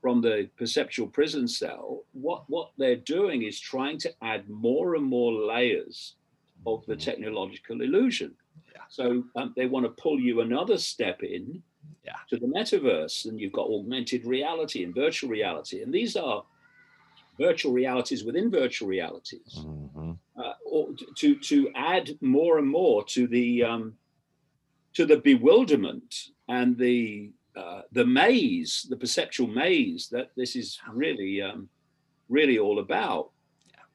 from 0.00 0.22
the 0.22 0.48
perceptual 0.56 1.06
prison 1.08 1.46
cell, 1.46 2.04
what 2.12 2.44
what 2.48 2.70
they're 2.78 2.96
doing 3.18 3.42
is 3.42 3.60
trying 3.60 3.98
to 3.98 4.10
add 4.22 4.48
more 4.48 4.94
and 4.94 5.04
more 5.04 5.30
layers 5.32 6.16
of 6.66 6.84
the 6.86 6.94
Mhm. 6.96 7.00
technological 7.04 7.82
illusion. 7.82 8.34
Yeah. 8.74 8.80
So 8.88 9.24
um, 9.36 9.52
they 9.56 9.66
want 9.66 9.84
to 9.84 10.02
pull 10.02 10.18
you 10.18 10.40
another 10.40 10.78
step 10.78 11.22
in 11.22 11.62
Yeah. 12.04 12.16
to 12.28 12.36
the 12.36 12.46
metaverse, 12.46 13.26
and 13.26 13.40
you've 13.40 13.52
got 13.52 13.68
augmented 13.68 14.24
reality 14.24 14.84
and 14.84 14.94
virtual 14.94 15.30
reality, 15.30 15.82
and 15.82 15.92
these 15.92 16.16
are 16.16 16.44
virtual 17.38 17.72
realities 17.72 18.24
within 18.24 18.50
virtual 18.50 18.88
realities, 18.88 19.58
hmm 19.60 20.12
uh, 20.36 20.52
to 21.16 21.34
to 21.36 21.70
add 21.74 22.10
more 22.20 22.58
and 22.58 22.68
more 22.68 23.04
to 23.04 23.26
the 23.26 23.62
um, 23.64 23.94
to 24.94 25.06
the 25.06 25.18
bewilderment 25.18 26.28
and 26.48 26.76
the 26.76 27.30
uh, 27.56 27.82
the 27.92 28.06
maze, 28.06 28.86
the 28.88 28.96
perceptual 28.96 29.48
maze 29.48 30.08
that 30.08 30.30
this 30.36 30.56
is 30.56 30.78
really 30.92 31.42
um, 31.42 31.68
really 32.28 32.58
all 32.58 32.78
about. 32.78 33.30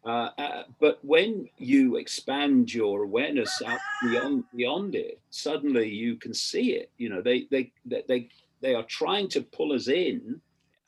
Uh, 0.06 0.30
uh, 0.38 0.64
but 0.80 1.00
when 1.04 1.50
you 1.58 1.96
expand 1.96 2.72
your 2.72 3.04
awareness 3.04 3.62
out 3.66 3.80
beyond 4.04 4.44
beyond 4.56 4.94
it, 4.94 5.20
suddenly 5.32 5.90
you 5.90 6.16
can 6.16 6.34
see 6.34 6.74
it. 6.74 6.92
You 6.98 7.10
know, 7.10 7.22
they 7.22 7.48
they 7.50 7.72
they 7.86 8.04
they, 8.08 8.30
they 8.62 8.76
are 8.76 8.84
trying 8.84 9.30
to 9.30 9.42
pull 9.42 9.74
us 9.74 9.88
in 9.88 10.40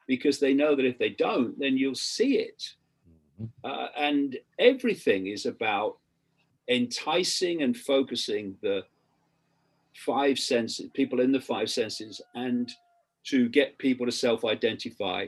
because 0.06 0.40
they 0.40 0.54
know 0.54 0.76
that 0.76 0.86
if 0.86 1.00
they 1.00 1.10
don't, 1.10 1.58
then 1.60 1.78
you'll 1.78 1.96
see 1.96 2.38
it. 2.38 2.76
Mhm. 3.42 3.50
Uh, 3.64 3.88
and 3.98 4.38
everything 4.60 5.28
is 5.28 5.48
about 5.48 5.98
enticing 6.68 7.64
and 7.64 7.76
focusing 7.76 8.56
the 8.62 8.86
five 9.94 10.38
senses, 10.38 10.90
people 10.94 11.22
in 11.22 11.32
the 11.32 11.42
five 11.42 11.72
senses, 11.72 12.22
and 12.36 12.72
to 13.24 13.50
get 13.50 13.80
people 13.80 14.06
to 14.06 14.12
self 14.12 14.46
identify 14.46 15.26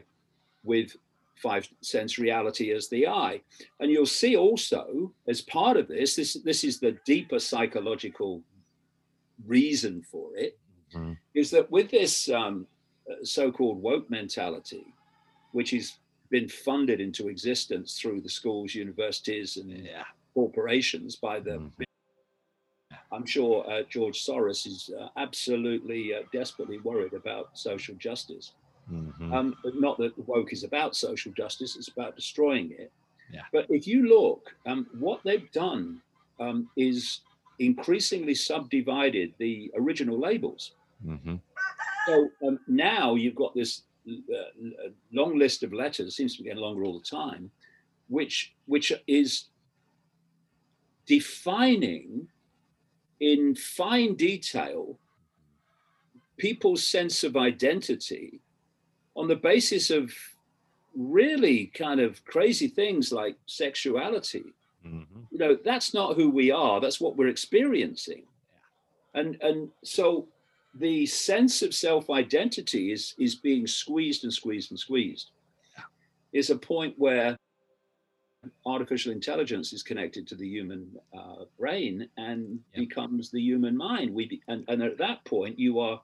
with 0.64 0.96
five 1.42 1.68
sense 1.82 2.20
reality 2.20 2.72
as 2.72 2.90
the 2.90 3.08
eye. 3.08 3.42
And 3.80 3.92
you'll 3.92 4.06
see 4.06 4.36
also, 4.36 5.14
as 5.28 5.42
part 5.42 5.78
of 5.78 5.88
this, 5.88 6.16
this, 6.16 6.34
this 6.44 6.64
is 6.64 6.80
the 6.80 6.98
deeper 7.06 7.40
psychological 7.40 8.44
reason 9.46 10.02
for 10.04 10.36
it, 10.36 10.58
Mhm. 10.94 11.18
is 11.36 11.52
that 11.52 11.70
with 11.72 11.92
this 11.92 12.30
um, 12.30 12.68
so 13.24 13.52
called 13.52 13.82
woke 13.82 14.10
mentality, 14.10 14.86
which 15.52 15.72
has 15.72 15.98
been 16.30 16.50
funded 16.50 17.00
into 17.00 17.28
existence 17.30 18.00
through 18.00 18.22
the 18.22 18.30
schools, 18.30 18.76
universities, 18.76 19.58
and 19.58 19.86
Yeah. 19.86 20.06
corporations 20.34 21.16
by 21.16 21.40
the 21.40 21.52
Mhm. 21.60 21.72
I'm 23.12 23.26
sure 23.26 23.68
uh, 23.70 23.84
George 23.84 24.24
Soros 24.24 24.66
is 24.68 24.90
uh, 24.90 25.10
absolutely 25.16 26.14
uh, 26.14 26.24
desperately 26.32 26.80
worried 26.80 27.14
about 27.14 27.58
social 27.58 27.96
justice. 27.96 28.54
Mhm. 28.92 29.34
Um, 29.34 29.56
but 29.64 29.80
not 29.80 29.98
that 29.98 30.18
woke 30.28 30.54
is 30.54 30.64
about 30.64 30.96
social 30.96 31.32
justice; 31.32 31.76
it's 31.76 31.90
about 31.90 32.16
destroying 32.16 32.72
it. 32.72 32.92
Yeah. 33.32 33.44
But 33.54 33.68
if 33.70 33.86
you 33.88 34.08
look, 34.08 34.56
um, 34.66 34.88
what 34.98 35.22
they've 35.24 35.52
done 35.52 36.02
um, 36.40 36.70
is 36.76 37.22
increasingly 37.60 38.34
subdivided 38.34 39.34
the 39.38 39.72
original 39.76 40.18
labels. 40.18 40.74
Mhm. 41.06 41.40
So 42.08 42.30
um, 42.46 42.60
now 42.68 43.16
you've 43.16 43.36
got 43.36 43.54
this 43.54 43.84
uh, 44.10 44.90
long 45.12 45.38
list 45.38 45.62
of 45.64 45.74
letters, 45.74 46.16
seems 46.16 46.36
to 46.36 46.44
be 46.44 46.50
getting 46.50 46.62
longer 46.62 46.84
all 46.84 46.98
the 46.98 47.06
time, 47.06 47.52
which 48.08 48.54
which 48.66 48.92
is 49.06 49.50
defining 51.06 52.28
in 53.20 53.56
fine 53.56 54.16
detail 54.16 54.98
people's 56.38 56.86
sense 56.88 57.24
of 57.24 57.36
identity 57.36 58.40
on 59.20 59.28
the 59.28 59.36
basis 59.52 59.86
of 59.90 60.04
really 60.96 61.68
kind 61.84 62.00
of 62.00 62.24
crazy 62.34 62.68
things 62.68 63.12
like 63.12 63.36
sexuality 63.46 64.44
Mhm. 64.86 65.06
you 65.32 65.38
know 65.44 65.54
that's 65.70 65.94
not 65.94 66.16
who 66.16 66.28
we 66.30 66.48
are 66.52 66.80
that's 66.84 67.02
what 67.04 67.16
we're 67.18 67.28
experiencing. 67.38 68.24
And 69.20 69.30
and 69.48 69.60
so 69.84 70.06
the 70.86 71.06
sense 71.06 71.56
of 71.66 71.72
self-identity 71.74 72.84
is 72.96 73.04
is 73.26 73.36
being 73.36 73.66
squeezed 73.68 74.24
and 74.24 74.34
squeezed 74.40 74.70
and 74.72 74.80
squeezed. 74.80 75.28
Is 76.32 76.50
a 76.50 76.56
point 76.74 76.94
where 77.06 77.36
artificial 78.66 79.12
intelligence 79.12 79.74
is 79.74 79.84
connected 79.84 80.24
to 80.28 80.36
the 80.36 80.48
human 80.48 80.82
uh, 81.20 81.44
brain 81.60 82.08
and 82.18 82.42
Yep. 82.74 82.80
becomes 82.88 83.24
the 83.32 83.42
human 83.42 83.76
mind. 83.76 84.14
We 84.14 84.24
be, 84.32 84.42
and, 84.48 84.64
and 84.70 84.82
at 84.82 84.98
that 85.06 85.20
point 85.26 85.60
you 85.60 85.80
are 85.80 86.02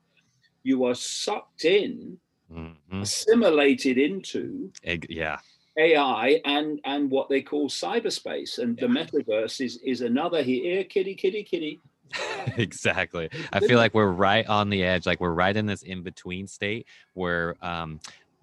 you 0.63 0.83
are 0.87 0.95
sucked 0.95 1.63
in 1.63 2.19
Mhm. 2.51 3.01
assimilated 3.01 3.97
into 3.97 4.71
Yeah. 5.07 5.39
AI 5.77 6.41
and 6.45 6.79
and 6.85 7.09
what 7.11 7.27
they 7.27 7.41
call 7.41 7.69
cyberspace, 7.69 8.59
and 8.59 8.77
the 8.77 8.87
metaverse 8.87 9.59
is 9.59 9.77
is 9.77 10.01
another 10.01 10.41
here, 10.41 10.83
kitty, 10.85 11.15
kitty, 11.15 11.43
kitty. 11.43 11.81
exactly. 12.57 13.29
I 13.51 13.59
feel 13.59 13.77
like 13.77 13.93
we're 13.93 14.11
right 14.11 14.45
on 14.47 14.69
the 14.69 14.83
edge. 14.83 15.05
Like 15.05 15.19
we're 15.19 15.33
right 15.33 15.55
in 15.55 15.65
this 15.65 15.81
in 15.81 16.01
between 16.01 16.47
state 16.47 16.87
where 17.13 17.55
um, 17.61 17.99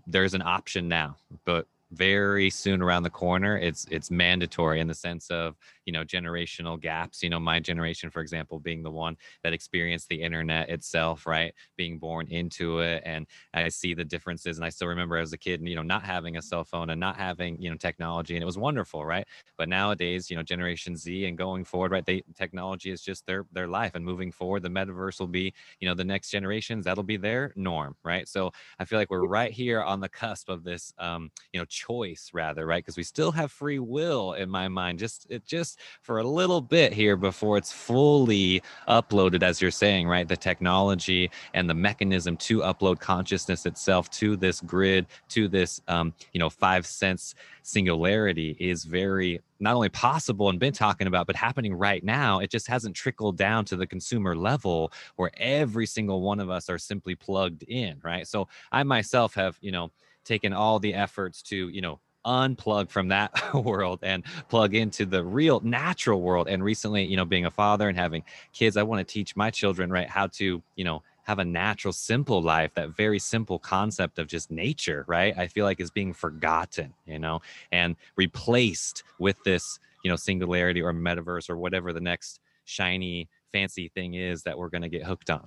there's 0.07 0.35
an 0.35 0.43
option 0.43 0.89
now, 0.89 1.17
but 1.45 1.67
very 1.93 2.49
soon 2.49 2.81
around 2.81 3.03
the 3.03 3.11
corner 3.11 3.59
it's 3.59 3.87
it's 3.91 4.11
mandatory 4.11 4.81
in 4.81 4.87
the 4.87 4.95
sense 4.95 5.31
of 5.31 5.55
you 5.87 5.93
know 5.93 6.05
generational 6.05 6.81
gaps 6.81 7.23
you 7.23 7.31
know 7.31 7.41
my 7.41 7.59
generation 7.61 8.11
for 8.11 8.21
example 8.21 8.59
being 8.61 8.83
the 8.83 8.91
one 8.91 9.17
that 9.43 9.53
experienced 9.53 10.09
the 10.09 10.23
internet 10.23 10.69
itself 10.69 11.27
right 11.27 11.55
being 11.77 11.99
born 11.99 12.27
into 12.29 12.79
it 12.81 13.03
and 13.05 13.27
i 13.55 13.69
see 13.69 13.95
the 13.95 14.05
differences 14.05 14.57
and 14.59 14.65
i 14.65 14.69
still 14.69 14.89
remember 14.89 15.17
as 15.17 15.33
a 15.33 15.39
kid 15.39 15.61
you 15.67 15.75
know 15.75 15.83
not 15.83 16.03
having 16.03 16.37
a 16.37 16.43
cell 16.43 16.65
phone 16.65 16.91
and 16.91 17.01
not 17.01 17.17
having 17.17 17.61
you 17.61 17.71
know 17.71 17.77
technology 17.77 18.35
and 18.35 18.43
it 18.43 18.47
was 18.47 18.59
wonderful 18.59 19.05
right? 19.05 19.27
But 19.59 19.69
nowadays 19.69 20.31
you 20.31 20.37
know 20.37 20.43
generation 20.43 20.97
z 20.97 21.27
and 21.27 21.37
going 21.39 21.65
forward 21.65 21.93
right 21.93 22.05
they 22.05 22.23
technology 22.37 22.91
is 22.91 23.03
just 23.03 23.27
their 23.27 23.47
their 23.53 23.69
life 23.69 23.95
and 23.95 24.05
moving 24.05 24.33
forward 24.33 24.63
the 24.63 24.69
metaverse 24.69 25.21
will 25.21 25.27
be 25.27 25.53
you 25.81 25.89
know 25.89 25.95
the 25.95 26.05
next 26.05 26.31
generations 26.31 26.85
that'll 26.85 27.05
be 27.05 27.17
their 27.17 27.53
norm 27.57 27.97
right? 28.05 28.29
So 28.29 28.53
i 28.79 28.85
feel 28.85 28.99
like 28.99 29.11
we're 29.11 29.27
right 29.27 29.53
here 29.53 29.83
on 29.83 30.01
the 30.01 30.09
cusp 30.09 30.49
of 30.49 30.65
this 30.65 30.93
um 30.99 31.31
you 31.53 31.61
know 31.61 31.65
choice 31.67 32.31
rather 32.33 32.67
right? 32.67 32.83
Because 32.85 32.97
we 32.97 33.03
still 33.03 33.33
have 33.33 33.53
free 33.53 33.79
will 33.79 34.33
in 34.35 34.49
my 34.49 34.69
mind 34.69 34.99
just 34.99 35.27
it 35.31 35.45
just 35.45 35.72
for 36.03 36.19
a 36.19 36.25
little 36.25 36.61
bit 36.61 36.93
here 36.93 37.17
before 37.17 37.57
it's 37.59 37.73
fully 37.73 38.63
uploaded 38.89 39.43
as 39.43 39.61
you're 39.61 39.71
saying 39.71 40.09
right? 40.09 40.29
The 40.29 40.37
technology 40.37 41.31
and 41.55 41.69
the 41.69 41.75
mechanism 41.75 42.37
to 42.39 42.61
upload 42.61 43.01
consciousness 43.01 43.67
itself 43.67 44.11
to 44.11 44.37
this 44.37 44.61
grid 44.61 45.07
to 45.31 45.49
this 45.49 45.81
um, 45.89 46.15
you 46.33 46.41
know 46.41 46.51
five 46.51 46.87
sense 46.87 47.35
singularity 47.63 48.57
is 48.59 48.85
very 48.85 49.41
not 49.61 49.75
only 49.75 49.89
possible 49.89 50.49
and 50.49 50.59
been 50.59 50.73
talking 50.73 51.07
about 51.07 51.27
but 51.27 51.37
happening 51.37 51.75
right 51.75 52.03
now. 52.03 52.41
It 52.41 52.51
just 52.51 52.67
hasn't 52.67 52.97
trickled 52.97 53.37
down 53.37 53.65
to 53.67 53.77
the 53.77 53.87
consumer 53.87 54.35
level 54.37 54.93
where 55.17 55.31
every 55.37 55.87
single 55.87 56.23
one 56.23 56.41
of 56.41 56.51
us 56.51 56.69
are 56.69 56.79
simply 56.79 57.15
plugged 57.15 57.63
in 57.65 57.99
right? 58.03 58.27
So 58.27 58.49
i 58.71 58.83
myself 58.83 59.35
have 59.35 59.57
you 59.61 59.73
know 59.73 59.91
taken 60.25 60.53
all 60.53 60.79
the 60.79 60.95
efforts 60.95 61.43
to 61.43 61.69
you 61.69 61.81
know 61.81 62.01
unplug 62.25 62.91
from 62.91 63.09
that 63.09 63.55
world 63.55 63.99
and 64.03 64.25
plug 64.49 64.75
into 64.75 65.05
the 65.05 65.23
real 65.23 65.61
natural 65.61 66.21
world. 66.21 66.49
And 66.49 66.63
recently 66.63 67.05
you 67.05 67.17
know 67.17 67.25
being 67.25 67.47
a 67.47 67.51
father 67.51 67.89
and 67.89 67.99
having 67.99 68.23
kids 68.53 68.77
i 68.77 68.83
want 68.83 69.07
to 69.07 69.13
teach 69.13 69.37
my 69.37 69.51
children 69.51 69.91
right 69.91 70.09
how 70.09 70.27
to 70.29 70.63
you 70.77 70.85
know 70.85 71.03
have 71.25 71.39
a 71.39 71.45
natural 71.45 71.93
simple 71.93 72.43
life 72.43 72.75
that 72.75 72.97
very 72.97 73.19
simple 73.19 73.59
concept 73.59 74.19
of 74.19 74.27
just 74.27 74.51
nature 74.51 75.05
right? 75.07 75.37
I 75.37 75.47
feel 75.47 75.65
like 75.65 75.81
is 75.81 75.91
being 75.91 76.13
forgotten 76.13 76.93
you 77.07 77.19
know 77.19 77.43
and 77.71 77.97
replaced 78.17 79.05
with 79.19 79.37
this 79.45 79.79
you 80.03 80.11
know 80.11 80.17
singularity 80.17 80.81
or 80.81 80.93
metaverse 80.93 81.49
or 81.51 81.57
whatever 81.57 81.93
the 81.93 82.01
next 82.01 82.41
shiny 82.65 83.29
fancy 83.53 83.89
thing 83.89 84.15
is 84.15 84.43
that 84.45 84.57
we're 84.57 84.69
going 84.69 84.83
to 84.83 84.89
get 84.89 85.05
hooked 85.05 85.31
on. 85.31 85.47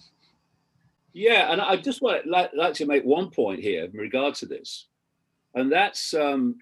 Yeah 1.14 1.52
and 1.52 1.62
i 1.62 1.76
just 1.78 2.02
want 2.02 2.28
like, 2.28 2.52
like 2.54 2.74
to 2.76 2.86
make 2.86 3.04
one 3.04 3.30
point 3.30 3.62
here 3.62 3.86
in 3.86 3.92
regard 3.94 4.36
to 4.36 4.46
this. 4.46 4.88
And 5.56 5.72
that's 5.72 6.14
um, 6.14 6.58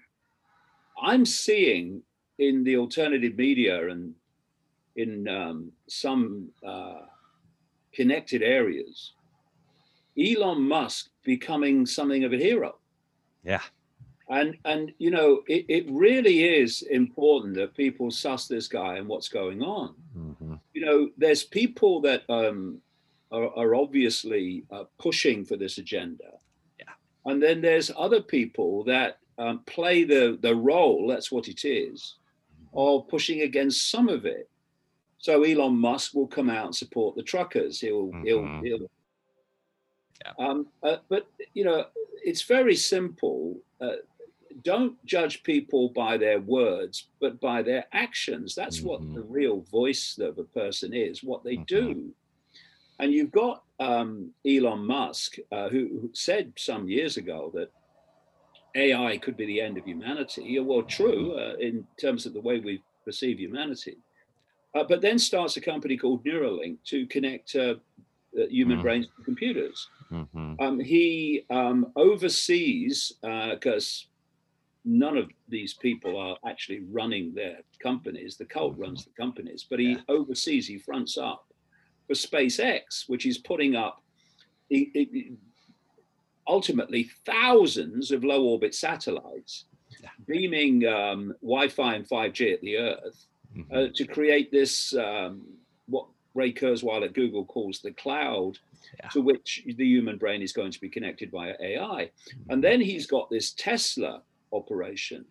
I'm 1.00 1.24
seeing 1.24 2.02
in 2.38 2.64
the 2.64 2.76
alternative 2.76 3.36
media 3.36 3.90
and 3.90 4.14
in 4.96 5.28
um, 5.28 5.72
some 5.88 6.50
uh, 6.66 7.02
connected 7.92 8.42
areas, 8.42 9.12
Elon 10.18 10.62
Musk 10.62 11.10
becoming 11.24 11.86
something 11.86 12.24
of 12.24 12.32
a 12.32 12.36
hero. 12.36 12.76
Yeah. 13.42 13.62
And 14.30 14.56
and 14.64 14.92
you 14.98 15.10
know 15.10 15.42
it, 15.48 15.66
it 15.68 15.86
really 15.90 16.44
is 16.44 16.80
important 16.82 17.54
that 17.56 17.76
people 17.76 18.10
suss 18.10 18.48
this 18.48 18.68
guy 18.68 18.96
and 18.96 19.06
what's 19.06 19.28
going 19.28 19.62
on. 19.62 19.94
Mm-hmm. 20.16 20.54
You 20.72 20.86
know, 20.86 21.10
there's 21.18 21.44
people 21.44 22.00
that 22.02 22.22
um, 22.30 22.80
are, 23.30 23.54
are 23.54 23.74
obviously 23.74 24.64
uh, 24.70 24.84
pushing 24.98 25.44
for 25.44 25.58
this 25.58 25.76
agenda, 25.76 26.38
yeah. 26.78 26.94
and 27.26 27.42
then 27.42 27.60
there's 27.60 27.90
other 27.98 28.22
people 28.22 28.82
that 28.84 29.18
um, 29.38 29.60
play 29.66 30.04
the, 30.04 30.38
the 30.40 30.54
role, 30.54 31.06
that's 31.08 31.32
what 31.32 31.48
it 31.48 31.64
is, 31.64 32.16
of 32.74 33.08
pushing 33.08 33.42
against 33.42 33.90
some 33.90 34.08
of 34.08 34.26
it. 34.26 34.48
So 35.18 35.42
Elon 35.42 35.76
Musk 35.76 36.14
will 36.14 36.26
come 36.26 36.50
out 36.50 36.66
and 36.66 36.76
support 36.76 37.16
the 37.16 37.22
truckers. 37.22 37.80
He'll, 37.80 38.08
mm-hmm. 38.08 38.24
he'll, 38.24 38.60
he'll. 38.62 38.90
Yeah. 40.24 40.46
Um, 40.46 40.66
uh, 40.82 40.96
but 41.08 41.26
you 41.54 41.64
know, 41.64 41.86
it's 42.22 42.42
very 42.42 42.76
simple. 42.76 43.56
Uh, 43.80 43.96
don't 44.62 45.02
judge 45.04 45.42
people 45.42 45.88
by 45.88 46.16
their 46.16 46.40
words, 46.40 47.08
but 47.20 47.40
by 47.40 47.62
their 47.62 47.86
actions. 47.92 48.54
That's 48.54 48.78
mm-hmm. 48.78 48.88
what 48.88 49.14
the 49.14 49.22
real 49.22 49.62
voice 49.62 50.18
of 50.18 50.38
a 50.38 50.44
person 50.44 50.92
is. 50.92 51.24
What 51.24 51.42
they 51.42 51.56
mm-hmm. 51.56 51.64
do. 51.64 52.10
And 52.98 53.12
you've 53.12 53.32
got 53.32 53.64
um, 53.80 54.30
Elon 54.46 54.86
Musk, 54.86 55.36
uh, 55.50 55.68
who, 55.68 55.88
who, 56.00 56.10
said 56.12 56.52
some 56.56 56.88
years 56.88 57.16
ago 57.16 57.50
that 57.54 57.72
AI 58.74 59.16
could 59.18 59.36
be 59.36 59.46
the 59.46 59.60
end 59.60 59.78
of 59.78 59.84
humanity. 59.84 60.58
Well, 60.58 60.82
true 60.82 61.34
uh, 61.38 61.54
in 61.60 61.86
terms 62.00 62.26
of 62.26 62.32
the 62.32 62.40
way 62.40 62.60
we 62.60 62.82
perceive 63.04 63.38
humanity. 63.38 63.98
Uh, 64.74 64.84
but 64.84 65.00
then 65.00 65.18
starts 65.18 65.56
a 65.56 65.60
company 65.60 65.96
called 65.96 66.24
Neuralink 66.24 66.78
to 66.84 67.06
connect 67.06 67.54
uh, 67.54 67.74
human 68.32 68.78
mm. 68.78 68.82
brains 68.82 69.06
to 69.16 69.24
computers. 69.24 69.88
Mm-hmm. 70.10 70.54
Um, 70.58 70.80
he 70.80 71.44
um, 71.50 71.92
oversees, 71.94 73.12
because 73.22 74.06
uh, 74.06 74.10
none 74.84 75.16
of 75.16 75.30
these 75.48 75.74
people 75.74 76.18
are 76.18 76.36
actually 76.48 76.80
running 76.90 77.32
their 77.34 77.58
companies, 77.80 78.36
the 78.36 78.44
cult 78.44 78.76
runs 78.76 79.02
mm-hmm. 79.02 79.10
the 79.16 79.22
companies, 79.22 79.66
but 79.68 79.78
he 79.78 79.92
yeah. 79.92 80.00
oversees, 80.08 80.66
he 80.66 80.78
fronts 80.78 81.16
up 81.16 81.46
for 82.08 82.14
SpaceX, 82.14 83.08
which 83.08 83.26
is 83.26 83.38
putting 83.38 83.76
up 83.76 84.02
it, 84.70 84.88
it, 84.94 85.32
ultimately 86.46 87.10
thousands 87.24 88.10
of 88.10 88.24
low 88.24 88.42
orbit 88.44 88.74
satellites 88.74 89.64
beaming 90.26 90.86
um, 90.86 91.34
Wi-Fi 91.42 91.94
and 91.94 92.08
5G 92.08 92.54
at 92.54 92.60
the 92.60 92.76
Earth 92.76 93.26
mm-hmm. 93.56 93.74
uh, 93.74 93.86
to 93.94 94.06
create 94.06 94.50
this 94.50 94.94
um, 94.94 95.42
what 95.86 96.06
Ray 96.34 96.52
Kurzweil 96.52 97.04
at 97.04 97.14
Google 97.14 97.44
calls 97.44 97.80
the 97.80 97.92
cloud, 97.92 98.58
yeah. 98.98 99.08
to 99.10 99.20
which 99.20 99.62
the 99.76 99.86
human 99.86 100.16
brain 100.18 100.42
is 100.42 100.52
going 100.52 100.72
to 100.72 100.80
be 100.80 100.88
connected 100.88 101.30
via 101.30 101.54
AI. 101.60 102.10
Mm-hmm. 102.10 102.50
And 102.50 102.64
then 102.64 102.80
he's 102.80 103.06
got 103.06 103.30
this 103.30 103.52
Tesla 103.52 104.22
operation, 104.52 105.24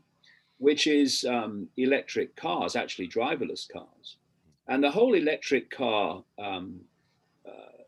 which 0.59 0.87
is 0.87 1.25
um, 1.25 1.67
electric 1.77 2.35
cars, 2.35 2.75
actually 2.75 3.07
driverless 3.07 3.67
cars. 3.71 4.17
And 4.67 4.81
the 4.81 4.91
whole 4.91 5.13
electric 5.13 5.69
car 5.69 6.23
um, 6.39 6.79
uh, 7.45 7.83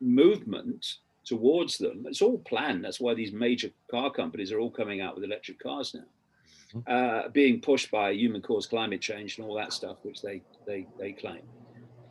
movement 0.00 0.98
towards 1.26 1.76
them, 1.76 2.06
it's 2.06 2.22
all 2.22 2.38
planned. 2.38 2.84
That's 2.84 3.00
why 3.00 3.14
these 3.14 3.32
major 3.32 3.70
car 3.90 4.10
companies 4.10 4.52
are 4.52 4.60
all 4.60 4.70
coming 4.70 5.00
out 5.00 5.14
with 5.14 5.24
electric 5.24 5.58
cars 5.58 5.94
now, 5.94 6.80
mm-hmm. 6.80 7.26
uh, 7.26 7.28
being 7.30 7.60
pushed 7.60 7.90
by 7.90 8.12
human 8.12 8.40
caused 8.40 8.70
climate 8.70 9.00
change 9.00 9.36
and 9.36 9.46
all 9.46 9.56
that 9.56 9.72
stuff, 9.72 9.98
which 10.02 10.22
they, 10.22 10.42
they, 10.66 10.86
they 10.98 11.12
claim. 11.12 11.42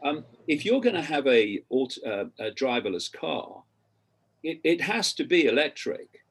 Um, 0.03 0.25
if 0.47 0.65
you're 0.65 0.81
going 0.81 0.95
to 0.95 1.01
have 1.01 1.25
a, 1.25 1.63
uh, 1.71 2.25
a, 2.39 2.51
driverless 2.51 3.11
car, 3.11 3.63
it, 4.43 4.59
it 4.63 4.81
has 4.81 5.13
to 5.15 5.23
be 5.23 5.45
electric. 5.45 6.23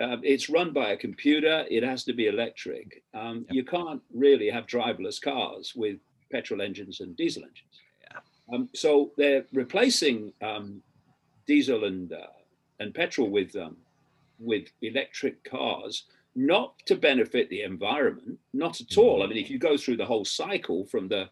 Uh, 0.00 0.18
it's 0.22 0.50
run 0.50 0.72
by 0.72 0.90
a 0.90 0.96
computer. 0.96 1.64
It 1.70 1.82
has 1.82 2.04
to 2.04 2.12
be 2.12 2.26
electric. 2.26 3.02
Um, 3.14 3.46
yep. 3.48 3.54
You 3.54 3.64
can't 3.64 4.02
really 4.12 4.50
have 4.50 4.66
driverless 4.66 5.22
cars 5.22 5.72
with 5.74 5.98
petrol 6.30 6.60
engines 6.60 7.00
and 7.00 7.16
diesel 7.16 7.44
engines. 7.44 7.80
Yeah. 8.02 8.54
Um, 8.54 8.68
so 8.74 9.12
they're 9.16 9.46
replacing 9.52 10.32
um, 10.42 10.82
diesel 11.48 11.84
and 11.84 12.12
uh, 12.12 12.28
and 12.78 12.94
petrol 12.94 13.28
with 13.28 13.56
um, 13.56 13.76
with 14.38 14.68
electric 14.82 15.42
cars, 15.42 16.04
not 16.36 16.74
to 16.86 16.94
benefit 16.94 17.50
the 17.50 17.62
environment, 17.62 18.38
not 18.52 18.80
at 18.80 18.96
all. 18.96 19.24
I 19.24 19.26
mean, 19.26 19.38
if 19.38 19.50
you 19.50 19.58
go 19.58 19.76
through 19.76 19.96
the 19.96 20.06
whole 20.06 20.24
cycle 20.24 20.84
from 20.84 21.08
the 21.08 21.28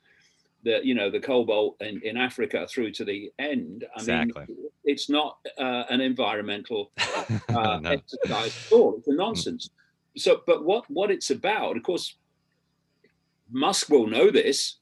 the 0.65 0.81
you 0.83 0.95
know 0.95 1.11
the 1.11 1.21
cobalt 1.21 1.77
in, 1.81 2.01
in 2.03 2.17
Africa 2.17 2.67
through 2.69 2.91
to 2.93 3.05
the 3.05 3.31
end, 3.39 3.85
I 3.95 4.01
exactly. 4.01 4.45
mean, 4.49 4.57
it's 4.85 5.09
not 5.09 5.39
uh, 5.59 5.85
an 5.91 6.01
environmental 6.01 6.91
uh, 6.99 7.79
no. 7.81 7.91
exercise 7.91 8.67
at 8.67 8.73
all. 8.73 8.97
It's 8.99 9.07
a 9.07 9.15
nonsense. 9.15 9.71
So, 10.17 10.43
but 10.47 10.65
what 10.65 10.91
what 10.91 11.13
it's 11.13 11.31
about, 11.31 11.77
of 11.77 11.85
course, 11.85 12.17
Musk 13.53 13.91
will 13.91 14.09
know 14.09 14.31
this 14.31 14.77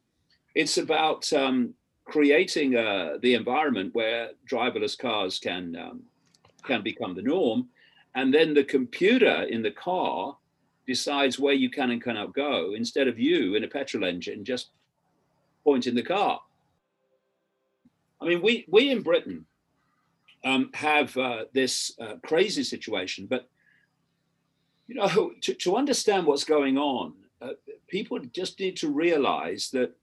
it's 0.55 0.79
about 0.79 1.33
um, 1.33 1.75
creating 2.05 2.77
uh, 2.77 3.17
the 3.23 3.35
environment 3.35 3.95
where 3.95 4.31
driverless 4.49 4.99
cars 4.99 5.39
can 5.39 5.77
um, 5.77 6.03
can 6.65 6.83
become 6.83 7.15
the 7.15 7.23
norm, 7.23 7.69
and 8.15 8.33
then 8.33 8.55
the 8.55 8.65
computer 8.65 9.43
in 9.43 9.63
the 9.63 9.71
car 9.71 10.37
decides 10.87 11.39
where 11.39 11.55
you 11.55 11.71
can 11.71 11.91
and 11.91 12.03
cannot 12.03 12.35
go 12.35 12.75
instead 12.75 13.09
of 13.09 13.19
you 13.19 13.55
in 13.55 13.65
a 13.65 13.69
petrol 13.69 14.05
engine 14.05 14.45
just 14.45 14.71
pointing 15.63 15.95
the 15.95 16.03
car. 16.03 16.41
I 18.21 18.27
mean, 18.27 18.43
we 18.43 18.67
we 18.69 18.91
in 18.91 19.03
Britain 19.03 19.47
um, 20.45 20.71
have 20.75 21.17
uh, 21.17 21.45
this 21.53 21.93
uh, 22.01 22.17
crazy 22.23 22.63
situation, 22.63 23.27
but 23.27 23.49
you 24.87 24.95
know, 24.95 25.33
to, 25.41 25.55
to 25.55 25.77
understand 25.77 26.27
what's 26.27 26.45
going 26.45 26.77
on, 26.77 27.15
uh, 27.41 27.53
people 27.89 28.19
just 28.33 28.61
need 28.61 28.77
to 28.77 28.91
realize 28.91 29.71
that 29.71 29.95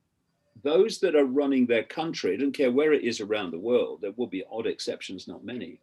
those 0.63 0.99
that 0.99 1.15
are 1.15 1.25
running 1.25 1.65
their 1.65 1.83
country, 1.83 2.33
I 2.33 2.37
don't 2.37 2.51
care 2.51 2.71
where 2.71 2.93
it 2.93 3.03
is 3.03 3.21
around 3.21 3.51
the 3.51 3.59
world, 3.59 3.99
there 4.01 4.13
will 4.17 4.27
be 4.27 4.43
odd 4.51 4.67
exceptions, 4.67 5.27
not 5.27 5.43
many. 5.43 5.79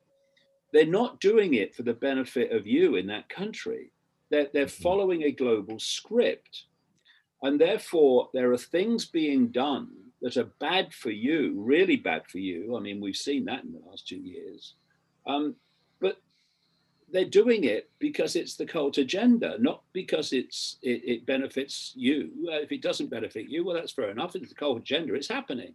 They're 0.72 0.87
not 0.87 1.20
doing 1.20 1.54
it 1.54 1.74
for 1.74 1.83
the 1.83 1.94
benefit 1.94 2.52
of 2.52 2.66
you 2.66 2.96
in 2.96 3.07
that 3.07 3.28
country. 3.28 3.90
They're, 4.31 4.48
they're 4.52 4.66
Mhm. 4.66 4.83
following 4.83 5.22
a 5.22 5.31
global 5.31 5.78
script. 5.78 6.64
And 7.42 7.61
therefore, 7.61 8.31
there 8.35 8.52
are 8.52 8.59
things 8.59 9.07
being 9.07 9.48
done 9.48 10.12
that 10.20 10.37
are 10.37 10.52
bad 10.59 10.92
for 10.92 11.11
you, 11.11 11.54
really 11.57 11.96
bad 11.96 12.26
for 12.26 12.38
you. 12.38 12.76
I 12.76 12.81
mean, 12.81 13.00
we've 13.00 13.16
seen 13.16 13.44
that 13.46 13.64
in 13.64 13.72
the 13.72 13.78
last 13.88 14.09
two 14.09 14.18
years. 14.18 14.74
Um, 15.26 15.57
they're 17.12 17.25
doing 17.25 17.64
it 17.64 17.90
because 17.99 18.37
it's 18.37 18.57
the 18.57 18.66
cult 18.66 18.99
agenda, 18.99 19.57
not 19.59 19.83
because 19.92 20.33
it's 20.33 20.77
it, 20.83 21.03
it 21.05 21.27
benefits 21.27 21.92
you. 21.97 22.31
Uh, 22.51 22.57
if 22.57 22.73
it 22.73 22.83
doesn't 22.83 23.11
benefit 23.11 23.49
you, 23.49 23.64
well, 23.64 23.75
that's 23.75 23.92
fair 23.92 24.11
enough. 24.11 24.35
It's 24.37 24.51
the 24.51 24.55
cult 24.55 24.79
agenda. 24.79 25.14
It's 25.14 25.29
happening. 25.29 25.75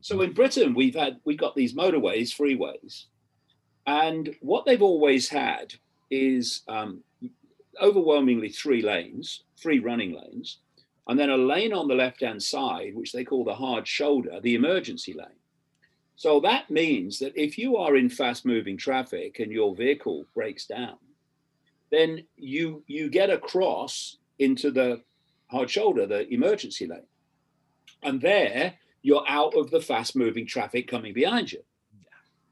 So 0.00 0.22
in 0.22 0.32
Britain, 0.32 0.74
we've 0.74 0.94
had 0.94 1.20
we've 1.24 1.38
got 1.38 1.54
these 1.54 1.74
motorways, 1.74 2.34
freeways, 2.34 3.04
and 3.86 4.34
what 4.40 4.64
they've 4.64 4.82
always 4.82 5.28
had 5.28 5.74
is 6.10 6.62
um, 6.68 7.02
overwhelmingly 7.80 8.48
three 8.48 8.82
lanes, 8.82 9.42
three 9.58 9.78
running 9.78 10.12
lanes, 10.12 10.58
and 11.08 11.18
then 11.18 11.30
a 11.30 11.36
lane 11.36 11.72
on 11.72 11.88
the 11.88 11.94
left-hand 11.94 12.42
side, 12.42 12.94
which 12.94 13.12
they 13.12 13.24
call 13.24 13.44
the 13.44 13.54
hard 13.54 13.86
shoulder, 13.86 14.40
the 14.40 14.54
emergency 14.54 15.12
lane. 15.12 15.35
So 16.16 16.40
that 16.40 16.70
means 16.70 17.18
that 17.18 17.36
if 17.40 17.58
you 17.58 17.76
are 17.76 17.94
in 17.96 18.08
fast-moving 18.08 18.78
traffic 18.78 19.38
and 19.38 19.52
your 19.52 19.74
vehicle 19.76 20.24
breaks 20.34 20.66
down, 20.66 20.96
then 21.90 22.24
you 22.36 22.82
you 22.86 23.10
get 23.10 23.30
across 23.30 24.16
into 24.38 24.70
the 24.70 25.02
hard 25.48 25.70
shoulder, 25.70 26.06
the 26.06 26.26
emergency 26.32 26.86
lane, 26.86 27.06
and 28.02 28.20
there 28.20 28.74
you're 29.02 29.24
out 29.28 29.54
of 29.54 29.70
the 29.70 29.80
fast-moving 29.80 30.46
traffic 30.46 30.88
coming 30.88 31.12
behind 31.12 31.52
you. 31.52 31.62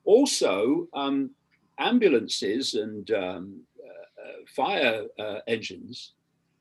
Also, 0.04 0.86
um, 0.92 1.30
ambulances 1.78 2.74
and 2.74 3.10
um, 3.10 3.60
uh, 3.80 4.22
uh, 4.22 4.36
fire 4.54 5.06
uh, 5.18 5.38
engines, 5.48 6.12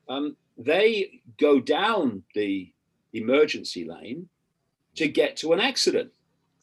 um, 0.08 0.36
they 0.56 1.20
go 1.38 1.60
down 1.60 2.22
the 2.34 2.72
emergency 3.12 3.84
lane 3.84 4.28
to 4.96 5.06
get 5.06 5.36
to 5.36 5.52
an 5.52 5.60
accident. 5.60 6.10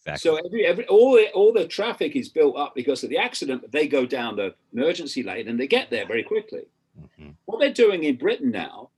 Exactly. 0.06 0.30
So 0.30 0.46
every, 0.46 0.66
every 0.66 0.88
all 0.88 1.14
the, 1.14 1.30
all 1.32 1.54
the 1.54 1.68
traffic 1.68 2.16
is 2.16 2.30
built 2.30 2.58
up 2.58 2.74
because 2.74 3.04
of 3.04 3.10
the 3.10 3.18
accident, 3.18 3.62
but 3.62 3.72
they 3.72 3.88
go 3.88 4.06
down 4.06 4.36
the 4.36 4.56
emergency 4.74 5.22
lane 5.22 5.48
and 5.48 5.60
they 5.60 5.68
get 5.68 5.90
there 5.90 6.08
very 6.08 6.24
quickly. 6.24 6.64
Mhm. 7.00 7.36
What 7.46 7.60
they're 7.60 7.72
doing 7.72 8.04
in 8.04 8.16
Britain 8.16 8.52
now 8.52 8.90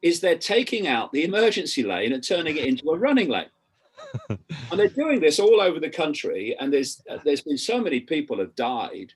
is 0.00 0.20
they're 0.20 0.38
taking 0.38 0.86
out 0.86 1.12
the 1.12 1.24
emergency 1.24 1.82
lane 1.82 2.12
and 2.12 2.22
turning 2.22 2.56
it 2.56 2.66
into 2.66 2.90
a 2.90 2.98
running 2.98 3.28
lane. 3.28 3.46
and 4.28 4.38
they're 4.78 4.88
doing 4.88 5.20
this 5.20 5.40
all 5.40 5.60
over 5.60 5.80
the 5.80 5.90
country. 5.90 6.56
And 6.58 6.72
there's 6.72 7.02
there's 7.24 7.40
been 7.40 7.58
so 7.58 7.80
many 7.80 8.00
people 8.00 8.38
have 8.38 8.54
died 8.54 9.12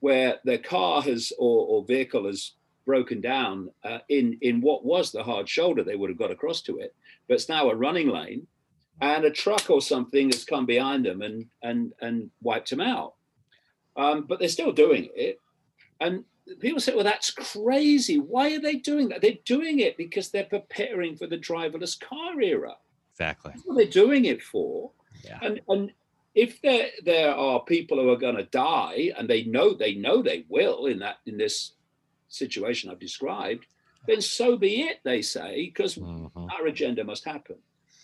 where 0.00 0.38
their 0.44 0.58
car 0.58 1.02
has 1.02 1.32
or, 1.38 1.66
or 1.66 1.84
vehicle 1.84 2.26
has 2.26 2.52
broken 2.84 3.20
down 3.20 3.70
uh, 3.82 3.98
in 4.08 4.38
in 4.40 4.60
what 4.60 4.84
was 4.84 5.10
the 5.10 5.22
hard 5.22 5.48
shoulder. 5.48 5.82
They 5.82 5.96
would 5.96 6.10
have 6.10 6.18
got 6.18 6.30
across 6.30 6.60
to 6.62 6.78
it, 6.78 6.94
but 7.26 7.34
it's 7.34 7.48
now 7.48 7.70
a 7.70 7.74
running 7.74 8.08
lane, 8.08 8.46
and 9.00 9.24
a 9.24 9.30
truck 9.30 9.68
or 9.70 9.80
something 9.82 10.30
has 10.30 10.44
come 10.44 10.66
behind 10.66 11.04
them 11.04 11.22
and 11.22 11.46
and 11.62 11.92
and 12.00 12.30
wiped 12.42 12.70
them 12.70 12.80
out. 12.80 13.14
Um, 13.96 14.26
but 14.26 14.38
they're 14.38 14.48
still 14.48 14.72
doing 14.72 15.08
it, 15.14 15.40
and 16.00 16.24
people 16.60 16.80
say, 16.80 16.94
"Well, 16.94 17.04
that's 17.04 17.30
crazy. 17.30 18.18
Why 18.18 18.54
are 18.54 18.60
they 18.60 18.76
doing 18.76 19.08
that?" 19.08 19.22
They're 19.22 19.38
doing 19.44 19.80
it 19.80 19.96
because 19.96 20.30
they're 20.30 20.44
preparing 20.44 21.16
for 21.16 21.26
the 21.26 21.38
driverless 21.38 21.98
car 21.98 22.40
era. 22.40 22.76
Exactly. 23.12 23.52
That's 23.54 23.64
what 23.66 23.76
they're 23.76 23.86
doing 24.04 24.26
it 24.26 24.42
for. 24.42 24.92
Yeah. 25.24 25.38
And 25.42 25.60
and 25.68 25.92
if 26.34 26.60
there 26.60 26.88
there 27.04 27.34
are 27.34 27.64
people 27.64 27.98
who 27.98 28.10
are 28.10 28.18
going 28.18 28.36
to 28.36 28.44
die, 28.44 29.12
and 29.16 29.28
they 29.28 29.44
know 29.44 29.72
they 29.72 29.94
know 29.94 30.20
they 30.22 30.44
will 30.48 30.86
in 30.86 30.98
that 30.98 31.18
in 31.26 31.38
this 31.38 31.72
situation 32.28 32.90
I've 32.90 32.98
described, 32.98 33.66
then 34.06 34.20
so 34.20 34.56
be 34.58 34.82
it. 34.82 34.98
They 35.04 35.22
say 35.22 35.66
because 35.66 35.94
Mhm. 35.96 36.30
our 36.52 36.66
agenda 36.66 37.02
must 37.04 37.24
happen. 37.24 37.56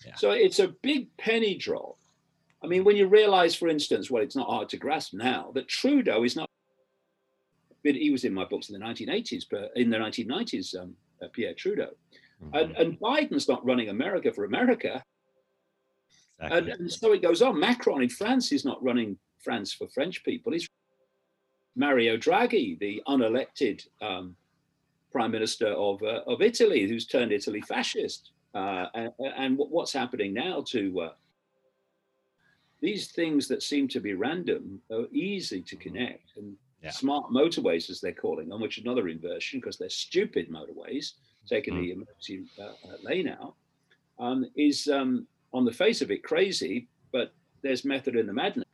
Yeah. 0.06 0.14
So 0.16 0.30
it's 0.32 0.58
a 0.58 0.68
big 0.82 1.14
penny 1.16 1.56
drop. 1.56 1.96
I 2.62 2.66
mean, 2.66 2.84
when 2.84 2.96
you 2.96 3.08
realize, 3.08 3.54
for 3.54 3.68
instance, 3.68 4.10
well, 4.10 4.22
it's 4.22 4.36
not 4.36 4.48
hard 4.48 4.68
to 4.70 4.76
grasp 4.76 5.14
now 5.14 5.50
that 5.54 5.68
Trudeau 5.68 6.22
is 6.24 6.36
not. 6.36 6.48
but 7.84 7.94
He 7.96 8.10
was 8.10 8.24
in 8.24 8.32
my 8.32 8.44
books 8.44 8.68
in 8.70 8.78
the 8.78 8.84
1980s, 8.84 9.44
but 9.50 9.72
in 9.74 9.90
the 9.90 9.96
1990s, 9.98 10.74
um, 10.80 10.94
uh, 11.20 11.26
Pierre 11.32 11.54
Trudeau, 11.54 11.90
and, 12.52 12.70
Mhm. 12.74 12.80
and 12.80 13.00
Biden's 13.00 13.48
not 13.48 13.64
running 13.64 13.88
America 13.88 14.32
for 14.32 14.44
America. 14.44 15.02
And, 16.38 16.68
and 16.68 16.92
so 16.92 17.12
it 17.12 17.22
goes 17.22 17.40
on. 17.42 17.58
Macron 17.58 18.02
in 18.02 18.08
France 18.08 18.50
is 18.52 18.64
not 18.64 18.82
running 18.82 19.18
France 19.44 19.72
for 19.72 19.88
French 19.88 20.24
people. 20.24 20.52
He's 20.52 20.68
Mario 21.76 22.16
Draghi, 22.16 22.78
the 22.78 23.02
unelected 23.08 23.86
um, 24.00 24.36
prime 25.10 25.30
minister 25.30 25.68
of, 25.68 26.02
uh, 26.02 26.22
of 26.26 26.42
Italy, 26.42 26.88
who's 26.88 27.06
turned 27.06 27.32
Italy 27.32 27.60
fascist. 27.60 28.30
Uh, 28.54 28.86
and, 28.94 29.12
and 29.18 29.58
what's 29.58 29.92
happening 29.92 30.34
now 30.34 30.62
to 30.68 31.00
uh, 31.00 31.12
these 32.80 33.12
things 33.12 33.48
that 33.48 33.62
seem 33.62 33.88
to 33.88 34.00
be 34.00 34.14
random 34.14 34.80
are 34.90 35.06
easy 35.12 35.62
to 35.62 35.76
connect. 35.76 36.36
And 36.36 36.56
Yeah. 36.82 36.90
smart 36.90 37.30
motorways, 37.30 37.88
as 37.90 38.00
they're 38.00 38.12
calling 38.12 38.48
them, 38.48 38.60
which 38.60 38.76
is 38.78 38.84
another 38.84 39.08
inversion 39.08 39.60
because 39.60 39.78
they're 39.78 39.88
stupid 39.88 40.50
motorways, 40.50 41.12
taking 41.46 41.74
Mm. 41.74 41.80
the 41.80 41.90
emergency 41.92 42.44
uh, 42.58 42.62
uh, 42.64 42.96
lane 43.02 43.28
out, 43.28 43.54
um, 44.18 44.44
is 44.56 44.88
um, 44.88 45.26
on 45.52 45.64
the 45.64 45.72
face 45.72 46.02
of 46.02 46.10
it 46.10 46.24
crazy, 46.24 46.88
but 47.12 47.32
there's 47.62 47.84
method 47.84 48.16
in 48.16 48.26
the 48.26 48.32
madness. 48.32 48.66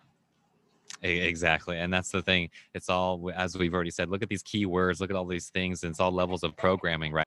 Exactly. 1.03 1.79
And 1.79 1.93
that's 1.93 2.11
the 2.11 2.23
thing. 2.23 2.51
It's 2.75 2.89
all, 2.89 3.31
as 3.35 3.57
we've 3.57 3.75
already 3.75 3.91
said, 3.91 4.09
look 4.09 4.23
at 4.23 4.29
these 4.29 4.43
keywords, 4.43 5.01
look 5.01 5.11
at 5.11 5.17
all 5.17 5.27
these 5.27 5.51
things. 5.51 5.85
And 5.85 5.91
it's 5.91 6.01
all 6.01 6.11
levels 6.11 6.43
of 6.43 6.57
programming, 6.57 7.13
right? 7.13 7.27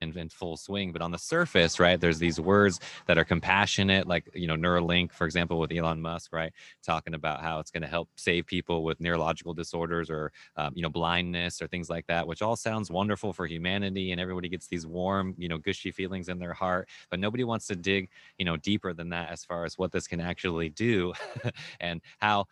In, 0.00 0.16
in 0.16 0.30
full 0.30 0.56
swing. 0.56 0.92
But 0.92 1.02
on 1.02 1.10
the 1.10 1.18
surface, 1.18 1.78
right, 1.78 2.00
there's 2.00 2.18
these 2.18 2.40
words 2.40 2.80
that 3.06 3.18
are 3.18 3.24
compassionate, 3.24 4.06
like, 4.06 4.30
you 4.34 4.46
know, 4.46 4.56
Neuralink, 4.56 5.12
for 5.12 5.26
example, 5.26 5.58
with 5.60 5.72
Elon 5.72 6.00
Musk, 6.00 6.32
right? 6.32 6.52
Talking 6.82 7.14
about 7.14 7.42
how 7.42 7.58
it's 7.60 7.70
going 7.70 7.82
to 7.82 7.88
help 7.88 8.08
save 8.16 8.46
people 8.46 8.82
with 8.82 8.98
neurological 8.98 9.52
disorders 9.52 10.08
or, 10.08 10.32
um, 10.56 10.72
you 10.74 10.82
know, 10.82 10.88
blindness 10.88 11.60
or 11.60 11.68
things 11.68 11.90
like 11.90 12.06
that, 12.06 12.26
which 12.26 12.40
all 12.40 12.56
sounds 12.56 12.90
wonderful 12.90 13.32
for 13.32 13.46
humanity. 13.46 14.12
And 14.12 14.20
everybody 14.20 14.48
gets 14.48 14.68
these 14.68 14.86
warm, 14.86 15.34
you 15.36 15.48
know, 15.48 15.58
gushy 15.58 15.90
feelings 15.90 16.28
in 16.30 16.38
their 16.38 16.54
heart. 16.54 16.88
But 17.10 17.20
nobody 17.20 17.44
wants 17.44 17.66
to 17.66 17.76
dig, 17.76 18.08
you 18.38 18.46
know, 18.46 18.56
deeper 18.56 18.94
than 18.94 19.10
that 19.10 19.30
as 19.30 19.44
far 19.44 19.64
as 19.66 19.76
what 19.76 19.92
this 19.92 20.06
can 20.06 20.20
actually 20.20 20.70
do 20.70 21.12
and 21.80 22.00
how 22.20 22.46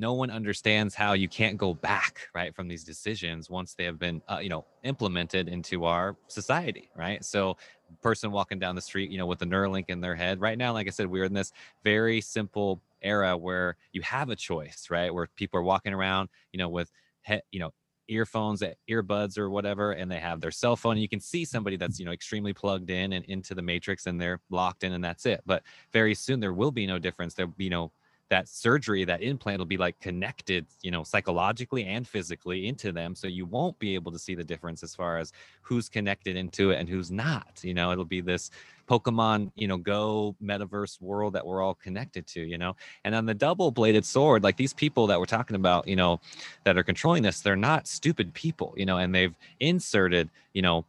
no 0.00 0.14
one 0.14 0.30
understands 0.30 0.94
how 0.94 1.12
you 1.12 1.28
can't 1.28 1.58
go 1.58 1.74
back 1.74 2.28
right 2.34 2.54
from 2.54 2.66
these 2.66 2.82
decisions 2.82 3.50
once 3.50 3.74
they 3.74 3.84
have 3.84 3.98
been 3.98 4.22
uh, 4.30 4.38
you 4.38 4.48
know 4.48 4.64
implemented 4.82 5.48
into 5.48 5.84
our 5.84 6.16
society 6.26 6.90
right? 6.96 7.24
So 7.24 7.56
person 8.02 8.30
walking 8.30 8.58
down 8.58 8.74
the 8.74 8.80
street 8.80 9.10
you 9.10 9.18
know 9.18 9.26
with 9.26 9.38
the 9.38 9.44
neuralink 9.46 9.84
in 9.88 10.00
their 10.00 10.16
head. 10.16 10.40
Right 10.40 10.56
now 10.58 10.72
like 10.72 10.86
i 10.86 10.90
said 10.90 11.06
we're 11.06 11.24
in 11.24 11.34
this 11.34 11.52
very 11.84 12.20
simple 12.20 12.80
era 13.02 13.36
where 13.36 13.76
you 13.92 14.02
have 14.02 14.30
a 14.30 14.36
choice 14.36 14.88
right? 14.90 15.12
Where 15.12 15.28
people 15.36 15.60
are 15.60 15.64
walking 15.64 15.92
around 15.92 16.30
you 16.52 16.58
know 16.58 16.68
with 16.68 16.90
he- 17.22 17.42
you 17.52 17.60
know 17.60 17.72
earphones 18.08 18.60
earbuds 18.90 19.38
or 19.38 19.50
whatever 19.50 19.92
and 19.92 20.10
they 20.10 20.18
have 20.18 20.40
their 20.40 20.50
cell 20.50 20.74
phone. 20.76 20.96
You 20.96 21.08
can 21.08 21.20
see 21.20 21.44
somebody 21.44 21.76
that's 21.76 21.98
you 22.00 22.06
know 22.06 22.12
extremely 22.12 22.52
plugged 22.52 22.90
in 22.90 23.12
and 23.12 23.24
into 23.26 23.54
the 23.54 23.62
matrix 23.62 24.06
and 24.06 24.20
they're 24.20 24.40
locked 24.50 24.82
in 24.82 24.92
and 24.94 25.04
that's 25.04 25.26
it. 25.26 25.42
But 25.46 25.62
very 25.92 26.14
soon 26.14 26.40
there 26.40 26.54
will 26.54 26.72
be 26.72 26.86
no 26.86 26.98
difference. 26.98 27.34
There'll 27.34 27.52
be 27.56 27.68
no 27.68 27.92
that 28.30 28.48
surgery 28.48 29.04
that 29.04 29.22
implant 29.22 29.58
will 29.58 29.66
be 29.66 29.76
like 29.76 30.00
connected 30.00 30.64
you 30.82 30.90
know 30.90 31.02
psychologically 31.02 31.84
and 31.84 32.06
physically 32.08 32.68
into 32.68 32.92
them 32.92 33.14
so 33.14 33.26
you 33.26 33.44
won't 33.44 33.78
be 33.78 33.94
able 33.94 34.10
to 34.10 34.18
see 34.18 34.34
the 34.34 34.44
difference 34.44 34.82
as 34.82 34.94
far 34.94 35.18
as 35.18 35.32
who's 35.60 35.88
connected 35.88 36.36
into 36.36 36.70
it 36.70 36.78
and 36.78 36.88
who's 36.88 37.10
not 37.10 37.60
you 37.62 37.74
know? 37.74 37.92
It'll 37.92 38.04
be 38.04 38.20
this 38.20 38.50
pokemon 38.88 39.50
you 39.56 39.68
know 39.68 39.76
go 39.76 40.34
metaverse 40.42 41.00
world 41.00 41.34
that 41.34 41.46
we're 41.46 41.62
all 41.62 41.74
connected 41.74 42.26
to 42.28 42.40
you 42.40 42.56
know? 42.56 42.74
And 43.04 43.14
on 43.14 43.26
the 43.26 43.34
double 43.34 43.70
bladed 43.70 44.04
sword 44.04 44.42
like 44.42 44.56
these 44.56 44.72
people 44.72 45.06
that 45.08 45.18
we're 45.18 45.26
talking 45.26 45.56
about 45.56 45.86
you 45.86 45.96
know 45.96 46.20
that 46.64 46.78
are 46.78 46.84
controlling 46.84 47.22
this 47.22 47.40
they're 47.40 47.56
not 47.56 47.86
stupid 47.86 48.32
people 48.32 48.74
you 48.76 48.86
know? 48.86 48.98
And 48.98 49.14
they've 49.14 49.34
inserted 49.58 50.30
you 50.54 50.62
know 50.62 50.86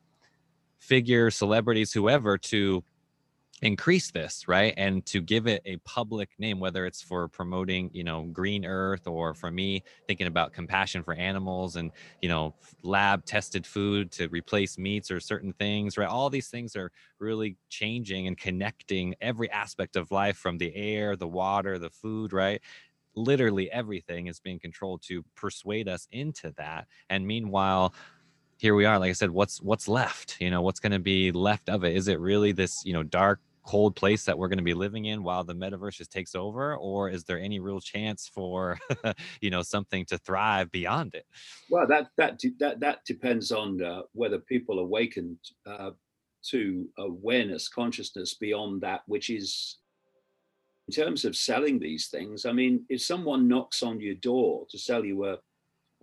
figures 0.77 1.35
celebrities 1.35 1.91
whoever 1.91 2.37
to 2.37 2.83
increase 3.63 4.09
this 4.09 4.47
right 4.47 4.73
and 4.75 5.05
to 5.05 5.21
give 5.21 5.45
it 5.45 5.61
a 5.65 5.77
public 5.77 6.29
name 6.39 6.59
whether 6.59 6.87
it's 6.87 7.01
for 7.01 7.27
promoting 7.27 7.91
you 7.93 8.03
know 8.03 8.23
green 8.33 8.65
earth 8.65 9.05
or 9.05 9.35
for 9.35 9.51
me 9.51 9.83
thinking 10.07 10.25
about 10.25 10.51
compassion 10.51 11.03
for 11.03 11.13
animals 11.13 11.75
and 11.75 11.91
you 12.23 12.29
know 12.29 12.55
lab 12.81 13.23
tested 13.23 13.65
food 13.65 14.11
to 14.11 14.27
replace 14.29 14.79
meats 14.79 15.11
or 15.11 15.19
certain 15.19 15.53
things 15.53 15.95
right? 15.95 16.09
All 16.09 16.29
these 16.29 16.47
things 16.47 16.75
are 16.75 16.91
really 17.19 17.55
changing 17.69 18.25
and 18.25 18.35
connecting 18.35 19.13
every 19.21 19.49
aspect 19.51 19.95
of 19.95 20.09
life 20.09 20.37
from 20.37 20.57
the 20.57 20.75
air 20.75 21.15
the 21.15 21.27
water 21.27 21.77
the 21.77 21.91
food 21.91 22.33
right? 22.33 22.61
Literally 23.15 23.69
everything 23.71 24.25
is 24.25 24.39
being 24.39 24.57
controlled 24.59 25.03
to 25.03 25.23
persuade 25.35 25.87
us 25.87 26.07
into 26.11 26.51
that 26.57 26.87
and 27.11 27.27
meanwhile 27.27 27.93
here 28.57 28.75
we 28.75 28.85
are 28.85 28.99
like 28.99 29.09
i 29.09 29.13
said 29.13 29.31
what's 29.31 29.61
what's 29.61 29.87
left? 29.87 30.37
You 30.39 30.49
know 30.49 30.63
what's 30.63 30.79
going 30.79 30.91
to 30.93 30.99
be 30.99 31.31
left 31.31 31.69
of 31.69 31.83
it? 31.83 31.95
Is 31.95 32.07
it 32.07 32.19
really 32.19 32.51
this 32.53 32.83
you 32.85 32.93
know 32.93 33.03
dark 33.03 33.39
cold 33.63 33.95
place 33.95 34.25
that 34.25 34.37
we're 34.37 34.47
going 34.47 34.57
to 34.57 34.63
be 34.63 34.73
living 34.73 35.05
in 35.05 35.23
while 35.23 35.43
the 35.43 35.53
metaverse 35.53 35.95
just 35.95 36.11
takes 36.11 36.35
over 36.35 36.75
or 36.75 37.09
is 37.09 37.23
there 37.23 37.39
any 37.39 37.59
real 37.59 37.79
chance 37.79 38.29
for 38.33 38.77
you 39.41 39.49
know 39.49 39.61
something 39.61 40.05
to 40.05 40.17
thrive 40.17 40.71
beyond 40.71 41.13
it? 41.15 41.25
Well 41.69 41.87
that 41.87 42.09
that 42.17 42.41
that 42.59 42.79
that 42.79 43.05
depends 43.05 43.51
on 43.51 43.81
uh, 43.83 44.01
whether 44.13 44.39
people 44.39 44.79
awaken 44.79 45.37
uh, 45.65 45.91
to 46.43 46.89
awareness 46.97 47.69
consciousness 47.69 48.33
beyond 48.33 48.81
that 48.81 49.01
which 49.05 49.29
is 49.29 49.77
in 50.87 50.93
terms 50.93 51.23
of 51.23 51.35
selling 51.35 51.77
these 51.77 52.07
things 52.07 52.45
i 52.47 52.51
mean 52.51 52.83
if 52.89 52.99
someone 53.01 53.47
knocks 53.47 53.83
on 53.83 54.01
your 54.01 54.15
door 54.15 54.65
to 54.69 54.77
sell 54.77 55.05
you 55.05 55.25
a 55.25 55.37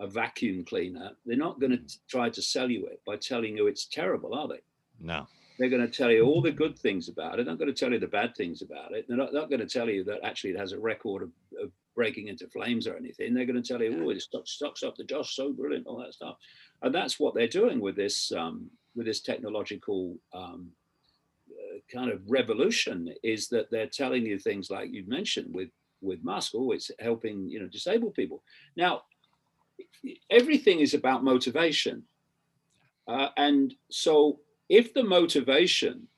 a 0.01 0.07
vacuum 0.07 0.65
cleaner 0.65 1.11
they're 1.27 1.37
not 1.37 1.59
going 1.59 1.73
to 1.73 1.83
try 2.09 2.31
to 2.31 2.41
sell 2.41 2.71
you 2.71 2.87
it 2.87 3.01
by 3.05 3.17
telling 3.17 3.57
you 3.57 3.67
it's 3.67 3.87
terrible 3.87 4.33
are 4.33 4.47
they? 4.47 4.61
No 5.01 5.27
they're 5.59 5.69
going 5.69 5.83
to 5.83 5.89
tell 5.89 6.11
you 6.11 6.25
all 6.25 6.41
the 6.41 6.53
good 6.53 6.79
things 6.79 7.09
about 7.09 7.35
it. 7.35 7.45
They're 7.45 7.53
not 7.53 7.59
going 7.59 7.73
to 7.73 7.79
tell 7.79 7.93
you 7.93 7.99
the 7.99 8.07
bad 8.07 8.37
things 8.37 8.63
about 8.63 8.93
it. 8.93 9.07
They're 9.09 9.17
not, 9.17 9.33
not 9.33 9.51
going 9.51 9.61
to 9.61 9.67
tell 9.67 9.91
you 9.91 10.05
that 10.05 10.25
actually 10.25 10.51
it 10.51 10.59
has 10.59 10.73
a 10.73 10.79
record 10.79 11.23
of, 11.23 11.31
of 11.61 11.73
breaking 11.97 12.29
into 12.29 12.47
flames 12.47 12.87
or 12.87 12.97
anything. 12.97 13.35
They're 13.35 13.45
going 13.45 13.61
to 13.61 13.69
tell 13.69 13.83
you, 13.83 14.05
oh, 14.05 14.11
it 14.11 14.23
sucks 14.45 14.85
up 14.85 14.97
the 14.97 15.03
Josh, 15.03 15.35
so 15.35 15.53
brilliant, 15.53 15.89
all 15.89 15.99
that 15.99 16.15
stuff. 16.15 16.37
And 16.83 16.95
that's 16.95 17.19
what 17.19 17.35
they're 17.35 17.49
doing 17.49 17.81
with 17.81 17.97
this 17.97 18.31
um, 18.33 18.71
with 18.95 19.07
this 19.07 19.21
technological 19.21 20.17
um, 20.33 20.69
uh, 21.51 21.79
kind 21.93 22.13
of 22.13 22.21
revolution. 22.31 23.13
Is 23.25 23.49
that 23.49 23.69
they're 23.73 23.89
telling 23.89 24.25
you 24.25 24.39
things 24.39 24.71
like 24.71 24.93
you 24.93 25.05
mentioned 25.09 25.53
with 25.53 25.71
with 26.01 26.23
Musk, 26.23 26.53
oh, 26.55 26.71
it's 26.71 26.93
helping 27.01 27.49
you 27.49 27.59
know 27.59 27.67
disabled 27.67 28.15
people. 28.15 28.45
Now, 28.77 29.03
everything 30.31 30.79
is 30.79 30.95
about 30.95 31.25
motivation, 31.25 32.05
uh, 33.09 33.31
and 33.37 33.75
so 33.91 34.39
if 34.69 34.93
the 34.95 35.03
motivation 35.03 36.09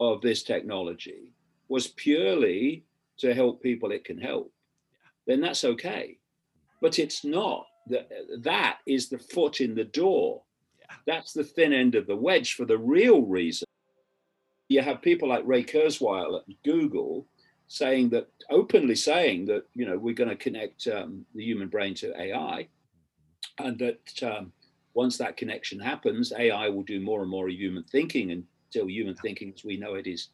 of 0.00 0.20
this 0.20 0.42
technology 0.42 1.32
was 1.68 1.88
purely 1.88 2.84
to 3.18 3.34
help 3.34 3.62
people 3.62 3.92
it 3.92 4.04
can 4.04 4.18
help, 4.18 4.52
then 5.26 5.40
that's 5.40 5.64
okay. 5.64 6.18
But 6.80 6.98
it's 6.98 7.24
not. 7.24 7.66
That, 7.88 8.08
that 8.40 8.78
is 8.86 9.08
the 9.08 9.18
foot 9.18 9.60
in 9.60 9.74
the 9.74 9.84
door. 9.84 10.42
That's 11.06 11.32
the 11.32 11.44
thin 11.44 11.72
end 11.72 11.94
of 11.94 12.06
the 12.06 12.16
wedge 12.16 12.54
for 12.54 12.64
the 12.64 12.78
real 12.78 13.22
reason. 13.22 13.66
You 14.68 14.82
have 14.82 15.02
people 15.02 15.28
like 15.28 15.42
Ray 15.46 15.64
Kurzweil 15.64 16.38
at 16.38 16.44
Google 16.64 17.26
saying 17.68 18.10
that, 18.10 18.28
openly 18.50 18.94
saying 18.94 19.46
that, 19.46 19.64
you 19.74 19.86
know, 19.86 19.98
we're 19.98 20.14
going 20.14 20.30
to 20.30 20.36
connect 20.36 20.86
um, 20.88 21.24
the 21.34 21.44
human 21.44 21.68
brain 21.68 21.94
to 21.96 22.18
AI 22.20 22.68
and 23.58 23.78
that 23.78 24.22
um, 24.22 24.52
once 24.94 25.18
that 25.18 25.36
connection 25.36 25.78
happens, 25.78 26.32
AI 26.36 26.68
will 26.68 26.82
do 26.82 27.00
more 27.00 27.22
and 27.22 27.30
more 27.30 27.48
human 27.48 27.84
thinking 27.84 28.30
until 28.30 28.88
human 28.88 29.14
thinking 29.16 29.52
as 29.54 29.64
we 29.64 29.76
know 29.76 29.94
it 29.94 30.06
is 30.06 30.28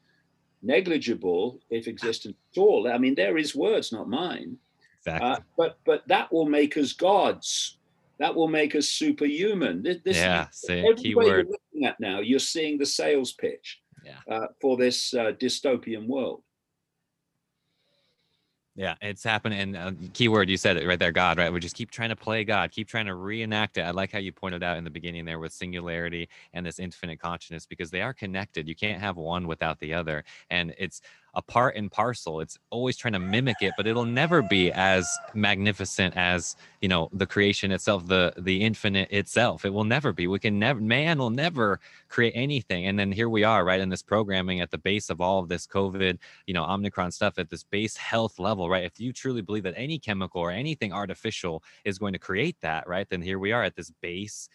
negligible, 0.61 1.59
if 1.69 1.87
existent 1.87 2.35
at 2.55 2.61
all. 2.61 2.91
I 2.91 2.97
mean, 2.97 3.15
they're 3.15 3.37
words, 3.55 3.91
not 3.91 4.07
mine. 4.07 4.57
Exactly. 4.99 5.29
Uh, 5.29 5.39
but 5.57 5.79
but 5.85 6.07
that 6.07 6.31
will 6.31 6.45
make 6.45 6.77
us 6.77 6.93
gods. 6.93 7.77
That 8.19 8.35
will 8.35 8.47
make 8.47 8.75
us 8.75 8.87
superhuman. 8.87 9.81
This, 9.81 9.97
this 10.05 10.17
yeah, 10.17 10.47
say 10.51 10.85
keyword. 10.95 11.25
You're 11.25 11.37
looking 11.37 11.85
at 11.85 11.99
now, 11.99 12.19
you're 12.19 12.37
seeing 12.37 12.77
the 12.77 12.85
sales 12.85 13.31
pitch 13.31 13.81
yeah. 14.05 14.19
uh, 14.31 14.47
for 14.61 14.77
this 14.77 15.13
uh, 15.15 15.31
dystopian 15.39 16.05
world. 16.05 16.43
Yeah, 18.81 18.95
it's 18.99 19.23
happening. 19.23 19.59
And 19.59 19.77
uh, 19.77 19.91
keyword, 20.11 20.49
you 20.49 20.57
said 20.57 20.75
it 20.75 20.87
right 20.87 20.97
there, 20.97 21.11
God, 21.11 21.37
right? 21.37 21.53
We 21.53 21.59
just 21.59 21.75
keep 21.75 21.91
trying 21.91 22.09
to 22.09 22.15
play 22.15 22.43
God, 22.43 22.71
keep 22.71 22.87
trying 22.87 23.05
to 23.05 23.13
reenact 23.13 23.77
it. 23.77 23.81
I 23.81 23.91
like 23.91 24.11
how 24.11 24.17
you 24.17 24.31
pointed 24.31 24.63
out 24.63 24.75
in 24.75 24.83
the 24.83 24.89
beginning 24.89 25.23
there 25.23 25.37
with 25.37 25.53
singularity 25.53 26.27
and 26.55 26.65
this 26.65 26.79
infinite 26.79 27.19
consciousness 27.19 27.67
because 27.67 27.91
they 27.91 28.01
are 28.01 28.11
connected. 28.11 28.67
You 28.67 28.73
can't 28.73 28.99
have 28.99 29.17
one 29.17 29.45
without 29.45 29.79
the 29.81 29.93
other. 29.93 30.23
And 30.49 30.73
it's 30.79 31.03
a 31.33 31.41
part 31.41 31.75
and 31.75 31.91
parcel. 31.91 32.41
It's 32.41 32.57
always 32.69 32.97
trying 32.97 33.13
to 33.13 33.19
mimic 33.19 33.57
it, 33.61 33.73
but 33.77 33.87
it'll 33.87 34.05
never 34.05 34.41
be 34.41 34.71
as 34.71 35.07
magnificent 35.33 36.15
as 36.17 36.55
you 36.81 36.89
know 36.89 37.09
the 37.13 37.25
creation 37.25 37.71
itself, 37.71 38.07
the 38.07 38.33
the 38.37 38.61
infinite 38.61 39.11
itself. 39.11 39.65
It 39.65 39.73
will 39.73 39.83
never 39.83 40.11
be. 40.11 40.27
We 40.27 40.39
can 40.39 40.59
never 40.59 40.79
man 40.79 41.19
will 41.19 41.29
never 41.29 41.79
create 42.09 42.33
anything. 42.35 42.87
And 42.87 42.99
then 42.99 43.11
here 43.11 43.29
we 43.29 43.43
are, 43.43 43.63
right 43.63 43.79
in 43.79 43.89
this 43.89 44.03
programming 44.03 44.59
at 44.61 44.71
the 44.71 44.77
base 44.77 45.09
of 45.09 45.21
all 45.21 45.39
of 45.39 45.47
this 45.47 45.65
COVID, 45.67 46.17
you 46.47 46.53
know, 46.53 46.65
Omicron 46.65 47.11
stuff 47.11 47.39
at 47.39 47.49
this 47.49 47.63
base 47.63 47.95
health 47.95 48.39
level, 48.39 48.69
right? 48.69 48.83
If 48.83 48.99
you 48.99 49.13
truly 49.13 49.41
believe 49.41 49.63
that 49.63 49.75
any 49.77 49.99
chemical 49.99 50.41
or 50.41 50.51
anything 50.51 50.91
artificial 50.91 51.63
is 51.85 51.97
going 51.97 52.13
to 52.13 52.19
create 52.19 52.57
that, 52.61 52.87
right? 52.87 53.07
Then 53.09 53.21
here 53.21 53.39
we 53.39 53.51
are 53.51 53.63
at 53.63 53.75
this 53.75 53.91
base 54.01 54.49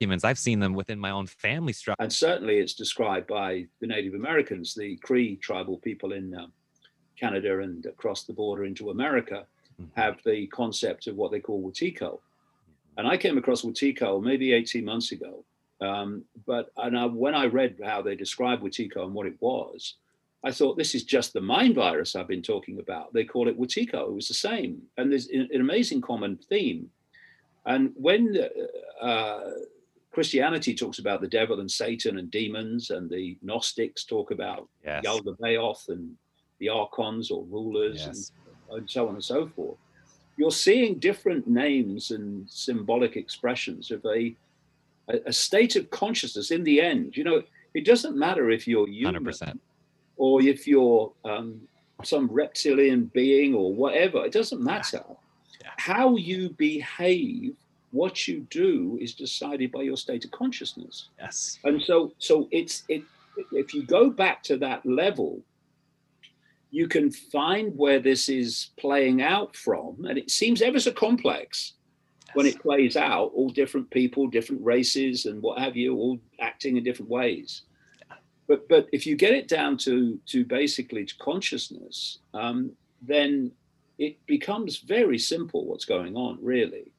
humans. 0.00 0.24
I've 0.24 0.38
seen 0.38 0.60
them 0.60 0.74
within 0.74 0.98
my 0.98 1.10
own 1.10 1.26
family 1.26 1.72
structure. 1.72 2.02
And 2.02 2.12
certainly 2.12 2.58
it's 2.58 2.74
described 2.74 3.26
by 3.26 3.66
the 3.80 3.86
Native 3.86 4.14
Americans, 4.14 4.74
the 4.74 4.96
Cree 4.96 5.36
tribal 5.36 5.78
people 5.78 6.12
in 6.12 6.34
uh, 6.34 6.46
Canada 7.18 7.60
and 7.60 7.86
across 7.86 8.24
the 8.24 8.32
border 8.32 8.64
into 8.64 8.90
America 8.90 9.46
mm-hmm. 9.80 10.00
have 10.00 10.18
the 10.24 10.46
concept 10.48 11.06
of 11.06 11.16
what 11.16 11.30
they 11.30 11.40
call 11.40 11.62
Wetiko. 11.62 12.20
And 12.96 13.06
I 13.06 13.16
came 13.16 13.38
across 13.38 13.62
Wetiko 13.62 14.22
maybe 14.22 14.52
18 14.52 14.84
months 14.84 15.12
ago. 15.12 15.44
Um, 15.80 16.24
but 16.46 16.70
and 16.76 16.96
I, 16.96 17.06
when 17.06 17.34
I 17.34 17.46
read 17.46 17.80
how 17.84 18.02
they 18.02 18.14
described 18.14 18.62
Wetiko 18.62 19.04
and 19.04 19.14
what 19.14 19.26
it 19.26 19.36
was, 19.40 19.94
I 20.44 20.52
thought 20.52 20.76
this 20.76 20.94
is 20.94 21.04
just 21.04 21.32
the 21.32 21.40
mind 21.40 21.74
virus 21.74 22.14
I've 22.14 22.28
been 22.28 22.42
talking 22.42 22.78
about. 22.78 23.12
They 23.12 23.24
call 23.24 23.48
it 23.48 23.58
Wetiko. 23.58 24.08
It 24.08 24.14
was 24.14 24.28
the 24.28 24.34
same. 24.34 24.82
And 24.96 25.10
there's 25.10 25.28
an 25.28 25.48
amazing 25.54 26.02
common 26.02 26.36
theme. 26.36 26.90
And 27.66 27.92
when 27.94 28.36
uh, 29.00 29.40
Christianity 30.14 30.74
talks 30.74 31.00
about 31.00 31.20
the 31.20 31.28
devil 31.28 31.60
and 31.60 31.70
Satan 31.70 32.18
and 32.18 32.30
demons, 32.30 32.90
and 32.90 33.10
the 33.10 33.36
Gnostics 33.42 34.04
talk 34.04 34.30
about 34.30 34.68
yes. 34.84 35.04
Yaldabaoth 35.04 35.88
and 35.88 36.14
the 36.60 36.68
archons 36.68 37.32
or 37.32 37.44
rulers 37.44 38.04
yes. 38.06 38.30
and, 38.70 38.78
and, 38.78 38.90
so 38.90 39.08
on 39.08 39.14
and 39.14 39.24
so 39.24 39.48
forth. 39.48 39.76
You're 40.36 40.52
seeing 40.52 41.00
different 41.00 41.48
names 41.48 42.12
and 42.12 42.48
symbolic 42.48 43.16
expressions 43.16 43.90
of 43.90 44.04
a, 44.04 44.34
a, 45.08 45.18
a 45.26 45.32
state 45.32 45.74
of 45.74 45.90
consciousness 45.90 46.52
in 46.52 46.62
the 46.62 46.80
end. 46.80 47.16
You 47.16 47.24
know, 47.24 47.42
it 47.74 47.84
doesn't 47.84 48.16
matter 48.16 48.50
if 48.50 48.68
you're 48.68 48.88
human 48.88 49.24
100%. 49.24 49.58
or 50.16 50.40
if 50.42 50.68
you're 50.68 51.12
um, 51.24 51.60
some 52.04 52.28
reptilian 52.28 53.06
being 53.06 53.54
or 53.54 53.74
whatever. 53.74 54.24
It 54.24 54.32
doesn't 54.32 54.62
matter. 54.62 55.02
Yeah. 55.04 55.14
Yeah. 55.62 55.70
How 55.78 56.16
you 56.16 56.50
behave 56.50 57.56
what 57.94 58.26
you 58.26 58.40
do 58.50 58.98
is 59.00 59.14
decided 59.14 59.70
by 59.70 59.82
your 59.82 59.96
state 59.96 60.24
of 60.24 60.30
consciousness. 60.32 61.10
Yes. 61.20 61.60
And 61.62 61.80
so 61.80 62.12
so 62.18 62.48
it's 62.50 62.82
it 62.88 63.04
if 63.52 63.72
you 63.72 63.84
go 63.84 64.10
back 64.10 64.42
to 64.44 64.56
that 64.58 64.84
level, 64.84 65.42
you 66.72 66.88
can 66.88 67.12
find 67.12 67.76
where 67.76 68.00
this 68.00 68.28
is 68.28 68.70
playing 68.76 69.22
out 69.22 69.54
from. 69.54 70.06
And 70.08 70.18
it 70.18 70.28
seems 70.28 70.60
ever 70.60 70.80
so 70.80 70.90
complex 70.90 71.74
yes. 72.26 72.34
when 72.34 72.46
it 72.46 72.60
plays 72.60 72.96
out, 72.96 73.30
all 73.32 73.48
different 73.48 73.88
people, 73.90 74.26
different 74.26 74.64
races, 74.64 75.26
and 75.26 75.40
what 75.40 75.60
have 75.60 75.76
you, 75.76 75.94
all 75.94 76.18
acting 76.40 76.76
in 76.76 76.82
different 76.82 77.10
ways. 77.10 77.62
But 78.48 78.68
but 78.68 78.88
if 78.92 79.06
you 79.06 79.14
get 79.14 79.32
it 79.32 79.46
down 79.46 79.76
to 79.86 80.18
to 80.26 80.44
basically 80.44 81.04
to 81.04 81.14
consciousness, 81.18 82.18
um, 82.34 82.72
then 83.00 83.52
it 83.98 84.16
becomes 84.26 84.78
very 84.78 85.18
simple 85.18 85.64
what's 85.64 85.84
going 85.84 86.16
on, 86.16 86.38
really 86.42 86.93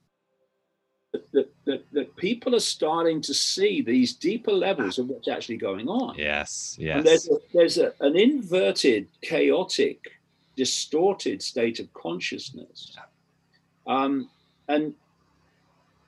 that, 1.31 1.49
that, 1.65 1.85
that 1.91 2.15
people 2.15 2.55
are 2.55 2.59
starting 2.59 3.21
to 3.21 3.33
see 3.33 3.81
these 3.81 4.13
deeper 4.13 4.51
levels 4.51 4.99
of 4.99 5.07
what's 5.07 5.27
actually 5.27 5.57
going 5.57 5.87
on. 5.87 6.15
Yes, 6.17 6.75
yes. 6.79 6.97
And 6.97 7.05
there's, 7.05 7.29
a, 7.29 7.37
there's 7.53 7.77
a, 7.77 7.93
an 7.99 8.15
inverted, 8.15 9.07
chaotic, 9.21 10.11
distorted 10.55 11.41
state 11.41 11.79
of 11.79 11.93
consciousness. 11.93 12.95
Um, 13.87 14.29
and 14.67 14.93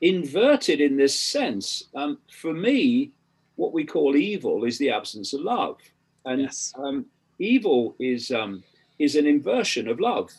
inverted 0.01 0.81
in 0.81 0.97
this 0.97 1.17
sense, 1.17 1.83
um, 1.95 2.17
for 2.31 2.53
me, 2.53 3.11
what 3.55 3.73
we 3.73 3.85
call 3.85 4.15
evil 4.15 4.63
is 4.63 4.77
the 4.77 4.91
absence 4.91 5.33
of 5.33 5.41
love. 5.41 5.77
And 6.25 6.41
yes. 6.41 6.73
um, 6.77 7.05
evil 7.39 7.95
is, 7.99 8.31
um, 8.31 8.63
is 8.99 9.15
an 9.15 9.25
inversion 9.27 9.87
of 9.87 9.99
love. 9.99 10.31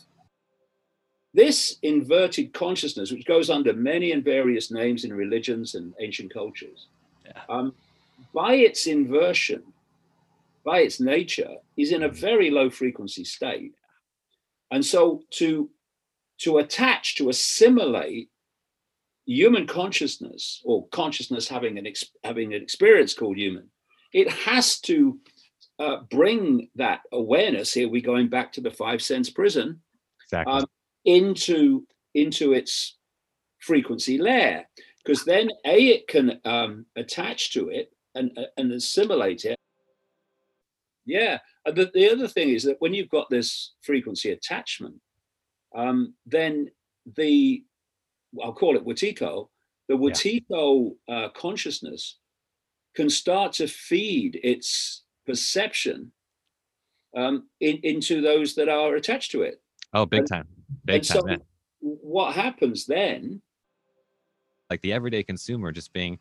This 1.33 1.77
inverted 1.83 2.53
consciousness, 2.53 3.11
which 3.11 3.25
goes 3.25 3.49
under 3.49 3.73
many 3.73 4.11
and 4.11 4.23
various 4.23 4.71
names 4.71 5.03
in 5.03 5.13
religions 5.13 5.75
and 5.75 5.93
ancient 5.99 6.33
cultures, 6.33 6.87
yeah. 7.25 7.41
um, 7.49 7.73
by 8.33 8.55
its 8.55 8.87
inversion, 8.87 9.63
by 10.65 10.79
its 10.79 10.99
nature, 10.99 11.55
is 11.77 11.91
in 11.91 12.03
a 12.03 12.09
very 12.09 12.49
low 12.49 12.69
frequency 12.69 13.23
state. 13.23 13.73
And 14.71 14.83
so 14.83 15.23
to, 15.31 15.69
to 16.39 16.57
attach, 16.57 17.15
to 17.15 17.29
assimilate 17.29 18.29
human 19.25 19.67
consciousness 19.67 20.61
or 20.65 20.87
consciousness 20.87 21.47
having 21.47 21.77
an, 21.77 21.85
ex- 21.85 22.05
having 22.23 22.53
an 22.55 22.61
experience 22.63 23.13
called 23.13 23.37
human, 23.37 23.69
it 24.13 24.29
has 24.31 24.79
to 24.81 25.19
uh, 25.77 25.97
bring 26.09 26.69
that 26.75 27.01
awareness. 27.11 27.71
Here 27.71 27.87
we're 27.87 28.01
going 28.01 28.29
back 28.29 28.51
to 28.53 28.61
the 28.61 28.71
five 28.71 29.01
sense 29.03 29.29
prison. 29.29 29.79
Exactly. 30.25 30.53
Um, 30.53 30.65
into 31.05 31.85
into 32.13 32.53
its 32.53 32.97
frequency 33.59 34.17
layer 34.17 34.65
because 35.03 35.25
then 35.25 35.49
a 35.65 35.87
it 35.87 36.07
can 36.07 36.39
um, 36.45 36.85
attach 36.95 37.53
to 37.53 37.69
it 37.69 37.91
and 38.15 38.37
and 38.57 38.71
assimilate 38.71 39.45
it 39.45 39.57
Yeah. 41.09 41.39
And 41.65 41.75
the, 41.75 41.89
the 41.93 42.11
other 42.11 42.27
thing 42.27 42.49
is 42.49 42.63
that 42.63 42.79
when 42.79 42.93
you've 42.93 43.09
got 43.09 43.29
this 43.29 43.73
frequency 43.81 44.31
attachment, 44.31 44.95
um, 45.75 46.13
then 46.27 46.69
the, 47.17 47.63
I'll 48.43 48.53
call 48.53 48.75
it 48.75 48.85
Wetiko, 48.85 49.49
the 49.87 49.95
Wetiko 49.95 50.91
uh, 51.07 51.29
consciousness 51.29 52.17
can 52.95 53.09
start 53.09 53.53
to 53.53 53.67
feed 53.67 54.39
its 54.43 55.03
perception 55.25 56.11
um, 57.17 57.49
in, 57.59 57.79
into 57.81 58.21
those 58.21 58.53
that 58.55 58.69
are 58.69 58.95
attached 58.95 59.31
to 59.31 59.41
it. 59.41 59.61
Oh, 59.93 60.05
big 60.05 60.27
time. 60.27 60.47
Big 60.85 61.03
time. 61.03 61.21
So 61.21 61.37
what 61.79 62.35
happens 62.35 62.85
then? 62.85 63.41
Like 64.69 64.81
the 64.81 64.93
everyday 64.93 65.23
consumer 65.23 65.71
just 65.71 65.93
being 65.93 66.19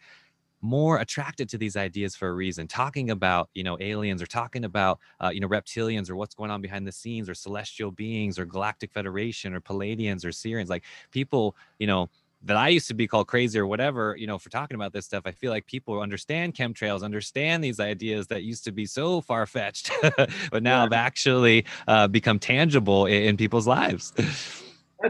more 0.60 0.98
attracted 0.98 1.48
to 1.50 1.58
these 1.58 1.76
ideas 1.76 2.16
for 2.16 2.28
a 2.28 2.32
reason 2.32 2.66
talking 2.66 3.10
about 3.10 3.48
you 3.54 3.62
know 3.62 3.76
aliens 3.80 4.20
or 4.20 4.26
talking 4.26 4.64
about 4.64 4.98
uh, 5.20 5.30
you 5.32 5.38
know 5.38 5.48
reptilians 5.48 6.10
or 6.10 6.16
what's 6.16 6.34
going 6.34 6.50
on 6.50 6.60
behind 6.60 6.86
the 6.86 6.90
scenes 6.90 7.28
or 7.28 7.34
celestial 7.34 7.92
beings 7.92 8.38
or 8.38 8.44
galactic 8.44 8.90
federation 8.90 9.54
or 9.54 9.60
Pleiadians 9.60 10.24
or 10.24 10.30
Sirians 10.30 10.68
like 10.68 10.82
people 11.12 11.54
you 11.78 11.86
know 11.86 12.08
that 12.42 12.56
I 12.56 12.68
used 12.68 12.88
to 12.88 12.94
be 12.94 13.08
called 13.08 13.26
crazy 13.26 13.58
or 13.58 13.66
whatever, 13.66 14.14
you 14.16 14.26
know, 14.26 14.38
for 14.38 14.48
talking 14.48 14.76
about 14.76 14.92
this 14.92 15.04
stuff. 15.04 15.24
I 15.26 15.32
feel 15.32 15.50
like 15.50 15.66
people 15.66 16.00
understand 16.00 16.54
chemtrails, 16.54 17.02
understand 17.02 17.64
these 17.64 17.80
ideas 17.80 18.28
that 18.28 18.44
used 18.44 18.64
to 18.64 18.72
be 18.72 18.86
so 18.86 19.20
far 19.20 19.44
fetched, 19.46 19.90
but 20.50 20.62
now 20.62 20.76
yeah. 20.76 20.82
have 20.82 20.92
actually 20.92 21.64
uh, 21.88 22.06
become 22.06 22.38
tangible 22.38 23.06
in, 23.06 23.22
in 23.24 23.36
people's 23.36 23.66
lives. 23.66 24.12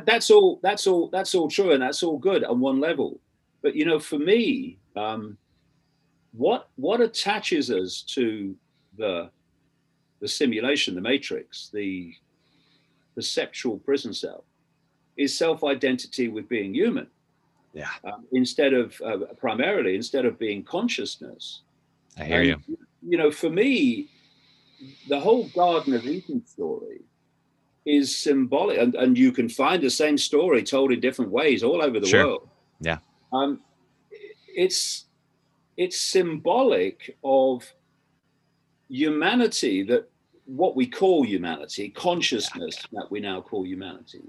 that's 0.07 0.31
all. 0.31 0.59
That's 0.63 0.87
all. 0.87 1.09
That's 1.09 1.35
all 1.35 1.49
true, 1.49 1.73
and 1.73 1.83
that's 1.83 2.03
all 2.03 2.19
good 2.19 2.45
on 2.45 2.61
one 2.61 2.81
level. 2.81 3.21
But 3.63 3.75
you 3.75 3.85
know, 3.85 3.99
for 3.99 4.19
me, 4.19 4.79
um, 4.97 5.37
what 6.33 6.69
what 6.77 7.01
attaches 7.01 7.71
us 7.71 8.03
to 8.15 8.57
the 8.97 9.31
the 10.21 10.29
simulation, 10.29 10.95
the 10.95 11.01
matrix, 11.01 11.71
the 11.73 12.15
perceptual 13.15 13.79
prison 13.79 14.13
cell, 14.13 14.45
is 15.17 15.37
self-identity 15.37 16.29
with 16.29 16.49
being 16.49 16.75
human. 16.75 17.07
Yeah. 17.75 17.89
Um, 18.05 18.27
instead 18.33 18.73
of 18.73 19.01
uh, 19.05 19.19
primarily, 19.37 19.95
instead 19.95 20.25
of 20.25 20.39
being 20.39 20.65
consciousness. 20.65 21.63
I 22.17 22.25
hear 22.25 22.41
and, 22.41 22.65
you. 22.67 22.79
You 23.07 23.19
know, 23.19 23.31
for 23.31 23.51
me, 23.51 24.09
the 25.09 25.21
whole 25.21 25.49
Garden 25.49 25.95
of 25.95 26.07
Eden 26.07 26.45
story 26.47 27.01
is 27.85 28.17
symbolic, 28.17 28.79
and, 28.79 28.95
and 28.95 29.17
you 29.17 29.33
can 29.33 29.49
find 29.49 29.83
the 29.83 29.91
same 29.91 30.19
story 30.19 30.63
told 30.63 30.93
in 30.93 31.01
different 31.01 31.31
ways 31.31 31.63
all 31.63 31.83
over 31.83 32.01
the 32.01 32.07
sure. 32.07 32.27
world. 32.27 32.49
Yeah. 32.81 32.99
Um, 33.33 33.61
it's 34.47 35.05
it's 35.77 35.99
symbolic 35.99 37.17
of 37.23 37.73
humanity 38.89 39.83
that 39.85 40.09
what 40.47 40.75
we 40.75 40.87
call 40.87 41.25
humanity, 41.25 41.91
consciousness 41.91 42.77
yeah. 42.91 43.01
that 43.01 43.11
we 43.11 43.21
now 43.21 43.41
call 43.41 43.65
humanity, 43.65 44.23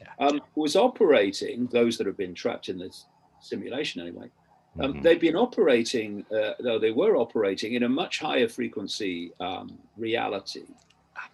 yeah. 0.00 0.26
um, 0.26 0.40
was 0.54 0.76
operating. 0.76 1.66
Those 1.66 1.98
that 1.98 2.06
have 2.06 2.16
been 2.16 2.34
trapped 2.34 2.68
in 2.68 2.78
this 2.78 3.06
simulation, 3.40 4.00
anyway, 4.00 4.30
um, 4.80 4.92
mm-hmm. 4.92 5.02
they've 5.02 5.20
been 5.20 5.36
operating, 5.36 6.24
uh, 6.30 6.52
though 6.60 6.78
they 6.78 6.90
were 6.90 7.16
operating 7.16 7.74
in 7.74 7.84
a 7.84 7.88
much 7.88 8.18
higher 8.18 8.48
frequency 8.48 9.32
um, 9.40 9.78
reality, 9.96 10.64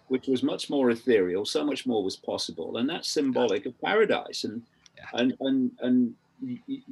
which 0.07 0.27
was 0.27 0.43
much 0.43 0.69
more 0.69 0.91
ethereal. 0.91 1.45
So 1.45 1.65
much 1.65 1.85
more 1.85 2.03
was 2.03 2.15
possible, 2.15 2.77
and 2.77 2.89
that's 2.89 3.09
symbolic 3.09 3.65
of 3.65 3.79
paradise. 3.81 4.43
And 4.43 4.61
yeah. 4.97 5.19
and 5.19 5.37
and 5.41 5.71
and 5.81 6.15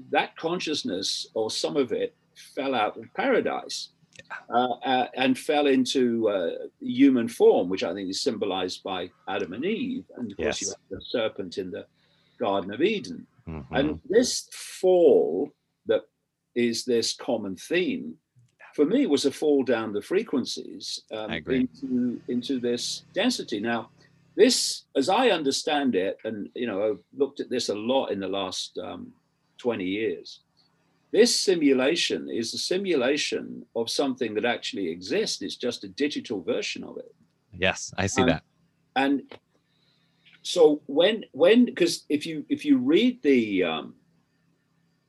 that 0.10 0.36
consciousness 0.36 1.28
or 1.34 1.50
some 1.52 1.78
of 1.78 1.92
it 1.92 2.14
fell 2.56 2.76
out 2.76 2.98
of 2.98 3.14
paradise 3.14 3.90
uh, 4.50 4.74
uh, 4.86 5.08
and 5.16 5.38
fell 5.38 5.68
into 5.68 6.30
uh, 6.30 6.52
human 6.80 7.28
form, 7.28 7.70
which 7.70 7.84
I 7.84 7.94
think 7.94 8.10
is 8.10 8.22
symbolized 8.22 8.84
by 8.84 9.10
Adam 9.28 9.54
and 9.54 9.66
Eve. 9.66 10.06
And 10.18 10.32
of 10.32 10.40
yes. 10.40 10.46
course, 10.46 10.62
you 10.62 10.68
have 10.70 11.00
the 11.00 11.06
serpent 11.06 11.58
in 11.58 11.72
the 11.72 11.86
Garden 12.40 12.74
of 12.74 12.82
Eden. 12.82 13.26
Mm-hmm. 13.48 13.76
And 13.76 14.00
this 14.10 14.48
fall 14.52 15.52
that 15.88 16.02
is 16.56 16.86
this 16.86 17.14
common 17.14 17.56
theme 17.56 18.18
for 18.74 18.86
me 18.86 19.06
was 19.06 19.26
a 19.26 19.32
fall 19.32 19.64
down 19.64 19.94
the 19.94 20.02
frequencies 20.02 21.02
um, 21.12 21.32
into 21.32 22.22
into 22.28 22.60
this 22.60 23.04
density. 23.14 23.60
Now, 23.60 23.90
this, 24.36 24.84
as 24.96 25.10
I 25.10 25.30
understand 25.30 25.96
it, 25.96 26.18
and 26.24 26.50
you 26.56 26.68
know, 26.68 26.90
I've 26.90 27.04
looked 27.18 27.40
at 27.40 27.50
this 27.50 27.70
a 27.70 27.76
lot 27.76 28.08
in 28.08 28.20
the 28.20 28.28
last 28.28 28.78
um, 28.82 29.12
20 29.58 29.84
years. 29.84 30.40
This 31.12 31.38
simulation 31.38 32.30
is 32.30 32.54
a 32.54 32.58
simulation 32.58 33.66
of 33.76 33.90
something 33.90 34.34
that 34.36 34.46
actually 34.46 34.90
exists. 34.90 35.42
It's 35.42 35.58
just 35.58 35.84
a 35.84 35.90
digital 35.90 36.42
version 36.42 36.84
of 36.84 36.98
it. 36.98 37.14
Yes, 37.54 37.94
I 37.98 38.08
see 38.08 38.24
that. 38.24 38.44
And 38.96 39.24
so 40.42 40.82
when 40.86 41.26
when 41.34 41.66
because 41.66 42.06
if 42.08 42.26
you 42.26 42.46
if 42.50 42.64
you 42.64 42.78
read 42.78 43.22
the 43.24 43.64
um, 43.64 43.96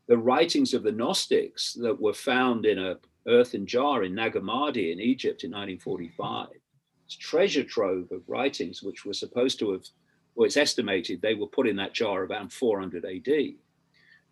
the 0.08 0.18
writings 0.18 0.74
of 0.74 0.82
the 0.82 0.92
Gnostics 0.92 1.74
that 1.74 2.00
were 2.00 2.14
found 2.14 2.66
in 2.66 2.78
a 2.78 2.96
earthen 3.28 3.66
jar 3.66 4.02
in 4.02 4.14
Nag 4.14 4.34
Hammadi 4.34 4.92
in 4.92 5.00
Egypt 5.00 5.44
in 5.44 5.50
1945, 5.52 6.48
it's 7.06 7.16
treasure 7.16 7.62
trove 7.62 8.10
of 8.10 8.28
writings 8.28 8.82
which 8.82 9.04
were 9.04 9.14
supposed 9.14 9.60
to 9.60 9.70
have, 9.70 9.86
well, 10.34 10.46
it's 10.46 10.56
estimated 10.56 11.22
they 11.22 11.34
were 11.34 11.46
put 11.46 11.68
in 11.68 11.76
that 11.76 11.94
jar 11.94 12.24
around 12.24 12.52
400 12.52 13.04
AD 13.04 13.54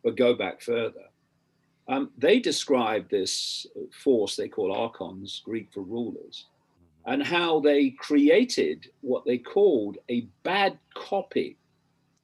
but 0.02 0.16
go 0.16 0.34
back 0.34 0.60
further. 0.60 1.09
Um, 1.90 2.12
they 2.16 2.38
describe 2.38 3.10
this 3.10 3.66
force 3.90 4.36
they 4.36 4.48
call 4.48 4.72
archons, 4.72 5.42
Greek 5.44 5.72
for 5.74 5.80
rulers, 5.80 6.46
and 7.04 7.20
how 7.20 7.58
they 7.58 7.90
created 7.90 8.88
what 9.00 9.24
they 9.24 9.38
called 9.38 9.98
a 10.08 10.28
bad 10.44 10.78
copy 10.94 11.56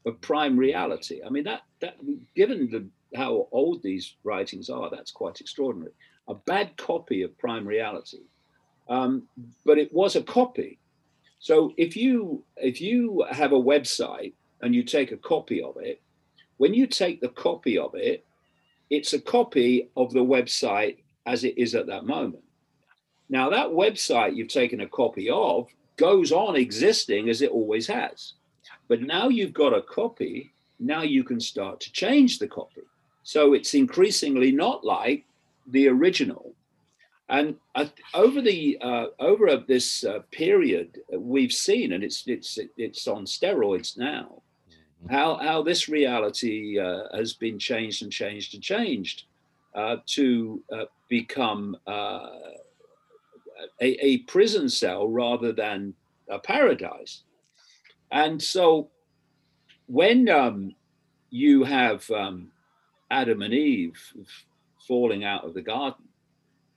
of 0.06 0.20
prime 0.20 0.56
reality. 0.56 1.20
I 1.26 1.30
mean, 1.30 1.42
that 1.44 1.62
that 1.80 1.96
given 2.36 2.70
the, 2.70 2.86
how 3.18 3.48
old 3.50 3.82
these 3.82 4.14
writings 4.22 4.70
are, 4.70 4.88
that's 4.88 5.10
quite 5.10 5.40
extraordinary. 5.40 5.92
A 6.28 6.34
bad 6.34 6.76
copy 6.76 7.22
of 7.22 7.36
prime 7.36 7.66
reality, 7.66 8.22
um, 8.88 9.24
but 9.64 9.78
it 9.78 9.92
was 9.92 10.14
a 10.14 10.22
copy. 10.22 10.78
So 11.40 11.74
if 11.76 11.96
you 11.96 12.44
if 12.56 12.80
you 12.80 13.26
have 13.32 13.50
a 13.50 13.66
website 13.72 14.34
and 14.62 14.76
you 14.76 14.84
take 14.84 15.10
a 15.10 15.16
copy 15.16 15.60
of 15.60 15.76
it, 15.78 16.00
when 16.58 16.72
you 16.72 16.86
take 16.86 17.20
the 17.20 17.30
copy 17.30 17.76
of 17.76 17.96
it, 17.96 18.24
it's 18.90 19.12
a 19.12 19.20
copy 19.20 19.90
of 19.96 20.12
the 20.12 20.20
website 20.24 20.98
as 21.26 21.44
it 21.44 21.58
is 21.58 21.74
at 21.74 21.86
that 21.86 22.06
moment. 22.06 22.42
Now, 23.28 23.50
that 23.50 23.68
website 23.68 24.36
you've 24.36 24.48
taken 24.48 24.80
a 24.80 24.88
copy 24.88 25.28
of 25.28 25.68
goes 25.96 26.30
on 26.30 26.56
existing 26.56 27.28
as 27.28 27.42
it 27.42 27.50
always 27.50 27.86
has. 27.88 28.34
But 28.88 29.02
now 29.02 29.28
you've 29.28 29.52
got 29.52 29.74
a 29.74 29.82
copy, 29.82 30.52
now 30.78 31.02
you 31.02 31.24
can 31.24 31.40
start 31.40 31.80
to 31.80 31.92
change 31.92 32.38
the 32.38 32.46
copy. 32.46 32.82
So 33.24 33.54
it's 33.54 33.74
increasingly 33.74 34.52
not 34.52 34.84
like 34.84 35.24
the 35.66 35.88
original. 35.88 36.52
And 37.28 37.56
uh, 37.74 37.86
over 38.14 38.40
the 38.40 38.78
uh, 38.80 39.06
over 39.18 39.56
this 39.56 40.04
uh, 40.04 40.20
period, 40.30 41.00
we've 41.12 41.50
seen, 41.50 41.92
and 41.92 42.04
it's 42.04 42.22
it's 42.28 42.56
it's 42.76 43.08
on 43.08 43.24
steroids 43.24 43.98
now 43.98 44.42
how 45.10 45.36
how 45.36 45.62
this 45.62 45.88
reality 45.88 46.78
uh, 46.78 47.04
has 47.14 47.32
been 47.32 47.58
changed 47.58 48.02
and 48.02 48.12
changed 48.12 48.54
and 48.54 48.62
changed 48.62 49.24
uh, 49.74 49.96
to 50.06 50.62
uh, 50.72 50.84
become 51.08 51.76
uh, 51.86 52.30
a, 53.80 54.06
a, 54.06 54.18
prison 54.18 54.68
cell 54.68 55.06
rather 55.08 55.52
than 55.52 55.94
a 56.30 56.38
paradise. 56.38 57.22
And 58.10 58.42
so, 58.42 58.88
when 59.86 60.28
um, 60.28 60.74
you 61.30 61.64
have 61.64 62.10
um, 62.10 62.50
Adam 63.10 63.42
and 63.42 63.52
Eve 63.52 64.00
falling 64.86 65.24
out 65.24 65.44
of 65.44 65.54
the 65.54 65.62
garden, 65.62 66.04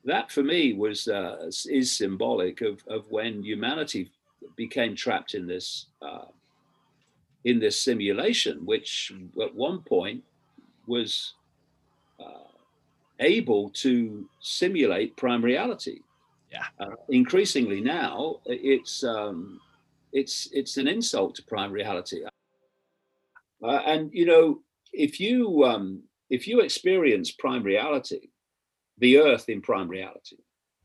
that 0.05 0.31
for 0.31 0.43
me 0.43 0.73
was 0.73 1.07
uh, 1.07 1.49
is 1.67 1.95
symbolic 1.95 2.61
of 2.61 2.83
of 2.87 3.09
when 3.09 3.43
humanity 3.43 4.11
became 4.55 4.95
trapped 4.95 5.35
in 5.35 5.47
this 5.47 5.87
uh, 6.01 6.25
in 7.45 7.59
this 7.59 7.81
simulation, 7.81 8.65
which 8.65 9.11
at 9.41 9.55
one 9.55 9.81
point 9.81 10.23
was 10.87 11.33
uh, 12.19 12.49
able 13.19 13.69
to 13.69 14.27
simulate 14.41 15.15
prime 15.15 15.43
reality. 15.43 15.99
Yeah. 16.51 16.65
Uh, 16.79 16.95
increasingly 17.09 17.79
now, 17.81 18.37
it's 18.45 19.03
um, 19.03 19.59
it's 20.11 20.49
it's 20.51 20.77
an 20.77 20.87
insult 20.87 21.35
to 21.35 21.43
prime 21.43 21.71
reality. 21.71 22.23
Uh, 23.61 23.67
and 23.85 24.09
you 24.13 24.25
know, 24.25 24.61
if 24.91 25.19
you 25.19 25.63
um, 25.63 26.01
if 26.29 26.47
you 26.47 26.61
experience 26.61 27.31
prime 27.31 27.63
reality, 27.63 28.29
the 28.97 29.17
Earth 29.19 29.47
in 29.47 29.61
prime 29.61 29.87
reality, 29.87 30.37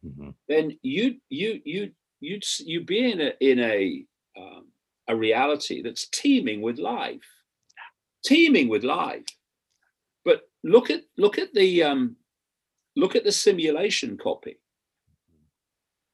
mm-hmm. 0.05 0.31
then 0.49 0.79
you 0.83 1.17
you 1.31 1.61
you 1.65 1.93
you 2.21 2.41
you'd 2.59 2.87
be 2.87 3.11
in 3.11 3.21
a 3.21 3.33
in 3.41 3.59
a 3.61 4.05
um, 4.37 4.67
a 5.09 5.17
reality 5.17 5.83
that's 5.83 6.09
teeming 6.09 6.63
with 6.63 6.79
life, 6.79 7.27
teeming 8.25 8.69
with 8.69 8.85
life. 8.85 9.25
But 10.25 10.43
look 10.63 10.91
at 10.91 11.03
look 11.19 11.39
at 11.39 11.53
the 11.55 11.83
um, 11.83 12.17
look 12.97 13.17
at 13.17 13.25
the 13.25 13.33
simulation 13.33 14.17
copy. 14.17 14.59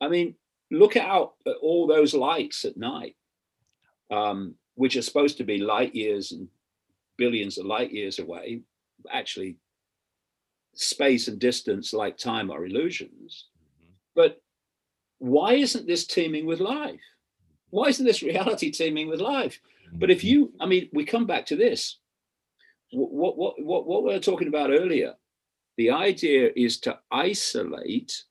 I 0.00 0.08
mean, 0.08 0.34
look 0.70 0.96
out 0.96 1.34
at 1.46 1.56
all 1.62 1.86
those 1.86 2.14
lights 2.14 2.64
at 2.64 2.76
night, 2.76 3.16
um, 4.10 4.54
which 4.74 4.96
are 4.96 5.02
supposed 5.02 5.36
to 5.38 5.44
be 5.44 5.58
light 5.58 5.94
years 5.94 6.32
and 6.32 6.48
billions 7.18 7.58
of 7.58 7.66
light 7.66 7.92
years 7.92 8.18
away. 8.18 8.62
Actually, 9.12 9.56
space 10.74 11.28
and 11.28 11.38
distance, 11.38 11.92
like 11.92 12.16
time, 12.16 12.50
are 12.50 12.64
illusions. 12.64 13.48
Mm-hmm. 13.56 13.92
But 14.14 14.40
why 15.18 15.54
isn't 15.54 15.86
this 15.86 16.06
teeming 16.06 16.46
with 16.46 16.60
life? 16.60 17.00
Why 17.70 17.88
isn't 17.88 18.04
this 18.04 18.22
reality 18.22 18.70
teeming 18.70 19.08
with 19.08 19.20
life? 19.20 19.60
But 19.92 20.10
if 20.10 20.18
mm-hmm. 20.18 20.28
you, 20.28 20.52
I 20.60 20.66
mean, 20.66 20.88
we 20.92 21.04
come 21.04 21.26
back 21.26 21.46
to 21.46 21.56
this. 21.56 21.98
What 22.92 23.36
what 23.36 23.62
what 23.62 23.86
what 23.86 24.02
we 24.04 24.12
were 24.12 24.20
talking 24.20 24.48
about 24.48 24.70
earlier. 24.70 25.14
The 25.76 25.90
idea 25.90 26.50
is 26.56 26.78
to 26.80 26.98
isolate 27.10 28.24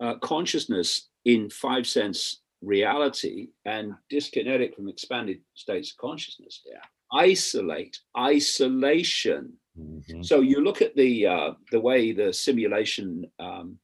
uh, 0.00 0.16
consciousness 0.16 1.08
in 1.24 1.48
five 1.48 1.86
sense 1.86 2.40
reality 2.62 3.48
and 3.64 3.94
disconnect 4.10 4.62
it 4.62 4.76
from 4.76 4.88
expanded 4.88 5.40
states 5.54 5.92
of 5.92 5.98
consciousness. 5.98 6.62
Yeah. 6.66 6.80
Isolate, 7.12 7.98
isolation. 8.18 9.52
Mm-hmm. 9.78 10.22
So 10.22 10.40
you 10.40 10.62
look 10.62 10.82
at 10.82 10.96
the 10.96 11.26
uh, 11.26 11.50
the 11.70 11.80
way 11.80 12.12
the 12.12 12.32
simulation 12.32 13.30
um, 13.38 13.78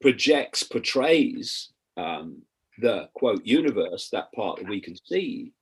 projects, 0.00 0.62
portrays 0.62 1.70
um, 1.96 2.42
the 2.78 3.08
quote 3.14 3.44
universe, 3.44 4.10
that 4.10 4.32
part 4.32 4.58
that 4.58 4.68
we 4.68 4.80
can 4.80 4.96
see, 5.06 5.52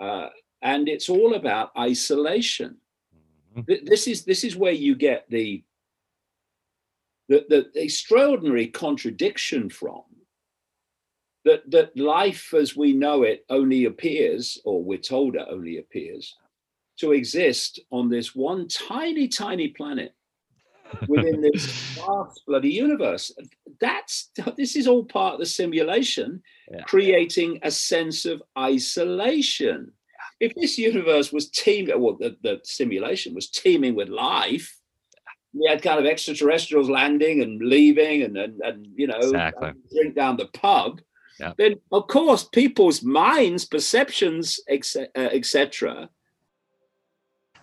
uh, 0.00 0.28
and 0.62 0.88
it's 0.88 1.08
all 1.08 1.34
about 1.34 1.70
isolation. 1.78 2.76
Mm-hmm. 3.56 3.86
This 3.86 4.06
is 4.06 4.24
this 4.24 4.44
is 4.44 4.56
where 4.56 4.72
you 4.72 4.94
get 4.94 5.24
the 5.28 5.62
the, 7.28 7.44
the 7.48 7.82
extraordinary 7.82 8.68
contradiction 8.68 9.68
from 9.68 10.02
that 11.44 11.70
that 11.70 11.96
life 11.96 12.52
as 12.54 12.76
we 12.76 12.92
know 12.92 13.22
it 13.22 13.44
only 13.48 13.84
appears, 13.84 14.58
or 14.64 14.82
we're 14.82 14.98
told 14.98 15.36
it 15.36 15.46
only 15.48 15.78
appears, 15.78 16.34
to 16.98 17.12
exist 17.12 17.80
on 17.90 18.08
this 18.08 18.34
one 18.34 18.66
tiny, 18.68 19.28
tiny 19.28 19.68
planet 19.68 20.14
within 21.08 21.40
this 21.40 21.66
vast 21.96 22.42
bloody 22.46 22.70
universe. 22.70 23.32
That's 23.80 24.30
this 24.56 24.76
is 24.76 24.86
all 24.86 25.04
part 25.04 25.34
of 25.34 25.40
the 25.40 25.46
simulation, 25.46 26.42
yeah. 26.70 26.82
creating 26.82 27.60
a 27.62 27.70
sense 27.70 28.24
of 28.24 28.42
isolation. 28.58 29.92
If 30.40 30.54
this 30.54 30.76
universe 30.76 31.32
was 31.32 31.48
teeming, 31.50 32.00
well, 32.00 32.16
the, 32.18 32.36
the 32.42 32.60
simulation 32.62 33.34
was 33.34 33.48
teeming 33.48 33.94
with 33.94 34.08
life, 34.08 34.76
we 35.56 35.68
had 35.68 35.82
kind 35.82 35.98
of 35.98 36.06
extraterrestrials 36.06 36.90
landing 36.90 37.42
and 37.42 37.60
leaving 37.60 38.22
and 38.22 38.36
and, 38.36 38.60
and 38.60 38.86
you 38.94 39.06
know 39.06 39.18
exactly. 39.18 39.72
drink 39.92 40.14
down 40.14 40.36
the 40.36 40.46
pub 40.46 41.00
yeah. 41.40 41.52
then 41.56 41.76
of 41.92 42.06
course 42.08 42.44
people's 42.44 43.02
minds 43.02 43.64
perceptions 43.64 44.60
etc 44.68 46.08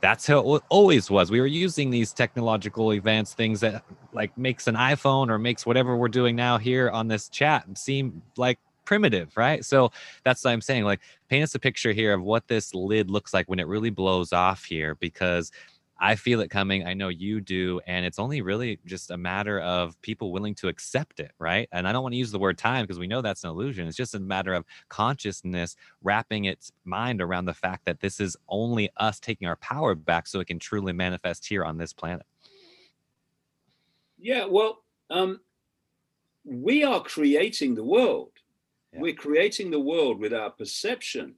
that's 0.04 0.28
how 0.28 0.56
it 0.56 0.64
always 0.68 1.10
was. 1.10 1.32
We 1.32 1.39
were 1.39 1.47
using 1.47 1.89
these 1.89 2.12
technological 2.12 2.91
advanced 2.91 3.38
things 3.38 3.62
that 3.62 3.86
like 4.12 4.38
makes 4.38 4.68
an 4.68 4.76
iphone 4.76 5.30
or 5.30 5.39
makes 5.39 5.66
whatever 5.66 5.95
we're 5.95 6.10
doing 6.10 6.36
now 6.36 6.58
here 6.58 6.89
on 6.89 7.08
this 7.08 7.30
chat 7.30 7.66
seem 7.76 8.22
like 8.36 8.60
primitive 8.84 9.36
right? 9.38 9.64
So 9.64 9.93
that's 10.26 10.43
what 10.43 10.51
i'm 10.51 10.60
saying 10.60 10.84
like 10.84 10.99
paint 11.30 11.45
us 11.45 11.56
a 11.56 11.60
picture 11.60 11.93
here 11.93 12.14
of 12.14 12.22
what 12.22 12.49
this 12.49 12.76
lid 12.76 13.10
looks 13.10 13.34
like 13.34 13.47
when 13.47 13.60
it 13.60 13.68
really 13.68 13.89
blows 13.89 14.34
off 14.34 14.66
here 14.66 14.95
because 14.95 15.54
I 16.00 16.16
feel 16.16 16.41
it 16.41 16.50
coming. 16.50 16.86
I 16.86 16.94
know 16.94 17.08
you 17.08 17.39
do. 17.39 17.80
And 17.88 18.06
it's 18.06 18.20
only 18.20 18.41
really 18.41 18.80
just 18.86 19.12
a 19.12 19.18
matter 19.18 19.60
of 19.62 20.00
people 20.02 20.32
willing 20.32 20.56
to 20.56 20.68
accept 20.68 21.20
it, 21.20 21.32
right? 21.39 21.70
And 21.72 21.88
I 21.88 21.91
don't 21.91 22.04
want 22.04 22.14
to 22.14 22.18
use 22.18 22.32
the 22.32 22.39
word 22.39 22.58
time 22.58 22.84
because 22.84 23.00
we 23.00 23.08
know 23.08 23.22
that's 23.22 23.44
an 23.44 23.50
illusion. 23.50 23.88
It's 23.88 23.96
just 23.96 24.16
a 24.16 24.20
matter 24.20 24.54
of 24.54 24.66
consciousness 24.89 25.76
wrapping 26.02 26.46
its 26.46 26.72
mind 26.84 27.22
around 27.22 27.46
the 27.46 27.54
fact 27.54 27.86
that 27.86 28.02
this 28.02 28.20
is 28.20 28.36
only 28.50 28.89
us 28.98 29.20
taking 29.20 29.48
our 29.48 29.56
power 29.58 29.96
back 29.96 30.28
so 30.28 30.39
it 30.39 30.48
can 30.48 30.60
truly 30.60 30.94
manifest 30.94 31.46
here 31.46 31.64
on 31.64 31.78
this 31.78 31.94
planet. 31.94 32.26
Yeah, 34.20 34.46
well, 34.46 34.84
um, 35.10 35.41
we 36.46 36.84
are 36.84 37.02
creating 37.02 37.76
the 37.76 37.84
world. 37.84 38.32
Yeah. 38.91 39.00
We're 39.00 39.14
creating 39.14 39.72
the 39.72 39.80
world 39.80 40.20
with 40.20 40.34
our 40.34 40.50
perception. 40.50 41.36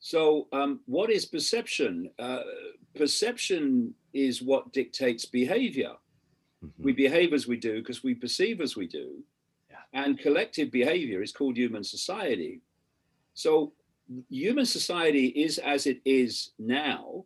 So, 0.00 0.48
um, 0.52 0.80
what 0.86 1.10
is 1.10 1.26
perception? 1.26 2.10
Uh, 2.18 2.40
perception 2.94 3.94
is 4.12 4.42
what 4.42 4.72
dictates 4.72 5.24
behavior. 5.24 5.92
Mm-hmm. 6.64 6.82
We 6.82 6.92
behave 6.92 7.32
as 7.32 7.46
we 7.46 7.56
do 7.56 7.80
because 7.80 8.02
we 8.02 8.14
perceive 8.14 8.60
as 8.60 8.76
we 8.76 8.86
do. 8.86 9.22
Yeah. 9.70 9.76
And 9.92 10.18
collective 10.18 10.70
behavior 10.70 11.22
is 11.22 11.32
called 11.32 11.56
human 11.56 11.84
society. 11.84 12.60
So, 13.34 13.72
human 14.28 14.66
society 14.66 15.26
is 15.26 15.58
as 15.58 15.86
it 15.86 16.00
is 16.04 16.50
now 16.58 17.24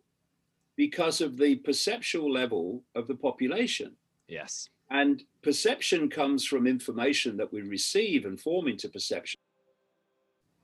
because 0.75 1.21
of 1.21 1.37
the 1.37 1.55
perceptual 1.55 2.31
level 2.31 2.83
of 2.93 3.07
the 3.07 3.15
population. 3.15 3.93
Yes. 4.27 4.69
And 4.91 5.23
perception 5.41 6.09
comes 6.09 6.45
from 6.45 6.67
information 6.67 7.37
that 7.37 7.51
we 7.51 7.61
receive 7.61 8.25
and 8.25 8.39
form 8.39 8.67
into 8.67 8.87
perception. 8.89 9.39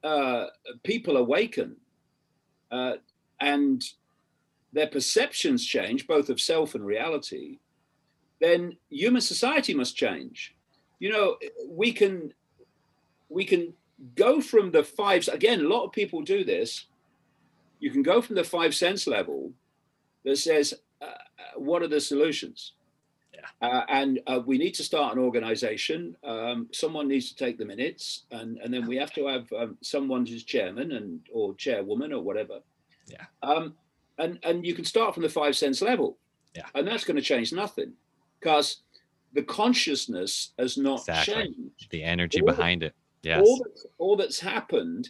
Uh, 0.03 0.47
people 0.83 1.17
awaken 1.17 1.75
uh, 2.71 2.93
and 3.39 3.83
their 4.73 4.87
perceptions 4.87 5.65
change, 5.65 6.07
both 6.07 6.29
of 6.29 6.39
self 6.39 6.75
and 6.75 6.85
reality, 6.85 7.59
then 8.39 8.77
human 8.89 9.21
society 9.21 9.73
must 9.73 9.95
change. 9.95 10.55
You 10.99 11.11
know, 11.11 11.37
we 11.67 11.91
can 11.91 12.33
we 13.29 13.45
can 13.45 13.73
go 14.15 14.41
from 14.41 14.71
the 14.71 14.83
five 14.83 15.27
again. 15.27 15.61
A 15.61 15.67
lot 15.67 15.85
of 15.85 15.91
people 15.91 16.21
do 16.21 16.43
this. 16.43 16.85
You 17.79 17.91
can 17.91 18.03
go 18.03 18.21
from 18.21 18.35
the 18.35 18.43
five 18.43 18.75
sense 18.75 19.07
level 19.07 19.51
that 20.23 20.37
says, 20.37 20.73
uh, 21.01 21.05
uh 21.05 21.59
"What 21.59 21.81
are 21.81 21.87
the 21.87 22.01
solutions?" 22.01 22.73
Yeah. 23.33 23.67
Uh, 23.67 23.85
and 23.89 24.19
uh, 24.27 24.41
we 24.45 24.57
need 24.57 24.75
to 24.75 24.83
start 24.83 25.13
an 25.15 25.23
organization. 25.23 26.15
Um, 26.23 26.67
someone 26.71 27.07
needs 27.07 27.29
to 27.29 27.35
take 27.35 27.57
the 27.57 27.65
minutes, 27.65 28.23
and, 28.29 28.57
and 28.57 28.73
then 28.73 28.85
we 28.85 28.97
have 28.97 29.13
to 29.13 29.25
have 29.27 29.51
um, 29.53 29.77
someone 29.81 30.25
who's 30.25 30.43
chairman 30.43 30.91
and 30.91 31.21
or 31.31 31.55
chairwoman 31.55 32.13
or 32.13 32.21
whatever 32.21 32.59
yeah. 33.11 33.25
Um, 33.43 33.75
and 34.21 34.39
and 34.43 34.65
you 34.65 34.73
can 34.73 34.85
start 34.85 35.13
from 35.13 35.23
the 35.23 35.29
five 35.29 35.55
sense 35.55 35.81
level. 35.81 36.17
Yeah. 36.55 36.63
And 36.75 36.87
that's 36.87 37.03
going 37.03 37.17
to 37.17 37.21
change 37.21 37.51
nothing 37.53 37.93
because 38.39 38.77
the 39.33 39.43
consciousness 39.43 40.51
has 40.59 40.77
not 40.77 40.99
exactly. 40.99 41.33
changed. 41.33 41.87
The 41.89 42.03
energy 42.03 42.41
all 42.41 42.47
behind 42.47 42.81
that, 42.81 42.87
it. 42.87 42.95
Yes. 43.23 43.41
All, 43.45 43.57
that, 43.57 43.89
all 43.97 44.15
that's 44.15 44.39
happened 44.39 45.09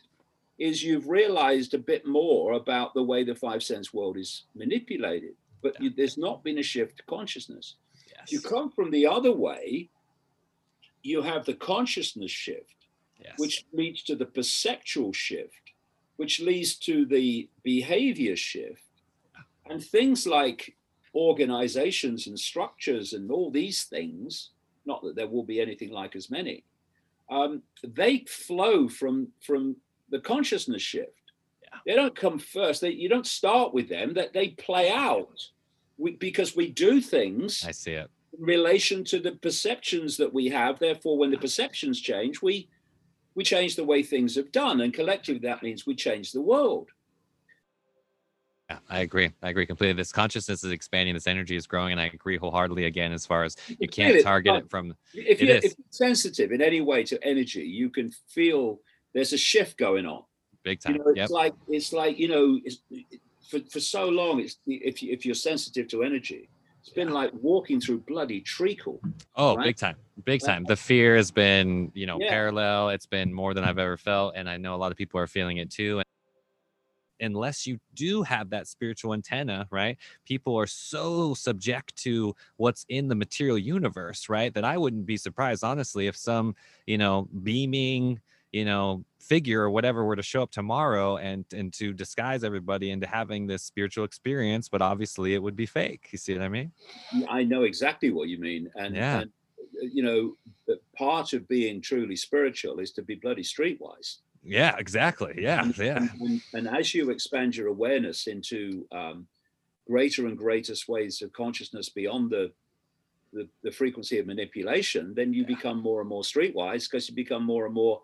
is 0.59 0.84
you've 0.84 1.07
realized 1.07 1.74
a 1.74 1.80
bit 1.80 2.05
more 2.05 2.53
about 2.53 2.93
the 2.93 3.01
way 3.01 3.24
the 3.24 3.34
five 3.34 3.64
sense 3.64 3.93
world 3.93 4.18
is 4.18 4.43
manipulated, 4.53 5.34
but 5.64 5.74
yeah. 5.76 5.86
you, 5.86 5.93
there's 5.95 6.18
not 6.18 6.43
been 6.43 6.59
a 6.59 6.64
shift 6.64 6.97
to 6.97 7.03
consciousness. 7.03 7.76
Yes. 8.07 8.26
If 8.28 8.32
you 8.32 8.41
come 8.41 8.70
from 8.70 8.91
the 8.91 9.07
other 9.07 9.32
way, 9.32 9.89
you 11.01 11.24
have 11.24 11.45
the 11.45 11.55
consciousness 11.55 12.30
shift, 12.30 12.76
yes. 13.20 13.34
which 13.38 13.66
leads 13.74 14.03
to 14.03 14.16
the 14.16 14.26
perceptual 14.26 15.14
shift, 15.14 15.74
which 16.18 16.39
leads 16.39 16.76
to 16.76 17.05
the 17.05 17.49
behavior 17.64 18.36
shift. 18.36 18.84
And 19.72 19.84
things 19.84 20.28
like 20.28 20.76
organizations 21.15 22.28
and 22.28 22.39
structures 22.39 23.13
and 23.13 23.32
all 23.32 23.51
these 23.51 23.84
things, 23.84 24.49
not 24.86 25.01
that 25.03 25.15
there 25.15 25.28
will 25.28 25.43
be 25.43 25.61
anything 25.61 25.91
like 25.91 26.15
as 26.15 26.30
many, 26.30 26.63
um, 27.30 27.61
they 27.84 28.26
flow 28.28 28.88
from, 28.88 29.30
from 29.39 29.76
the 30.09 30.19
consciousness 30.19 30.82
shift. 30.82 31.32
Yeah. 31.63 31.80
They 31.86 31.95
don't 31.95 32.15
come 32.15 32.39
first. 32.39 32.82
They, 32.82 32.91
you 32.91 33.09
don't 33.09 33.28
start 33.28 33.74
with 33.74 33.88
them, 33.89 34.13
that 34.15 34.34
they 34.34 34.49
play 34.49 34.91
out 34.91 35.49
we, 35.97 36.11
because 36.11 36.55
we 36.55 36.69
do 36.69 36.99
things. 36.99 37.63
I 37.65 37.72
see 37.72 37.93
it. 37.93 38.09
In 38.38 38.45
relation 38.45 39.03
to 39.05 39.19
the 39.19 39.34
perceptions 39.34 40.17
that 40.17 40.34
we 40.34 40.49
have. 40.49 40.80
Therefore, 40.80 41.17
when 41.17 41.32
the 41.32 41.38
perceptions 41.38 41.99
change, 41.99 42.41
we 42.41 42.69
we 43.36 43.43
change 43.43 43.76
the 43.76 43.86
way 43.86 44.03
things 44.03 44.36
have 44.36 44.51
done. 44.51 44.82
And 44.82 44.93
collectively, 44.93 45.39
that 45.47 45.63
means 45.63 45.86
we 45.86 45.95
change 45.95 46.32
the 46.32 46.41
world. 46.41 46.89
Yeah, 48.72 48.80
I 48.89 49.01
agree. 49.01 49.32
I 49.43 49.49
agree 49.49 49.65
completely. 49.65 49.93
This 49.93 50.11
consciousness 50.13 50.63
is 50.63 50.72
expanding, 50.72 51.13
this 51.13 51.28
energy 51.28 51.55
is 51.55 51.67
growing, 51.67 51.91
and 51.91 51.99
I 51.99 52.05
agree 52.05 52.38
wholeheartedly 52.38 52.86
again 52.86 53.11
as 53.11 53.26
far 53.26 53.43
as 53.43 53.57
you 53.67 53.88
can't 53.88 54.24
target 54.24 54.55
it 54.55 54.69
from 54.69 54.95
if 55.13 55.41
you're, 55.41 55.57
if 55.57 55.63
you're 55.63 55.86
sensitive 55.89 56.51
in 56.51 56.61
any 56.61 56.80
way 56.80 57.03
to 57.03 57.22
energy, 57.24 57.63
you 57.63 57.89
can 57.89 58.11
feel 58.30 58.80
there's 59.13 59.34
a 59.34 59.38
shift 59.38 59.78
going 59.78 60.05
on. 60.05 60.24
Big 60.63 60.80
time. 60.80 60.93
You 60.93 60.99
know, 60.99 61.07
it's 61.07 61.17
yep. 61.17 61.30
like 61.32 61.53
it's 61.67 61.91
like, 61.91 62.17
you 62.17 62.30
know, 62.30 62.59
for, 63.49 63.59
for 63.69 63.80
so 63.82 64.07
long, 64.07 64.39
it's 64.39 64.57
if 64.65 65.03
you 65.03 65.11
if 65.11 65.26
you're 65.26 65.36
sensitive 65.36 65.88
to 65.89 66.03
energy, 66.03 66.47
it's 66.80 66.89
been 66.89 67.09
like 67.09 67.32
walking 67.34 67.82
through 67.82 67.99
bloody 68.07 68.39
treacle. 68.41 69.01
Oh, 69.36 69.57
right? 69.57 69.65
big 69.65 69.78
time, 69.78 69.97
big 70.24 70.41
time. 70.41 70.63
The 70.63 70.78
fear 70.78 71.17
has 71.17 71.30
been, 71.30 71.91
you 71.93 72.05
know, 72.05 72.17
yeah. 72.22 72.30
parallel. 72.30 72.89
It's 72.89 73.05
been 73.07 73.34
more 73.34 73.53
than 73.53 73.65
I've 73.65 73.80
ever 73.80 73.97
felt, 73.97 74.36
and 74.38 74.49
I 74.49 74.55
know 74.55 74.76
a 74.76 74.78
lot 74.78 74.91
of 74.91 74.97
people 74.97 75.19
are 75.19 75.28
feeling 75.28 75.57
it 75.57 75.69
too. 75.69 76.01
Unless 77.22 77.65
you 77.65 77.80
do 77.93 78.24
have 78.24 78.49
that 78.49 78.67
spiritual 78.67 79.13
antenna, 79.13 79.67
right? 79.72 79.97
People 80.26 80.57
are 80.57 80.67
so 80.67 81.34
subject 81.34 81.95
to 81.97 82.36
what's 82.57 82.86
in 82.89 83.07
the 83.07 83.15
material 83.15 83.57
universe, 83.57 84.28
right? 84.28 84.53
That 84.53 84.65
I 84.65 84.78
wouldn't 84.78 85.05
be 85.05 85.17
surprised, 85.17 85.63
honestly, 85.63 86.07
if 86.07 86.17
some, 86.17 86.55
you 86.88 86.97
know, 86.97 87.30
beaming, 87.43 88.19
you 88.51 88.65
know, 88.65 89.05
figure 89.19 89.61
or 89.61 89.69
whatever 89.69 90.03
were 90.03 90.15
to 90.15 90.24
show 90.24 90.43
up 90.43 90.51
tomorrow 90.51 91.17
and 91.17 91.45
and 91.53 91.72
to 91.74 91.93
disguise 91.93 92.43
everybody 92.43 92.91
into 92.91 93.07
having 93.07 93.47
this 93.47 93.63
spiritual 93.63 94.03
experience, 94.03 94.67
but 94.67 94.82
obviously 94.82 95.34
it 95.36 95.41
would 95.41 95.55
be 95.55 95.65
fake. 95.65 96.09
You 96.11 96.17
see 96.17 96.34
what 96.34 96.43
I 96.43 96.49
mean? 96.49 96.72
I 97.30 97.43
know 97.43 97.63
exactly 97.63 98.11
what 98.11 98.28
you 98.28 98.39
mean, 98.39 98.69
and, 98.76 98.95
Yeah. 98.95 99.19
and 99.19 99.32
uh, 99.82 99.88
you 99.93 100.03
know, 100.03 100.76
part 100.97 101.34
of 101.34 101.47
being 101.47 101.82
truly 101.82 102.15
spiritual 102.15 102.80
is 102.80 102.91
to 102.93 103.01
be 103.03 103.15
bloody 103.15 103.43
streetwise. 103.43 104.17
Yeah, 104.43 104.75
exactly. 104.77 105.35
Yeah, 105.37 105.63
and, 105.63 105.77
yeah. 105.77 105.97
and, 105.97 106.09
and, 106.21 106.41
and 106.53 106.67
as 106.67 106.93
you 106.93 107.09
expand 107.09 107.55
your 107.55 107.67
awareness 107.67 108.27
into 108.27 108.87
um, 108.91 109.27
greater 109.87 110.25
and 110.25 110.37
greater 110.37 110.75
swathes 110.75 111.21
of 111.21 111.31
consciousness 111.33 111.89
beyond 111.89 112.31
the, 112.31 112.51
the 113.33 113.47
the 113.63 113.71
frequency 113.71 114.17
of 114.19 114.25
manipulation, 114.25 115.13
then 115.13 115.33
you 115.33 115.45
become 115.45 115.81
more 115.81 116.01
and 116.01 116.09
more 116.09 116.23
streetwise 116.23 116.89
because 116.89 117.07
you 117.07 117.15
become 117.15 117.45
more 117.45 117.65
and 117.65 117.73
more 117.73 118.01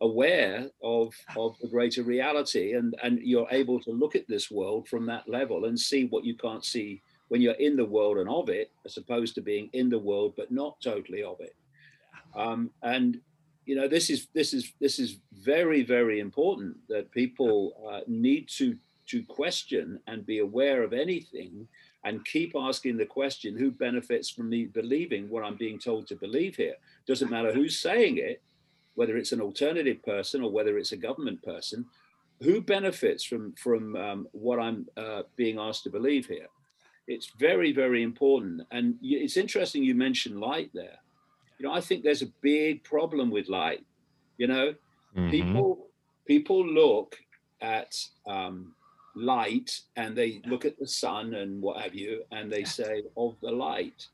aware 0.00 0.68
of 0.82 1.14
of 1.36 1.56
the 1.60 1.68
greater 1.68 2.02
reality, 2.02 2.74
and 2.74 2.94
and 3.02 3.20
you're 3.20 3.48
able 3.50 3.80
to 3.80 3.90
look 3.90 4.16
at 4.16 4.28
this 4.28 4.50
world 4.50 4.88
from 4.88 5.06
that 5.06 5.28
level 5.28 5.66
and 5.66 5.78
see 5.78 6.06
what 6.06 6.24
you 6.24 6.34
can't 6.36 6.64
see 6.64 7.00
when 7.28 7.40
you're 7.40 7.54
in 7.54 7.76
the 7.76 7.84
world 7.84 8.18
and 8.18 8.28
of 8.28 8.48
it, 8.48 8.70
as 8.84 8.96
opposed 8.96 9.34
to 9.34 9.40
being 9.40 9.68
in 9.72 9.88
the 9.88 9.98
world 9.98 10.34
but 10.36 10.50
not 10.50 10.80
totally 10.80 11.22
of 11.22 11.40
it. 11.40 11.54
Um, 12.36 12.70
and 12.82 13.20
you 13.66 13.74
know 13.74 13.88
this 13.88 14.08
is 14.08 14.28
this 14.32 14.54
is 14.54 14.72
this 14.80 14.98
is 14.98 15.18
very 15.32 15.82
very 15.82 16.20
important 16.20 16.76
that 16.88 17.10
people 17.10 17.74
uh, 17.90 18.00
need 18.06 18.48
to 18.48 18.76
to 19.06 19.22
question 19.24 20.00
and 20.06 20.24
be 20.24 20.38
aware 20.38 20.82
of 20.82 20.92
anything 20.92 21.68
and 22.04 22.24
keep 22.24 22.54
asking 22.56 22.96
the 22.96 23.06
question 23.06 23.56
who 23.56 23.70
benefits 23.70 24.30
from 24.30 24.48
me 24.48 24.64
believing 24.64 25.28
what 25.28 25.44
i'm 25.44 25.56
being 25.56 25.78
told 25.78 26.06
to 26.06 26.16
believe 26.16 26.56
here? 26.56 26.76
Doesn't 27.06 27.30
matter 27.30 27.52
who's 27.52 27.78
saying 27.78 28.18
it 28.18 28.40
whether 28.94 29.16
it's 29.18 29.32
an 29.32 29.42
alternative 29.42 30.02
person 30.02 30.42
or 30.42 30.50
whether 30.50 30.78
it's 30.78 30.92
a 30.92 30.96
government 30.96 31.42
person 31.42 31.84
who 32.42 32.60
benefits 32.60 33.24
from 33.24 33.52
from 33.54 33.96
um, 33.96 34.28
what 34.32 34.60
i'm 34.60 34.86
uh, 34.96 35.22
being 35.34 35.58
asked 35.58 35.82
to 35.84 35.90
believe 35.90 36.26
here? 36.26 36.48
It's 37.08 37.30
very 37.38 37.72
very 37.72 38.02
important. 38.02 38.62
And 38.70 38.96
it's 39.02 39.36
interesting 39.36 39.82
you 39.82 39.96
mentioned 39.96 40.40
light 40.40 40.70
there 40.72 40.98
you 41.58 41.66
know 41.66 41.72
i 41.72 41.80
think 41.80 42.02
there's 42.02 42.22
a 42.22 42.32
big 42.42 42.82
problem 42.84 43.30
with 43.30 43.48
light 43.48 43.84
you 44.38 44.46
know? 44.46 44.74
Mhm. 45.16 45.30
people 45.30 45.88
people 46.26 46.66
look 46.66 47.16
at 47.60 47.94
um, 48.26 48.74
light 49.14 49.80
and 49.96 50.14
they 50.14 50.42
look 50.46 50.64
at 50.64 50.78
the 50.78 50.86
sun 50.86 51.34
and 51.34 51.62
what 51.62 51.80
have 51.80 51.94
you 51.94 52.22
and 52.32 52.52
they 52.52 52.64
say 52.64 53.02
of 53.16 53.36
the 53.40 53.50
light. 53.50 54.06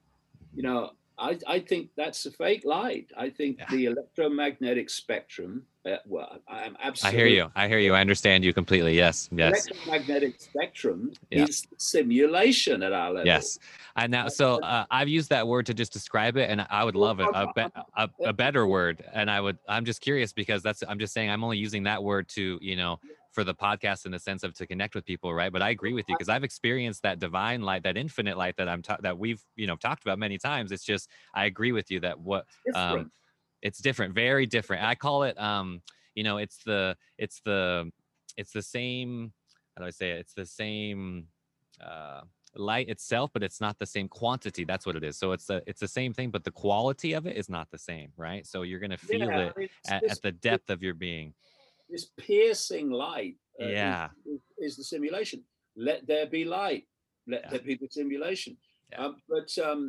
You 0.55 0.63
know 0.63 0.93
i, 1.23 1.39
I 1.47 1.59
think 1.61 1.91
that's 1.97 2.27
a 2.27 2.31
fake 2.31 2.65
light 2.65 3.07
i 3.17 3.31
think 3.31 3.59
Yeah. 3.59 3.67
the 3.71 3.85
electromagnetic 3.87 4.91
spectrum 4.91 5.63
uh, 5.87 5.97
well 6.07 6.39
i 6.49 6.65
am 6.65 6.77
absolutely. 6.83 7.19
I 7.19 7.21
hear 7.21 7.35
you. 7.39 7.45
I 7.57 7.69
hear 7.69 7.79
you. 7.79 7.93
I 7.95 8.01
understand 8.01 8.45
you 8.45 8.53
completely. 8.53 8.95
Yes. 8.97 9.29
Yes. 9.33 9.67
electromagnetic 9.67 10.41
spectrum 10.41 11.13
Yeah. 11.31 11.45
is 11.45 11.67
simulation 11.77 12.83
at 12.83 12.93
our 12.93 13.11
level 13.11 13.27
Yes. 13.27 13.59
And 13.97 14.11
now, 14.11 14.29
so 14.29 14.61
uh, 14.63 14.87
I've 14.91 15.09
used 15.09 15.29
that 15.31 15.47
word 15.47 15.67
to 15.67 15.75
just 15.75 15.93
describe 15.93 16.37
it, 16.37 16.49
and 16.51 16.65
I 16.71 16.83
would 16.85 16.95
love 16.97 17.21
it 17.21 17.29
a, 17.35 17.53
be- 17.55 17.75
a, 17.97 18.09
a 18.25 18.33
better 18.33 18.67
word. 18.67 19.05
And 19.13 19.31
I 19.31 19.39
would, 19.41 19.59
I'm 19.69 19.85
just 19.85 20.01
curious 20.01 20.33
because 20.33 20.63
that's, 20.63 20.83
I'm 20.89 20.99
just 20.99 21.13
saying, 21.13 21.29
I'm 21.31 21.45
only 21.45 21.59
using 21.59 21.83
that 21.83 22.03
word 22.03 22.29
to, 22.31 22.59
you 22.63 22.77
know, 22.77 22.99
for 23.33 23.45
the 23.45 23.55
podcast 23.55 24.07
in 24.07 24.13
the 24.13 24.19
sense 24.19 24.43
of 24.43 24.55
to 24.55 24.67
connect 24.67 24.95
with 24.95 25.05
people, 25.05 25.33
right? 25.35 25.53
But 25.53 25.63
I 25.63 25.71
agree 25.71 25.95
with 25.95 26.05
you 26.09 26.15
because 26.15 26.29
I've 26.29 26.45
experienced 26.45 27.03
that 27.03 27.19
divine 27.19 27.63
light, 27.63 27.83
that 27.83 27.97
infinite 27.97 28.37
light 28.37 28.57
that 28.59 28.69
I'm 28.69 28.83
ta- 28.83 28.99
that 29.03 29.19
we've, 29.19 29.43
you 29.57 29.67
know, 29.67 29.77
talked 29.77 30.03
about 30.05 30.19
many 30.19 30.39
times. 30.39 30.71
It's 30.71 30.85
just, 30.85 31.09
I 31.35 31.47
agree 31.47 31.73
with 31.73 31.91
you 31.91 32.01
that 32.01 32.21
what 32.21 32.47
different. 32.65 32.99
um, 32.99 33.11
it's 33.63 33.79
different 33.79 34.15
very 34.15 34.45
different 34.45 34.83
i 34.85 34.95
call 34.95 35.23
it 35.23 35.39
um 35.41 35.81
you 36.15 36.23
know 36.23 36.37
it's 36.37 36.59
the 36.65 36.97
it's 37.17 37.41
the 37.45 37.91
it's 38.37 38.53
the 38.53 38.63
same 38.63 39.33
how 39.77 39.83
do 39.83 39.87
i 39.87 39.91
say 39.91 40.11
it 40.11 40.19
it's 40.19 40.35
the 40.35 40.45
same 40.45 41.27
uh 41.83 42.21
light 42.55 42.89
itself 42.91 43.31
but 43.33 43.43
it's 43.43 43.63
not 43.63 43.79
the 43.79 43.87
same 43.87 44.09
quantity 44.09 44.65
that's 44.65 44.85
what 44.85 44.95
it 44.95 45.03
is 45.03 45.17
so 45.17 45.33
it's 45.33 45.47
the 45.47 45.63
it's 45.67 45.81
the 45.81 45.89
same 45.89 46.13
thing 46.13 46.31
but 46.31 46.45
the 46.45 46.51
quality 46.51 47.15
of 47.15 47.27
it 47.27 47.35
is 47.35 47.49
not 47.49 47.71
the 47.71 47.79
same 47.79 48.13
right 48.19 48.47
so 48.47 48.61
you're 48.61 48.81
gonna 48.81 48.99
feel 48.99 49.31
Yeah, 49.31 49.53
it 49.57 49.71
at, 49.89 50.05
at 50.05 50.23
the 50.23 50.33
depth 50.33 50.69
of 50.69 50.83
your 50.83 50.93
being 50.93 51.33
this 51.93 52.07
piercing 52.17 52.91
light 52.91 53.37
uh, 53.61 53.67
is- 53.67 53.71
Yeah. 53.73 54.09
is, 54.27 54.41
is 54.67 54.77
the 54.77 54.85
simulation 54.85 55.39
let 55.77 56.07
there 56.07 56.27
be 56.27 56.45
light 56.45 56.85
let 57.29 57.43
Yeah. 57.45 57.51
there 57.51 57.61
be 57.61 57.77
the 57.77 57.89
simulation 57.91 58.57
Yeah. 58.91 59.05
um, 59.07 59.23
but 59.29 59.51
um, 59.69 59.81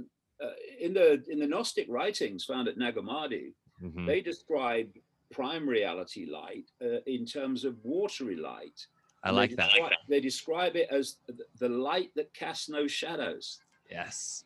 uh, 0.44 0.54
in 0.80 0.94
the 0.94 1.24
in 1.32 1.40
the 1.40 1.48
gnostic 1.48 1.88
writings 1.90 2.46
found 2.46 2.68
at 2.68 2.78
Nag 2.78 2.96
Hammadi 2.96 3.54
Mhm. 3.82 4.06
they 4.06 4.22
describe 4.22 4.90
prime 5.32 5.66
reality 5.68 6.26
light 6.26 6.68
uh, 6.82 7.00
in 7.18 7.26
terms 7.26 7.60
of 7.66 7.74
watery 7.84 8.36
light 8.36 8.80
i 9.24 9.30
And 9.30 9.36
they 9.38 9.42
like 9.42 9.56
that 9.56 9.70
describe- 9.72 10.08
they 10.14 10.22
describe 10.32 10.76
it 10.76 10.88
as 11.00 11.06
the 11.64 11.70
light 11.70 12.12
that 12.18 12.30
casts 12.34 12.68
no 12.70 12.84
shadows 12.88 13.46
yes 13.90 14.46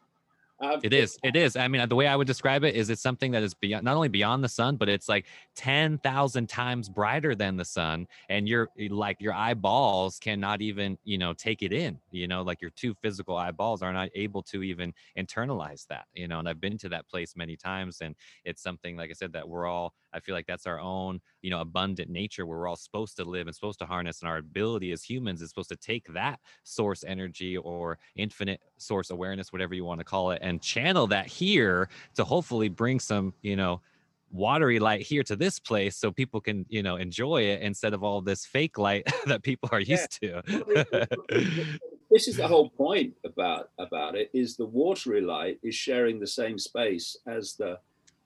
um, 0.59 0.79
It 0.83 0.93
is. 0.93 1.17
It 1.23 1.35
is. 1.35 1.55
I 1.55 1.67
mean, 1.67 1.87
the 1.87 1.95
way 1.95 2.07
I 2.07 2.15
would 2.15 2.27
describe 2.27 2.63
it 2.63 2.75
is 2.75 2.89
it's 2.89 3.01
something 3.01 3.31
that 3.31 3.43
is 3.43 3.53
beyond 3.53 3.85
not 3.85 3.95
only 3.95 4.07
beyond 4.07 4.43
the 4.43 4.49
sun, 4.49 4.75
but 4.75 4.89
it's 4.89 5.07
like 5.07 5.25
10,000 5.55 6.49
times 6.49 6.89
brighter 6.89 7.35
than 7.35 7.57
the 7.57 7.65
sun. 7.65 8.07
And 8.29 8.47
your 8.47 8.69
like 8.89 9.21
your 9.21 9.33
eyeballs 9.33 10.19
cannot 10.19 10.61
even, 10.61 10.97
you 11.03 11.17
know, 11.17 11.33
take 11.33 11.61
it 11.61 11.71
in, 11.71 11.99
you 12.11 12.27
know, 12.27 12.41
like 12.41 12.61
your 12.61 12.71
two 12.71 12.95
physical 12.95 13.37
eyeballs 13.37 13.81
are 13.83 13.93
not 13.93 14.09
able 14.15 14.41
to 14.43 14.63
even 14.63 14.93
internalize 15.17 15.85
that, 15.87 16.05
you 16.13 16.27
know. 16.27 16.39
And 16.39 16.49
I've 16.49 16.61
been 16.61 16.77
to 16.79 16.89
that 16.89 17.07
place 17.07 17.35
many 17.35 17.55
times. 17.55 18.01
And 18.01 18.15
it's 18.43 18.61
something, 18.63 18.97
like 18.97 19.11
I 19.11 19.13
said, 19.13 19.33
that 19.33 19.47
we're 19.47 19.67
all, 19.67 19.93
I 20.13 20.19
feel 20.19 20.35
like 20.35 20.47
that's 20.47 20.65
our 20.67 20.79
own, 20.79 21.21
you 21.41 21.49
know, 21.49 21.61
abundant 21.61 22.09
nature 22.09 22.45
where 22.45 22.57
we're 22.57 22.67
all 22.67 22.75
supposed 22.75 23.17
to 23.17 23.23
live 23.25 23.47
and 23.47 23.55
supposed 23.55 23.79
to 23.79 23.85
harness. 23.85 24.21
And 24.21 24.29
our 24.29 24.37
ability 24.37 24.91
as 24.91 25.03
humans 25.03 25.41
is 25.41 25.49
supposed 25.49 25.69
to 25.69 25.75
take 25.75 26.11
that 26.13 26.39
source 26.63 27.03
energy 27.03 27.57
or 27.57 27.99
infinite 28.15 28.61
source 28.77 29.09
awareness, 29.09 29.51
whatever 29.51 29.73
you 29.75 29.85
want 29.85 29.99
to 29.99 30.05
call 30.05 30.31
it, 30.31 30.39
and 30.41 30.61
channel 30.61 31.07
that 31.07 31.27
here 31.27 31.89
to 32.15 32.23
hopefully 32.23 32.69
bring 32.69 32.99
some, 32.99 33.33
you 33.41 33.55
know, 33.55 33.81
watery 34.29 34.79
light 34.79 35.01
here 35.01 35.23
to 35.23 35.35
this 35.35 35.59
place 35.59 35.95
so 35.95 36.11
people 36.11 36.41
can, 36.41 36.65
you 36.69 36.83
know, 36.83 36.97
enjoy 36.97 37.43
it 37.43 37.61
instead 37.61 37.93
of 37.93 38.03
all 38.03 38.21
this 38.21 38.45
fake 38.45 38.77
light 38.77 39.07
that 39.25 39.43
people 39.43 39.69
are 39.71 39.79
Yeah. 39.79 39.95
used 39.95 40.21
to. 40.21 41.07
this 42.11 42.27
is 42.27 42.37
the 42.37 42.47
whole 42.47 42.69
point 42.69 43.13
about 43.25 43.69
about 43.77 44.15
it 44.15 44.29
is 44.33 44.57
the 44.57 44.65
watery 44.65 45.21
light 45.21 45.59
is 45.63 45.75
sharing 45.75 46.19
the 46.19 46.27
same 46.27 46.57
space 46.57 47.15
as 47.25 47.55
the 47.55 47.79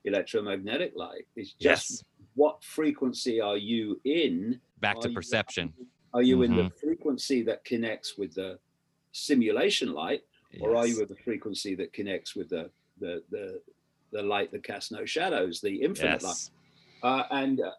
electromagnetic 0.05 0.93
light 0.95 1.25
it's 1.35 1.53
just 1.53 1.91
yes. 1.91 2.03
what 2.35 2.63
frequency 2.63 3.39
are 3.41 3.57
you 3.57 3.99
in 4.05 4.59
Back 4.79 4.97
Are 4.97 5.01
to 5.03 5.09
you- 5.09 5.15
perception. 5.15 5.73
are 6.13 6.23
you 6.23 6.41
in 6.43 6.55
the 6.55 6.63
Mm-hmm. 6.63 6.87
frequency 6.87 7.43
that 7.43 7.63
connects 7.63 8.17
with 8.17 8.33
the 8.33 8.57
simulation 9.11 9.93
light 9.93 10.21
or 10.59 10.75
are 10.75 10.85
you 10.87 10.93
Yes. 10.95 11.01
at 11.03 11.09
the 11.09 11.15
frequency 11.23 11.75
that 11.75 11.93
connects 11.93 12.35
with 12.35 12.49
the 12.49 12.69
the 12.99 13.23
the, 13.31 13.61
the 14.11 14.21
light 14.21 14.51
that 14.51 14.63
casts 14.63 14.91
no 14.91 15.05
shadows 15.05 15.61
the 15.61 15.81
infinite 15.81 16.21
light 16.23 16.29
Yes. 16.35 16.51
uh, 17.03 17.23
and 17.31 17.61
uh, 17.61 17.71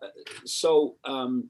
so 0.45 0.97
um, 1.05 1.49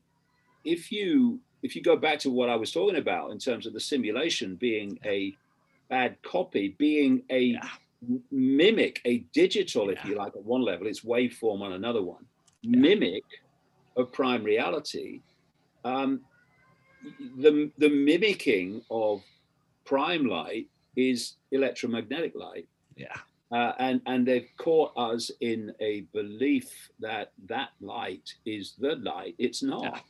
if 0.64 0.90
you 0.92 1.40
if 1.62 1.76
you 1.76 1.82
go 1.82 1.96
back 1.96 2.18
to 2.20 2.30
what 2.30 2.48
I 2.48 2.56
was 2.56 2.72
talking 2.72 2.96
about 2.96 3.30
in 3.30 3.38
terms 3.38 3.66
of 3.66 3.72
the 3.72 3.80
simulation 3.80 4.56
being 4.56 4.98
a 5.04 5.32
bad 5.88 6.16
copy, 6.22 6.74
being 6.78 7.22
a 7.30 7.40
Yeah. 7.40 7.68
Mimic, 8.30 9.00
a 9.04 9.18
digital, 9.32 9.90
if 9.90 10.04
you 10.04 10.14
like, 10.16 10.34
at 10.36 10.44
one 10.44 10.62
level, 10.62 10.86
it's 10.86 11.00
waveform 11.00 11.60
on 11.62 11.72
another 11.72 12.02
one, 12.02 12.24
Yeah. 12.62 12.78
mimic 12.78 13.24
of 13.96 14.12
prime 14.12 14.42
reality. 14.44 15.20
Um, 15.84 16.20
the 17.38 17.70
the 17.78 17.88
mimicking 17.88 18.82
of 18.90 19.22
prime 19.84 20.24
light 20.26 20.68
is 20.96 21.34
electromagnetic 21.50 22.34
light 22.36 22.68
Yeah. 22.96 23.16
uh, 23.50 23.72
and 23.78 24.00
and 24.06 24.26
they've 24.26 24.48
caught 24.56 24.92
us 24.96 25.30
in 25.40 25.74
a 25.80 26.02
belief 26.12 26.90
that 27.00 27.32
that 27.48 27.70
light 27.80 28.34
is 28.44 28.74
the 28.78 28.94
light. 28.96 29.34
It's 29.38 29.62
not. 29.62 29.82
Yeah. 29.82 30.00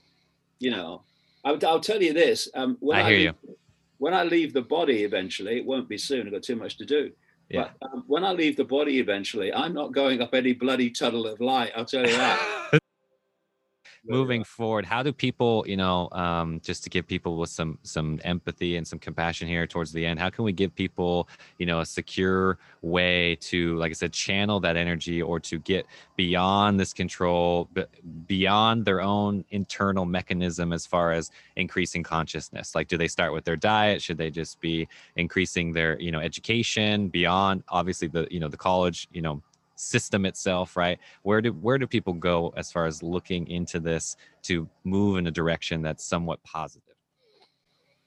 You 0.59 0.71
know, 0.71 1.03
I'll, 1.45 1.59
I'll 1.67 1.81
tell 1.81 2.03
you 2.03 2.13
this. 2.13 2.49
Um, 2.55 2.77
when 2.81 2.99
I 2.99 3.11
hear 3.11 3.19
leave, 3.43 3.57
When 3.99 4.15
I 4.15 4.23
leave 4.25 4.53
the 4.53 4.63
body 4.63 5.05
eventually, 5.05 5.57
it 5.57 5.65
won't 5.67 5.89
be 5.89 5.99
soon. 5.99 6.27
I've 6.27 6.33
got 6.33 6.43
too 6.43 6.57
much 6.57 6.77
to 6.79 6.85
do. 6.85 7.11
Yeah. 7.53 7.69
But 7.81 7.93
um, 7.93 8.05
when 8.07 8.25
I 8.25 8.33
leave 8.33 8.57
the 8.57 8.65
body 8.65 8.99
eventually, 8.99 9.53
I'm 9.53 9.75
not 9.75 9.93
going 9.93 10.23
up 10.23 10.35
any 10.35 10.55
bloody 10.55 10.91
tunnel 10.91 11.27
of 11.27 11.41
light. 11.41 11.73
I'll 11.77 11.85
tell 11.85 12.07
you 12.07 12.17
that. 12.17 12.79
moving 14.07 14.43
forward 14.43 14.85
how 14.85 15.03
do 15.03 15.13
people 15.13 15.65
you 15.67 15.77
know 15.77 16.09
um, 16.13 16.61
just 16.63 16.83
to 16.85 16.91
give 16.91 17.07
people 17.07 17.37
with 17.37 17.51
some 17.51 17.79
some 17.83 18.21
empathy 18.25 18.77
and 18.77 18.87
some 18.87 18.99
compassion 18.99 19.47
here 19.47 19.67
towards 19.67 19.93
the 19.93 20.05
end 20.05 20.19
how 20.19 20.29
can 20.29 20.45
we 20.45 20.53
give 20.53 20.75
people 20.75 21.29
you 21.59 21.67
know 21.67 21.81
a 21.81 21.87
secure 21.87 22.59
way 22.83 23.37
to 23.37 23.77
like 23.77 23.91
i 23.91 23.93
said 23.93 24.13
channel 24.13 24.59
that 24.61 24.77
energy 24.77 25.23
or 25.23 25.39
to 25.39 25.59
get 25.61 25.87
beyond 26.17 26.79
this 26.79 26.93
control 26.93 27.69
beyond 28.27 28.85
their 28.85 29.01
own 29.01 29.45
internal 29.51 30.05
mechanism 30.05 30.73
as 30.73 30.87
far 30.87 31.13
as 31.13 31.31
increasing 31.57 32.03
consciousness? 32.03 32.75
Like 32.75 32.89
do 32.89 32.97
they 32.97 33.09
start 33.09 33.33
with 33.33 33.45
their 33.45 33.57
diet? 33.57 34.03
Should 34.03 34.19
they 34.19 34.31
just 34.31 34.61
be 34.61 34.89
increasing 35.17 35.73
their 35.73 35.99
you 36.01 36.13
know 36.13 36.21
education 36.21 37.09
beyond 37.09 37.63
obviously 37.69 38.09
the 38.09 38.27
you 38.31 38.41
know 38.41 38.49
the 38.49 38.57
college 38.57 39.09
you 39.13 39.23
know 39.23 39.43
system 39.83 40.25
itself 40.27 40.77
right? 40.77 40.99
Where 41.23 41.41
do 41.41 41.53
where 41.53 41.79
do 41.79 41.87
people 41.87 42.13
go 42.13 42.53
as 42.57 42.71
far 42.71 42.87
as 42.87 43.03
looking 43.03 43.47
into 43.49 43.81
this 43.81 44.17
to 44.43 44.69
move 44.85 45.19
in 45.19 45.27
a 45.27 45.31
direction 45.31 45.83
that's 45.83 46.05
somewhat 46.05 46.43
positive? 46.45 46.95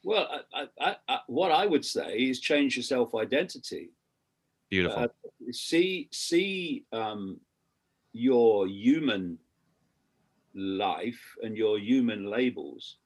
Well 0.04 0.28
I, 0.54 0.68
I, 0.80 0.96
I, 1.08 1.20
what 1.28 1.52
i 1.52 1.66
would 1.66 1.86
say 1.86 2.18
is 2.18 2.40
change 2.40 2.76
your 2.76 2.84
self-identity. 2.84 3.92
Beautiful. 4.70 5.04
Uh, 5.04 5.08
see 5.52 6.10
see 6.12 6.86
um, 6.92 7.40
your 8.14 8.68
human 8.68 9.38
life 10.56 11.36
and 11.44 11.58
your 11.58 11.78
human 11.78 12.26
labels 12.26 12.98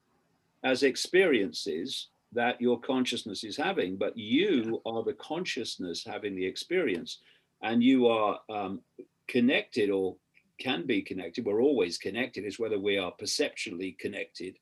as 0.62 0.82
experiences 0.82 2.08
that 2.32 2.60
your 2.60 2.78
consciousness 2.78 3.42
is 3.42 3.56
having 3.56 3.96
but 3.96 4.16
you 4.16 4.80
are 4.86 5.02
the 5.02 5.14
consciousness 5.14 6.04
having 6.04 6.36
the 6.36 6.46
experience 6.46 7.18
and 7.62 7.82
you 7.82 8.08
are 8.08 8.40
um, 8.48 8.80
connected 9.28 9.90
or 9.90 10.16
can 10.58 10.86
be 10.86 11.02
connected, 11.02 11.44
we're 11.44 11.62
always 11.62 11.98
connected, 11.98 12.44
is 12.44 12.58
whether 12.58 12.78
we 12.78 12.98
are 12.98 13.12
perceptually 13.12 13.96
connected 13.98 14.58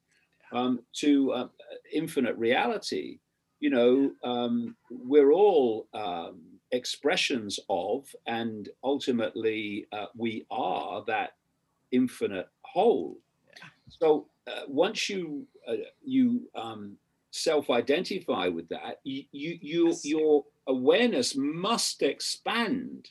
um, 0.52 0.80
to 0.94 1.32
uh, 1.32 1.48
infinite 1.92 2.36
reality. 2.36 3.18
You 3.60 3.70
know, 3.70 4.12
um, 4.22 4.76
we're 4.90 5.32
all 5.32 5.88
um, 5.92 6.40
expressions 6.70 7.58
of, 7.68 8.06
and 8.26 8.68
ultimately 8.84 9.86
uh, 9.92 10.06
we 10.16 10.46
are 10.50 11.04
that 11.06 11.32
infinite 11.90 12.48
whole. 12.62 13.18
So 13.88 14.28
uh, 14.46 14.62
once 14.68 15.08
you 15.08 15.46
uh, 15.66 15.74
you 16.04 16.48
um, 16.54 16.96
self-identify 17.30 18.48
with 18.48 18.68
that, 18.68 19.00
you 19.02 19.24
you, 19.32 19.58
you 19.60 19.86
yes. 19.88 20.04
Awareness 20.68 21.34
must 21.34 22.02
expand 22.02 23.10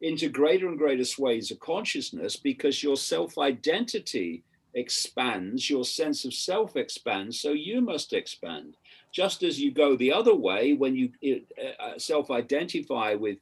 into 0.00 0.28
greater 0.28 0.68
and 0.68 0.78
greater 0.78 1.04
swathes 1.04 1.50
of 1.50 1.60
consciousness 1.60 2.36
because 2.36 2.82
your 2.82 2.96
self 2.96 3.38
identity 3.38 4.42
expands, 4.74 5.68
your 5.68 5.84
sense 5.84 6.24
of 6.24 6.34
self 6.34 6.76
expands, 6.76 7.40
so 7.40 7.52
you 7.52 7.80
must 7.80 8.12
expand. 8.12 8.76
Just 9.12 9.42
as 9.42 9.60
you 9.60 9.72
go 9.72 9.96
the 9.96 10.12
other 10.12 10.34
way 10.34 10.74
when 10.74 10.94
you 10.94 11.10
uh, 11.24 11.82
uh 11.82 11.98
self 11.98 12.30
identify 12.30 13.14
with 13.14 13.38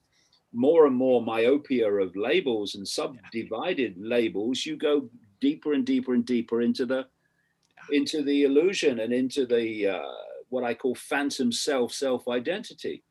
more 0.52 0.86
and 0.86 0.96
more 0.96 1.22
myopia 1.22 1.90
of 1.90 2.16
labels 2.16 2.74
and 2.74 2.86
subdivided 2.86 3.94
labels, 3.98 4.64
you 4.64 4.76
go 4.76 5.08
deeper 5.40 5.74
and 5.74 5.84
deeper 5.84 6.14
and 6.14 6.24
deeper 6.24 6.62
into 6.62 6.86
the 6.86 7.06
into 7.92 8.22
the 8.22 8.44
illusion 8.44 9.00
and 9.00 9.12
into 9.12 9.46
the 9.46 9.88
uh, 9.88 10.14
what 10.48 10.64
I 10.64 10.74
call 10.74 10.94
phantom 10.94 11.52
self 11.52 11.92
self 11.92 12.26
identity. 12.28 13.02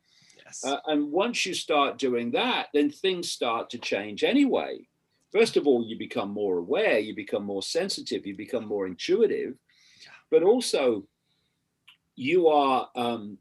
Yes. 0.46 0.64
Uh, 0.64 0.78
and 0.86 1.12
once 1.12 1.46
you 1.46 1.54
start 1.54 1.98
doing 1.98 2.32
that, 2.32 2.68
then 2.74 2.90
things 2.90 3.32
start 3.32 3.70
to 3.72 3.78
change 3.78 4.24
anyway. 4.24 4.88
First 5.32 5.58
of 5.58 5.68
all, 5.68 5.84
you 5.86 5.98
become 5.98 6.30
more 6.30 6.60
aware, 6.60 7.00
you 7.00 7.16
become 7.16 7.44
more 7.44 7.64
sensitive, 7.64 8.26
you 8.26 8.36
become 8.36 8.66
more 8.66 8.88
intuitive, 8.88 9.56
but 10.30 10.44
also 10.44 11.06
you 12.16 12.48
are 12.48 12.90
um, 12.96 13.38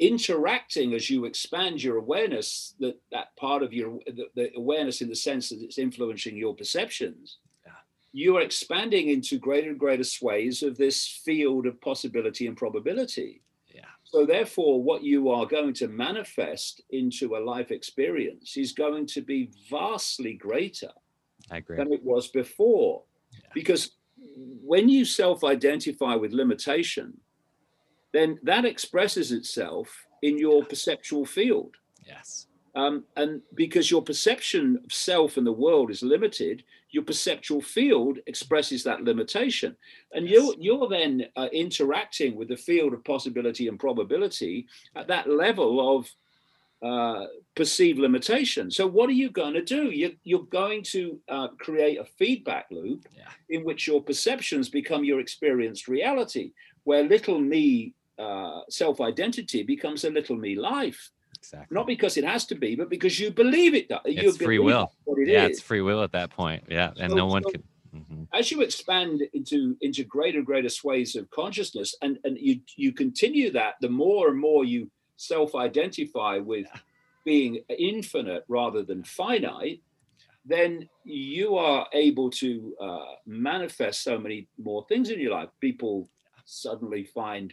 interacting 0.00 0.94
as 0.94 1.10
you 1.10 1.24
expand 1.24 1.82
your 1.82 1.98
awareness 1.98 2.74
that 2.80 2.98
that 3.12 3.36
part 3.36 3.62
of 3.62 3.72
your 3.72 3.98
the, 4.06 4.26
the, 4.34 4.50
awareness 4.56 5.02
in 5.02 5.08
the 5.08 5.14
sense 5.14 5.50
that 5.50 5.60
it's 5.60 5.78
influencing 5.78 6.36
your 6.36 6.54
perceptions 6.54 7.36
yeah. 7.66 7.72
you 8.12 8.36
are 8.36 8.40
expanding 8.40 9.10
into 9.10 9.38
greater 9.38 9.68
and 9.68 9.78
greater 9.78 10.04
sways 10.04 10.62
of 10.62 10.78
this 10.78 11.06
field 11.06 11.66
of 11.66 11.78
possibility 11.82 12.46
and 12.46 12.56
probability 12.56 13.42
so, 14.12 14.26
therefore, 14.26 14.82
what 14.82 15.04
you 15.04 15.30
are 15.30 15.46
going 15.46 15.72
to 15.74 15.86
manifest 15.86 16.80
into 16.90 17.36
a 17.36 17.38
life 17.38 17.70
experience 17.70 18.56
is 18.56 18.72
going 18.72 19.06
to 19.06 19.20
be 19.20 19.50
vastly 19.70 20.34
greater 20.34 20.90
than 21.48 21.92
it 21.92 22.02
was 22.02 22.26
before. 22.26 23.04
Yeah. 23.32 23.50
Because 23.54 23.92
when 24.18 24.88
you 24.88 25.04
self 25.04 25.44
identify 25.44 26.16
with 26.16 26.32
limitation, 26.32 27.18
then 28.12 28.40
that 28.42 28.64
expresses 28.64 29.30
itself 29.30 30.06
in 30.22 30.38
your 30.38 30.64
perceptual 30.64 31.24
field. 31.24 31.76
Yes. 32.04 32.48
Um, 32.74 33.04
and 33.16 33.42
because 33.54 33.92
your 33.92 34.02
perception 34.02 34.80
of 34.84 34.92
self 34.92 35.36
and 35.36 35.46
the 35.46 35.52
world 35.52 35.92
is 35.92 36.02
limited, 36.02 36.64
your 36.92 37.04
perceptual 37.04 37.60
field 37.60 38.18
expresses 38.26 38.84
that 38.84 39.02
limitation. 39.02 39.76
And 40.12 40.28
yes. 40.28 40.32
you're, 40.32 40.54
you're 40.58 40.88
then 40.88 41.26
uh, 41.36 41.48
interacting 41.52 42.36
with 42.36 42.48
the 42.48 42.56
field 42.56 42.92
of 42.92 43.04
possibility 43.04 43.68
and 43.68 43.78
probability 43.78 44.66
at 44.96 45.08
that 45.08 45.28
level 45.28 45.98
of 45.98 46.10
uh, 46.82 47.26
perceived 47.54 47.98
limitation. 47.98 48.70
So, 48.70 48.86
what 48.86 49.10
are 49.10 49.14
you 49.14 49.30
going 49.30 49.52
to 49.52 49.62
do? 49.62 49.90
You're, 49.90 50.12
you're 50.24 50.44
going 50.44 50.82
to 50.84 51.20
uh, 51.28 51.48
create 51.58 51.98
a 51.98 52.04
feedback 52.04 52.66
loop 52.70 53.06
yeah. 53.14 53.28
in 53.50 53.64
which 53.64 53.86
your 53.86 54.02
perceptions 54.02 54.70
become 54.70 55.04
your 55.04 55.20
experienced 55.20 55.88
reality, 55.88 56.52
where 56.84 57.02
little 57.02 57.38
me 57.38 57.94
uh, 58.18 58.60
self 58.70 59.00
identity 59.00 59.62
becomes 59.62 60.04
a 60.04 60.10
little 60.10 60.36
me 60.36 60.54
life. 60.54 61.10
Exactly. 61.42 61.74
Not 61.74 61.86
because 61.86 62.16
it 62.18 62.24
has 62.24 62.44
to 62.46 62.54
be, 62.54 62.76
but 62.76 62.90
because 62.90 63.18
you 63.18 63.30
believe 63.30 63.74
it. 63.74 63.90
It's 64.04 64.36
free 64.36 64.58
will. 64.58 64.92
It 65.06 65.28
yeah, 65.28 65.44
is. 65.44 65.50
it's 65.52 65.60
free 65.62 65.80
will 65.80 66.02
at 66.02 66.12
that 66.12 66.30
point. 66.30 66.64
Yeah, 66.68 66.92
and 66.98 67.10
so, 67.10 67.16
no 67.16 67.26
one 67.26 67.42
so 67.44 67.50
can. 67.50 67.64
Mm-hmm. 67.96 68.22
As 68.32 68.50
you 68.50 68.60
expand 68.60 69.22
into 69.32 69.76
into 69.80 70.04
greater 70.04 70.38
and 70.38 70.46
greater 70.46 70.68
swathes 70.68 71.16
of 71.16 71.30
consciousness, 71.30 71.96
and 72.02 72.18
and 72.24 72.36
you 72.38 72.60
you 72.76 72.92
continue 72.92 73.50
that, 73.52 73.74
the 73.80 73.88
more 73.88 74.28
and 74.28 74.38
more 74.38 74.64
you 74.64 74.90
self-identify 75.16 76.38
with 76.38 76.66
yeah. 76.66 76.80
being 77.24 77.64
infinite 77.78 78.44
rather 78.48 78.82
than 78.82 79.02
finite, 79.02 79.80
then 80.44 80.88
you 81.04 81.56
are 81.56 81.86
able 81.94 82.30
to 82.30 82.74
uh, 82.80 83.14
manifest 83.26 84.04
so 84.04 84.18
many 84.18 84.46
more 84.62 84.84
things 84.88 85.10
in 85.10 85.18
your 85.18 85.32
life. 85.32 85.48
People 85.60 86.08
suddenly 86.44 87.04
find 87.04 87.52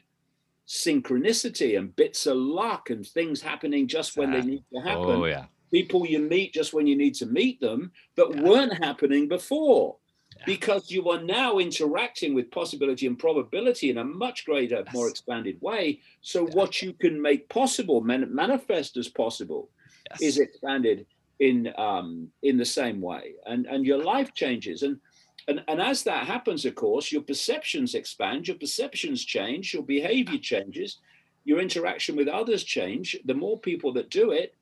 synchronicity 0.67 1.77
and 1.77 1.95
bits 1.95 2.25
of 2.25 2.37
luck 2.37 2.89
and 2.89 3.05
things 3.07 3.41
happening 3.41 3.87
just 3.87 4.17
when 4.17 4.31
they 4.31 4.41
need 4.41 4.63
to 4.73 4.81
happen. 4.81 5.09
Oh, 5.09 5.25
yeah. 5.25 5.45
People 5.71 6.05
you 6.05 6.19
meet 6.19 6.53
just 6.53 6.73
when 6.73 6.87
you 6.87 6.95
need 6.97 7.15
to 7.15 7.25
meet 7.25 7.59
them 7.61 7.91
that 8.15 8.29
yeah. 8.33 8.41
weren't 8.41 8.83
happening 8.83 9.27
before. 9.27 9.95
Yeah. 10.37 10.43
Because 10.45 10.91
you 10.91 11.09
are 11.09 11.21
now 11.21 11.57
interacting 11.57 12.35
with 12.35 12.51
possibility 12.51 13.07
and 13.07 13.17
probability 13.17 13.89
in 13.89 13.97
a 13.97 14.03
much 14.03 14.45
greater, 14.45 14.83
yes. 14.85 14.93
more 14.93 15.09
expanded 15.09 15.57
way. 15.61 16.01
So, 16.21 16.47
yeah. 16.47 16.53
what 16.53 16.81
you 16.81 16.93
can 16.93 17.19
make 17.19 17.49
possible, 17.49 18.01
man- 18.01 18.33
manifest 18.33 18.97
as 18.97 19.07
possible, 19.07 19.69
yes. 20.11 20.21
is 20.21 20.37
expanded 20.37 21.07
in 21.39 21.73
um, 21.77 22.29
in 22.43 22.57
the 22.57 22.65
same 22.65 23.01
way, 23.01 23.33
and 23.45 23.65
and 23.67 23.85
your 23.85 24.03
life 24.03 24.33
changes. 24.33 24.83
And 24.83 24.99
and, 25.47 25.63
and 25.67 25.81
as 25.81 26.03
that 26.03 26.27
happens, 26.27 26.65
of 26.65 26.75
course, 26.75 27.11
your 27.11 27.21
perceptions 27.21 27.95
expand, 27.95 28.47
your 28.47 28.57
perceptions 28.57 29.23
change, 29.23 29.73
your 29.73 29.83
behavior 29.83 30.39
changes, 30.39 30.97
your 31.45 31.59
interaction 31.59 32.17
with 32.17 32.27
others 32.27 32.63
change. 32.63 33.17
The 33.23 33.33
more 33.33 33.57
people 33.57 33.93
that 33.93 34.09
do 34.09 34.31
it, 34.31 34.53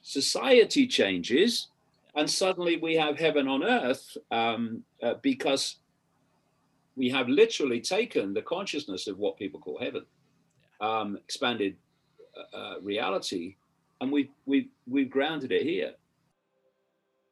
society 0.00 0.86
changes, 0.86 1.68
and 2.14 2.28
suddenly 2.28 2.78
we 2.78 2.94
have 2.96 3.18
heaven 3.18 3.46
on 3.46 3.62
earth 3.62 4.16
um, 4.30 4.82
uh, 5.02 5.14
because 5.22 5.76
we 6.96 7.10
have 7.10 7.28
literally 7.28 7.80
taken 7.80 8.32
the 8.32 8.42
consciousness 8.42 9.06
of 9.06 9.18
what 9.18 9.38
people 9.38 9.60
call 9.60 9.78
heaven, 9.78 10.04
um, 10.80 11.16
expanded 11.16 11.76
uh, 12.36 12.56
uh 12.56 12.80
reality, 12.80 13.56
and 14.00 14.10
we've, 14.10 14.30
we've, 14.46 14.68
we've 14.86 15.10
grounded 15.10 15.52
it 15.52 15.62
here. 15.62 15.92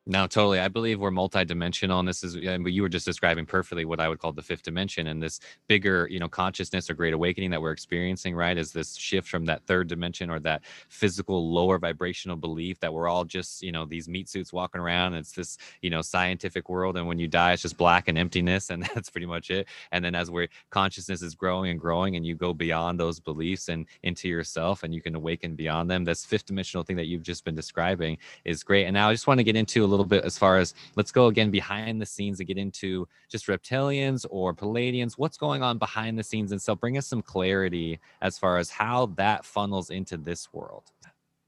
No, 0.06 0.26
totally. 0.26 0.58
I 0.58 0.68
believe 0.68 0.98
we're 0.98 1.10
multidimensional, 1.10 1.98
and 2.00 2.08
this 2.08 2.24
is, 2.24 2.34
and 2.34 2.66
you 2.66 2.80
were 2.82 2.88
just 2.88 3.04
describing 3.04 3.44
perfectly 3.44 3.84
what 3.84 4.00
I 4.00 4.08
would 4.08 4.18
call 4.18 4.32
the 4.32 4.42
fifth 4.42 4.62
dimension, 4.62 5.06
and 5.08 5.22
this 5.22 5.40
bigger, 5.68 6.08
you 6.10 6.18
know, 6.18 6.28
consciousness 6.28 6.88
or 6.88 6.94
great 6.94 7.12
awakening 7.12 7.50
that 7.50 7.60
we're 7.60 7.70
experiencing, 7.70 8.34
right? 8.34 8.56
Is 8.56 8.72
this 8.72 8.96
shift 8.96 9.28
from 9.28 9.44
that 9.44 9.62
third 9.66 9.88
dimension 9.88 10.30
or 10.30 10.40
that 10.40 10.62
physical 10.88 11.52
lower 11.52 11.78
vibrational 11.78 12.36
belief 12.36 12.80
that 12.80 12.92
we're 12.92 13.08
all 13.08 13.24
just, 13.24 13.62
you 13.62 13.72
know, 13.72 13.84
these 13.84 14.08
meat 14.08 14.28
suits 14.30 14.54
walking 14.54 14.80
around. 14.80 15.14
it's 15.14 15.32
this, 15.32 15.58
you 15.82 15.90
know, 15.90 16.00
scientific 16.00 16.70
world, 16.70 16.96
and 16.96 17.06
when 17.06 17.18
you 17.18 17.28
die, 17.28 17.52
it's 17.52 17.62
just 17.62 17.76
black 17.76 18.08
and 18.08 18.16
emptiness, 18.16 18.70
and 18.70 18.82
that's 18.94 19.10
pretty 19.10 19.26
much 19.26 19.50
it. 19.50 19.68
And 19.92 20.02
then 20.02 20.14
as 20.14 20.30
we're 20.30 20.48
consciousness 20.70 21.20
is 21.20 21.34
growing 21.34 21.70
and 21.70 21.78
growing, 21.78 22.16
and 22.16 22.24
you 22.24 22.34
go 22.34 22.54
beyond 22.54 22.98
those 22.98 23.20
beliefs 23.20 23.68
and 23.68 23.86
into 24.02 24.28
yourself, 24.28 24.82
and 24.82 24.94
you 24.94 25.02
can 25.02 25.14
awaken 25.14 25.54
beyond 25.56 25.90
them. 25.90 26.04
This 26.04 26.24
fifth 26.24 26.46
dimensional 26.46 26.84
thing 26.84 26.96
that 26.96 27.06
you've 27.06 27.22
just 27.22 27.44
been 27.44 27.54
describing 27.54 28.16
is 28.46 28.64
great. 28.64 28.86
And 28.86 28.94
now 28.94 29.10
I 29.10 29.12
just 29.12 29.26
want 29.26 29.38
to 29.38 29.44
get 29.44 29.56
into 29.56 29.89
little 29.90 30.06
bit 30.06 30.24
as 30.24 30.38
far 30.38 30.58
as 30.58 30.74
let's 30.96 31.12
go 31.12 31.26
again 31.26 31.50
behind 31.50 32.00
the 32.00 32.06
scenes 32.06 32.40
and 32.40 32.46
get 32.46 32.58
into 32.58 33.06
just 33.28 33.46
reptilians 33.46 34.24
or 34.30 34.54
Pleiadians. 34.54 35.14
What's 35.14 35.36
going 35.36 35.62
on 35.62 35.78
behind 35.78 36.18
the 36.18 36.22
scenes? 36.22 36.52
And 36.52 36.62
so 36.62 36.74
bring 36.74 36.96
us 36.96 37.06
some 37.06 37.22
clarity 37.22 37.98
as 38.22 38.38
far 38.38 38.58
as 38.58 38.70
how 38.70 39.06
that 39.16 39.44
funnels 39.44 39.90
into 39.90 40.16
this 40.16 40.52
world. 40.52 40.84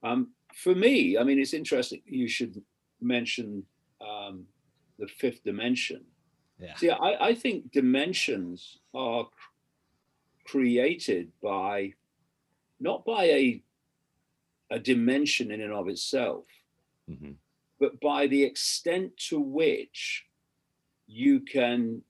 Um, 0.02 0.28
for 0.54 0.74
me, 0.74 1.16
I 1.16 1.24
mean, 1.24 1.38
it's 1.38 1.54
interesting. 1.54 2.02
You 2.04 2.28
should 2.28 2.62
mention 3.00 3.64
um, 4.00 4.44
the 4.98 5.06
fifth 5.06 5.44
dimension. 5.44 6.02
Yeah. 6.58 6.76
See, 6.76 6.90
I, 6.90 7.28
I 7.28 7.34
think 7.34 7.72
dimensions 7.72 8.78
are 8.94 9.28
created 10.44 11.30
by 11.42 11.94
not 12.80 13.04
by 13.04 13.24
a 13.24 13.62
a 14.70 14.78
dimension 14.78 15.50
in 15.50 15.60
and 15.60 15.72
of 15.72 15.88
itself, 15.88 16.46
mm-hmm. 17.08 17.32
But 17.82 18.00
by 18.00 18.28
the 18.28 18.44
extent 18.44 19.10
to 19.16 19.40
which 19.40 20.24
you 21.08 21.40
can 21.40 22.00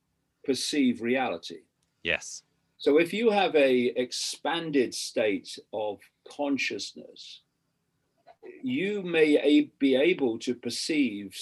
perceive 0.44 1.00
reality. 1.00 1.60
Yes. 2.02 2.42
So 2.76 2.98
if 2.98 3.14
you 3.14 3.30
have 3.30 3.56
a 3.56 3.86
expanded 3.96 4.94
state 4.94 5.58
of 5.72 6.00
consciousness, 6.28 7.40
you 8.62 9.02
may 9.02 9.70
be 9.78 9.96
able 9.96 10.38
to 10.40 10.54
perceive 10.54 11.34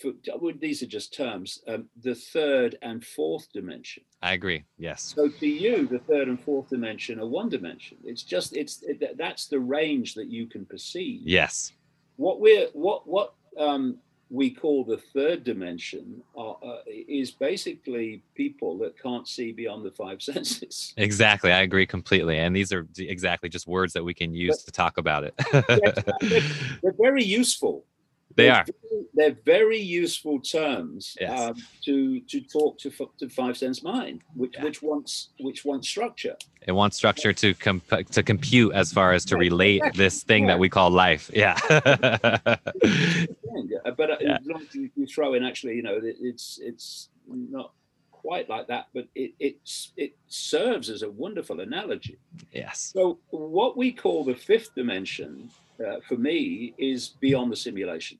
for, 0.00 0.12
these 0.58 0.82
are 0.82 0.86
just 0.86 1.12
terms 1.12 1.60
um, 1.68 1.90
the 2.02 2.14
third 2.14 2.78
and 2.80 3.04
fourth 3.04 3.52
dimension. 3.52 4.04
I 4.22 4.32
agree. 4.32 4.64
Yes. 4.78 5.12
So 5.14 5.28
to 5.28 5.46
you 5.46 5.86
the 5.86 5.98
third 5.98 6.28
and 6.28 6.40
fourth 6.40 6.70
dimension 6.70 7.20
are 7.20 7.26
one 7.26 7.50
dimension. 7.50 7.98
It's 8.02 8.22
just 8.22 8.56
it's 8.56 8.82
it, 8.84 9.18
that's 9.18 9.48
the 9.48 9.60
range 9.60 10.14
that 10.14 10.30
you 10.30 10.46
can 10.46 10.64
perceive. 10.64 11.20
Yes. 11.24 11.72
What 12.16 12.40
we're 12.40 12.68
what 12.72 13.06
what 13.06 13.34
um, 13.58 13.98
we 14.30 14.50
call 14.50 14.84
the 14.84 14.98
third 14.98 15.44
dimension 15.44 16.22
are, 16.36 16.56
uh, 16.62 16.76
is 16.86 17.30
basically 17.30 18.22
people 18.34 18.76
that 18.78 19.00
can't 19.00 19.26
see 19.26 19.52
beyond 19.52 19.84
the 19.84 19.90
five 19.90 20.22
senses. 20.30 20.92
Exactly, 20.96 21.52
I 21.52 21.62
agree 21.62 21.86
completely. 21.86 22.38
And 22.38 22.54
these 22.54 22.72
are 22.72 22.86
exactly 22.98 23.48
just 23.48 23.66
words 23.66 23.92
that 23.94 24.04
we 24.04 24.14
can 24.14 24.34
use 24.34 24.58
but, 24.58 24.66
to 24.66 24.72
talk 24.72 24.98
about 24.98 25.24
it. 25.24 25.34
they're, 25.52 26.40
they're, 26.82 26.94
very 26.98 27.24
useful. 27.24 27.84
They 28.38 28.44
they're 28.44 28.54
are. 28.54 28.64
Very, 28.64 29.04
they're 29.14 29.36
very 29.44 29.80
useful 29.80 30.38
terms 30.40 31.16
yes. 31.20 31.40
um, 31.40 31.56
to 31.84 32.20
to 32.20 32.40
talk 32.40 32.78
to 32.78 32.92
to 33.18 33.28
five 33.28 33.56
sense 33.56 33.82
mind, 33.82 34.22
which 34.34 34.54
yeah. 34.54 34.62
which 34.62 34.80
wants 34.80 35.30
which 35.40 35.64
wants 35.64 35.88
structure. 35.88 36.36
It 36.64 36.70
wants 36.70 36.96
structure 36.96 37.32
to 37.32 37.52
comp- 37.54 38.10
to 38.12 38.22
compute 38.22 38.74
as 38.74 38.92
far 38.92 39.12
as 39.12 39.24
to 39.26 39.36
relate 39.36 39.82
this 39.94 40.22
thing 40.22 40.44
yeah. 40.44 40.50
that 40.50 40.58
we 40.60 40.68
call 40.68 40.88
life. 40.90 41.28
Yeah. 41.34 41.58
but 41.66 42.52
uh, 42.54 44.16
yeah. 44.20 44.38
you, 44.72 44.88
you 44.94 45.06
throw 45.06 45.34
in 45.34 45.42
actually, 45.44 45.74
you 45.74 45.82
know, 45.82 45.98
it's 46.00 46.60
it's 46.62 47.08
not 47.26 47.72
quite 48.12 48.48
like 48.48 48.68
that, 48.68 48.86
but 48.94 49.08
it 49.16 49.32
it's 49.40 49.92
it 49.96 50.12
serves 50.28 50.90
as 50.90 51.02
a 51.02 51.10
wonderful 51.10 51.58
analogy. 51.58 52.18
Yes. 52.52 52.92
So 52.94 53.18
what 53.30 53.76
we 53.76 53.90
call 53.90 54.22
the 54.22 54.36
fifth 54.36 54.76
dimension 54.76 55.50
uh, 55.84 55.96
for 56.06 56.16
me 56.16 56.74
is 56.78 57.08
beyond 57.20 57.50
the 57.50 57.56
simulation. 57.56 58.18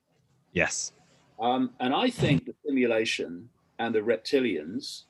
Yes. 0.59 0.91
Um, 1.39 1.71
and 1.79 1.93
I 1.93 2.09
think 2.09 2.45
the 2.45 2.55
simulation 2.65 3.49
and 3.81 3.95
the 3.95 4.01
reptilians 4.01 5.03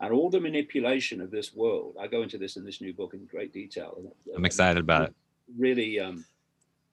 and 0.00 0.10
all 0.12 0.30
the 0.30 0.40
manipulation 0.40 1.20
of 1.20 1.30
this 1.30 1.54
world, 1.54 1.96
I 2.00 2.06
go 2.06 2.22
into 2.22 2.38
this 2.38 2.56
in 2.56 2.64
this 2.64 2.80
new 2.80 2.94
book 2.94 3.12
in 3.12 3.26
great 3.26 3.52
detail. 3.52 3.90
I'm 4.34 4.46
excited 4.46 4.80
about 4.80 5.02
it. 5.08 5.14
Really, 5.58 6.00
um, 6.00 6.24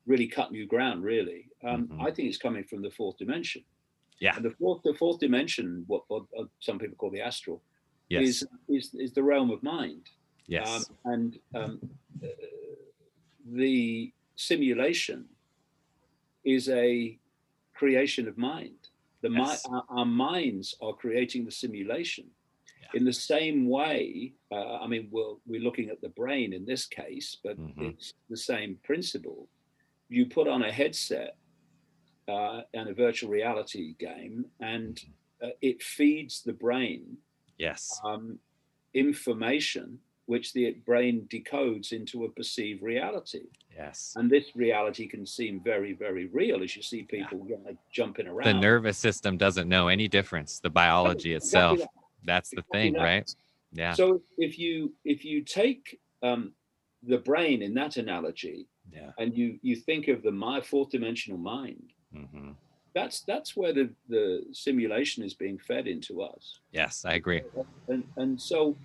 really 0.06 0.28
cut 0.28 0.52
new 0.52 0.66
ground, 0.66 1.04
really. 1.04 1.42
Um, 1.64 1.88
mm-hmm. 1.88 2.02
I 2.02 2.12
think 2.12 2.28
it's 2.30 2.38
coming 2.38 2.66
from 2.66 2.82
the 2.82 2.92
fourth 2.92 3.18
dimension. 3.18 3.64
Yeah. 4.20 4.36
And 4.36 4.44
the 4.44 4.52
fourth, 4.60 4.82
the 4.84 4.94
fourth 4.94 5.20
dimension, 5.20 5.86
what, 5.88 6.04
what 6.10 6.24
some 6.60 6.78
people 6.80 6.98
call 6.98 7.10
the 7.10 7.22
astral, 7.22 7.62
yes. 8.10 8.24
is, 8.24 8.48
is, 8.68 8.94
is 8.96 9.12
the 9.14 9.24
realm 9.24 9.50
of 9.50 9.64
mind. 9.64 10.10
Yes. 10.48 10.68
Um, 10.70 10.84
and 11.14 11.40
um, 11.56 11.90
uh, 12.22 12.28
the 13.50 14.12
simulation 14.36 15.26
is 16.44 16.68
a 16.68 17.18
creation 17.74 18.28
of 18.28 18.38
mind. 18.38 18.90
The 19.22 19.32
yes. 19.32 19.66
mi- 19.66 19.74
our, 19.74 19.84
our, 19.90 20.06
minds 20.06 20.76
are 20.82 20.94
creating 20.94 21.46
the 21.46 21.52
simulation. 21.52 22.26
Yeah. 22.82 23.00
In 23.00 23.06
the 23.06 23.14
same 23.14 23.70
way, 23.70 24.34
uh, 24.52 24.78
I 24.78 24.88
mean, 24.88 25.08
we're, 25.12 25.36
we're 25.46 25.62
looking 25.62 25.90
at 25.90 26.02
the 26.02 26.10
brain 26.10 26.54
in 26.54 26.66
this 26.66 26.86
case, 26.86 27.38
but 27.44 27.60
mm-hmm. 27.60 27.84
it's 27.86 28.14
the 28.30 28.38
same 28.38 28.78
principle. 28.84 29.48
You 30.10 30.26
put 30.26 30.48
on 30.48 30.64
a 30.64 30.72
headset 30.72 31.38
uh, 32.28 32.62
and 32.74 32.90
a 32.90 32.94
virtual 32.94 33.30
reality 33.30 33.96
game, 33.98 34.46
and 34.60 34.96
mm-hmm. 34.96 35.48
uh, 35.48 35.52
it 35.62 35.82
feeds 35.82 36.42
the 36.42 36.54
brain 36.54 37.18
yes 37.58 38.00
um, 38.04 38.38
information 38.94 39.98
which 40.26 40.54
the 40.54 40.72
brain 40.86 41.28
decodes 41.30 41.92
into 41.92 42.26
a 42.26 42.30
perceived 42.30 42.82
reality. 42.82 43.44
Yes. 43.76 44.14
And 44.16 44.30
this 44.30 44.56
reality 44.56 45.08
can 45.08 45.26
seem 45.26 45.62
very, 45.62 45.94
very 45.94 46.28
real 46.28 46.64
as 46.64 46.76
you 46.76 46.82
see 46.82 47.04
people 47.04 47.46
yeah. 47.48 47.58
like 47.66 47.78
jumping 47.92 48.28
around. 48.28 48.48
The 48.48 48.62
nervous 48.62 48.98
system 48.98 49.38
doesn't 49.38 49.68
know 49.68 49.88
any 49.88 50.08
difference. 50.08 50.60
The 50.60 50.70
biology 50.70 51.34
itself. 51.34 51.80
That. 51.80 51.90
That's 52.26 52.50
the 52.52 52.60
exactly 52.60 52.80
thing, 52.80 52.94
that. 52.94 53.04
right? 53.04 53.36
Yeah. 53.74 53.94
So 53.94 54.22
if 54.38 54.58
you 54.58 54.94
if 55.04 55.26
you 55.26 55.42
take 55.42 56.00
um, 56.22 56.54
the 57.02 57.18
brain 57.18 57.62
in 57.62 57.74
that 57.74 57.98
analogy, 57.98 58.68
yeah. 58.92 59.12
and 59.18 59.36
you 59.36 59.60
you 59.62 59.76
think 59.76 60.08
of 60.08 60.24
the 60.24 60.32
my 60.32 60.62
fourth 60.62 60.92
dimensional 60.92 61.40
mind, 61.40 61.92
mm-hmm. 62.16 62.52
that's 62.94 63.22
that's 63.22 63.58
where 63.58 63.74
the 63.74 63.90
the 64.08 64.44
simulation 64.54 65.24
is 65.24 65.34
being 65.34 65.58
fed 65.58 65.88
into 65.88 66.22
us. 66.22 66.60
Yes, 66.72 67.04
I 67.04 67.16
agree. 67.16 67.42
And 67.88 68.04
and 68.16 68.40
so 68.40 68.78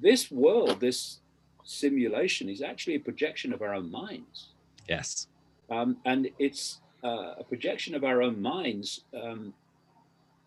this 0.00 0.30
world, 0.30 0.80
this 0.80 1.20
simulation, 1.64 2.48
is 2.48 2.62
actually 2.62 2.94
a 2.94 3.00
projection 3.00 3.52
of 3.52 3.62
our 3.62 3.74
own 3.74 3.90
minds. 3.90 4.48
Yes. 4.88 5.26
Um, 5.70 5.96
and 6.04 6.28
it's 6.38 6.80
uh, 7.02 7.34
a 7.38 7.44
projection 7.44 7.94
of 7.94 8.04
our 8.04 8.22
own 8.22 8.40
minds, 8.40 9.02
um, 9.14 9.52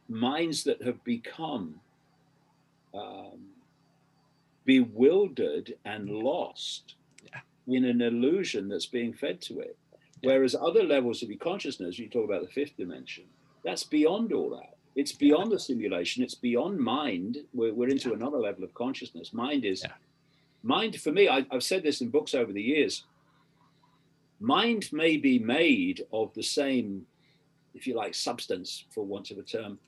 minds 0.07 0.63
that 0.63 0.81
have 0.83 1.03
become 1.03 1.75
um, 2.93 3.49
bewildered 4.65 5.73
and 5.85 6.09
lost 6.09 6.95
yeah. 7.25 7.39
in 7.67 7.85
an 7.85 8.01
illusion 8.01 8.69
that's 8.69 8.85
being 8.85 9.13
fed 9.13 9.41
to 9.41 9.59
it. 9.59 9.77
Yeah. 10.21 10.31
Whereas 10.31 10.55
other 10.55 10.83
levels 10.83 11.23
of 11.23 11.29
your 11.29 11.39
consciousness, 11.39 11.99
you 11.99 12.07
talk 12.07 12.25
about 12.25 12.41
the 12.41 12.51
fifth 12.51 12.77
dimension, 12.77 13.25
that's 13.63 13.83
beyond 13.83 14.31
all 14.31 14.49
that. 14.51 14.75
It's 14.95 15.11
beyond 15.11 15.51
the 15.51 15.59
simulation. 15.59 16.23
It's 16.23 16.35
beyond 16.35 16.79
mind. 16.79 17.37
We're, 17.53 17.73
we're 17.73 17.89
into 17.89 18.09
yeah. 18.09 18.15
another 18.15 18.37
level 18.37 18.63
of 18.63 18.73
consciousness. 18.73 19.33
Mind 19.33 19.63
is, 19.63 19.83
yeah. 19.83 19.93
mind 20.63 20.99
for 20.99 21.11
me, 21.11 21.29
I, 21.29 21.45
I've 21.51 21.63
said 21.63 21.83
this 21.83 22.01
in 22.01 22.09
books 22.09 22.33
over 22.33 22.51
the 22.51 22.61
years. 22.61 23.05
Mind 24.39 24.89
may 24.91 25.17
be 25.17 25.39
made 25.39 26.05
of 26.11 26.33
the 26.33 26.43
same, 26.43 27.05
if 27.73 27.85
you 27.85 27.95
like, 27.95 28.15
substance, 28.15 28.85
for 28.89 29.05
want 29.05 29.31
of 29.31 29.37
a 29.37 29.43
term, 29.43 29.79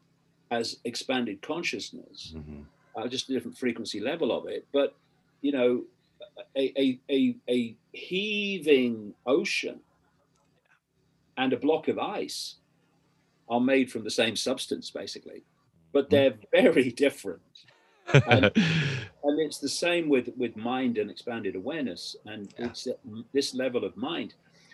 as 0.51 0.77
expanded 0.83 1.41
consciousness, 1.41 2.33
mm-hmm. 2.35 2.61
uh, 2.95 3.07
just 3.07 3.29
a 3.29 3.33
different 3.33 3.57
frequency 3.57 3.99
level 3.99 4.37
of 4.37 4.47
it. 4.47 4.67
But, 4.71 4.95
you 5.41 5.51
know, 5.51 5.83
a, 6.55 6.73
a, 6.79 6.99
a, 7.09 7.35
a 7.49 7.75
heaving 7.93 9.13
ocean 9.25 9.79
and 11.37 11.53
a 11.53 11.57
block 11.57 11.87
of 11.87 11.97
ice 11.97 12.55
are 13.51 13.59
made 13.59 13.91
from 13.91 14.03
the 14.03 14.09
same 14.09 14.35
substance, 14.35 14.89
basically, 14.89 15.43
but 15.91 16.05
hmm. 16.05 16.15
they're 16.15 16.33
very 16.51 16.91
different. 16.91 17.41
and, 18.13 18.45
and, 18.55 19.39
it's 19.39 19.59
the 19.59 19.69
same 19.69 20.09
with 20.09 20.29
with 20.37 20.57
mind 20.57 20.97
and 20.97 21.11
expanded 21.11 21.55
awareness, 21.55 22.15
and 22.25 22.51
yeah. 22.57 22.65
it's 22.67 22.87
this 23.33 23.53
level 23.53 23.83
of 23.83 23.95
mind. 23.95 24.33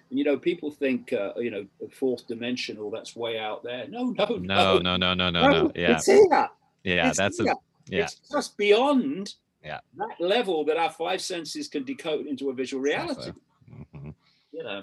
And, 0.10 0.18
you 0.18 0.24
know, 0.24 0.38
people 0.38 0.72
think, 0.72 1.12
uh, 1.12 1.34
you 1.36 1.52
know, 1.52 1.66
fourth 1.92 2.26
dimensional. 2.28 2.90
That's 2.90 3.16
way 3.16 3.38
out 3.38 3.64
there. 3.64 3.86
No, 3.90 4.12
no, 4.18 4.26
no, 4.38 4.78
no, 4.80 4.96
no, 4.96 5.14
no, 5.14 5.30
no, 5.30 5.30
no. 5.30 5.72
Yeah, 5.76 5.98
it's 5.98 6.06
here. 6.06 6.50
Yeah, 6.86 7.10
it's 7.10 7.18
that's 7.18 7.40
here. 7.40 7.52
a 7.52 7.56
yeah. 7.90 8.04
It's 8.04 8.22
just 8.32 8.58
beyond 8.58 9.36
yeah. 9.64 9.80
that 9.98 10.16
level 10.22 10.64
that 10.66 10.78
our 10.78 10.92
five 10.92 11.22
senses 11.22 11.68
can 11.68 11.84
decode 11.84 12.26
into 12.28 12.50
a 12.50 12.54
visual 12.54 12.82
reality. 12.82 13.32
Mm-hmm 13.32 13.47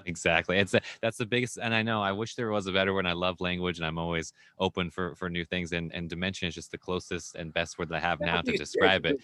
exactly 0.05 0.57
it's 0.57 0.73
a, 0.73 0.81
that's 1.01 1.17
the 1.17 1.25
biggest 1.25 1.57
and 1.57 1.73
i 1.73 1.81
know 1.81 2.01
i 2.01 2.11
wish 2.11 2.35
there 2.35 2.49
was 2.49 2.67
a 2.67 2.71
better 2.71 2.93
one 2.93 3.05
i 3.05 3.13
love 3.13 3.39
language 3.41 3.77
and 3.77 3.85
i'm 3.85 3.97
always 3.97 4.33
open 4.59 4.89
for 4.89 5.15
for 5.15 5.29
new 5.29 5.45
things 5.45 5.71
and 5.71 5.93
and 5.93 6.09
dimension 6.09 6.47
is 6.47 6.55
just 6.55 6.71
the 6.71 6.77
closest 6.77 7.35
and 7.35 7.53
best 7.53 7.77
word 7.77 7.89
that 7.89 7.95
i 7.95 7.99
have 7.99 8.19
now 8.19 8.41
to 8.41 8.55
describe 8.57 9.05
it 9.05 9.19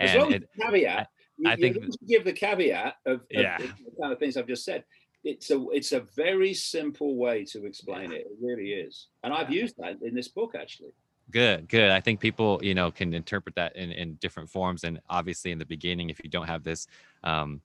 as 0.00 0.14
and 0.14 0.34
it, 0.34 0.48
caveat. 0.60 1.08
I, 1.46 1.52
I 1.52 1.56
think 1.56 1.78
give 2.06 2.24
the 2.24 2.32
caveat 2.32 2.96
of, 3.06 3.20
of, 3.20 3.26
yeah. 3.30 3.58
the 3.58 3.68
kind 4.00 4.12
of 4.12 4.18
things 4.18 4.36
i've 4.36 4.48
just 4.48 4.64
said. 4.64 4.84
It's 5.22 5.50
a 5.50 5.62
it's 5.70 5.92
a 5.92 6.00
very 6.00 6.54
simple 6.54 7.16
way 7.16 7.44
to 7.46 7.66
explain 7.66 8.10
yeah. 8.10 8.18
it 8.18 8.26
it 8.30 8.38
really 8.40 8.70
is 8.72 9.08
and 9.22 9.34
i've 9.34 9.50
used 9.50 9.76
that 9.78 9.98
in 10.02 10.14
this 10.14 10.28
book 10.28 10.54
actually. 10.58 10.92
Good 11.30 11.68
good 11.68 11.90
i 11.90 12.00
think 12.00 12.20
people 12.20 12.58
you 12.62 12.74
know 12.74 12.90
can 12.90 13.14
interpret 13.14 13.54
that 13.54 13.76
in, 13.76 13.92
in 13.92 14.14
different 14.14 14.48
forms 14.48 14.82
and 14.82 14.98
obviously 15.08 15.52
in 15.52 15.58
the 15.58 15.66
beginning 15.66 16.10
if 16.10 16.18
you 16.24 16.30
don't 16.30 16.46
have 16.46 16.64
this 16.64 16.88
um 17.22 17.60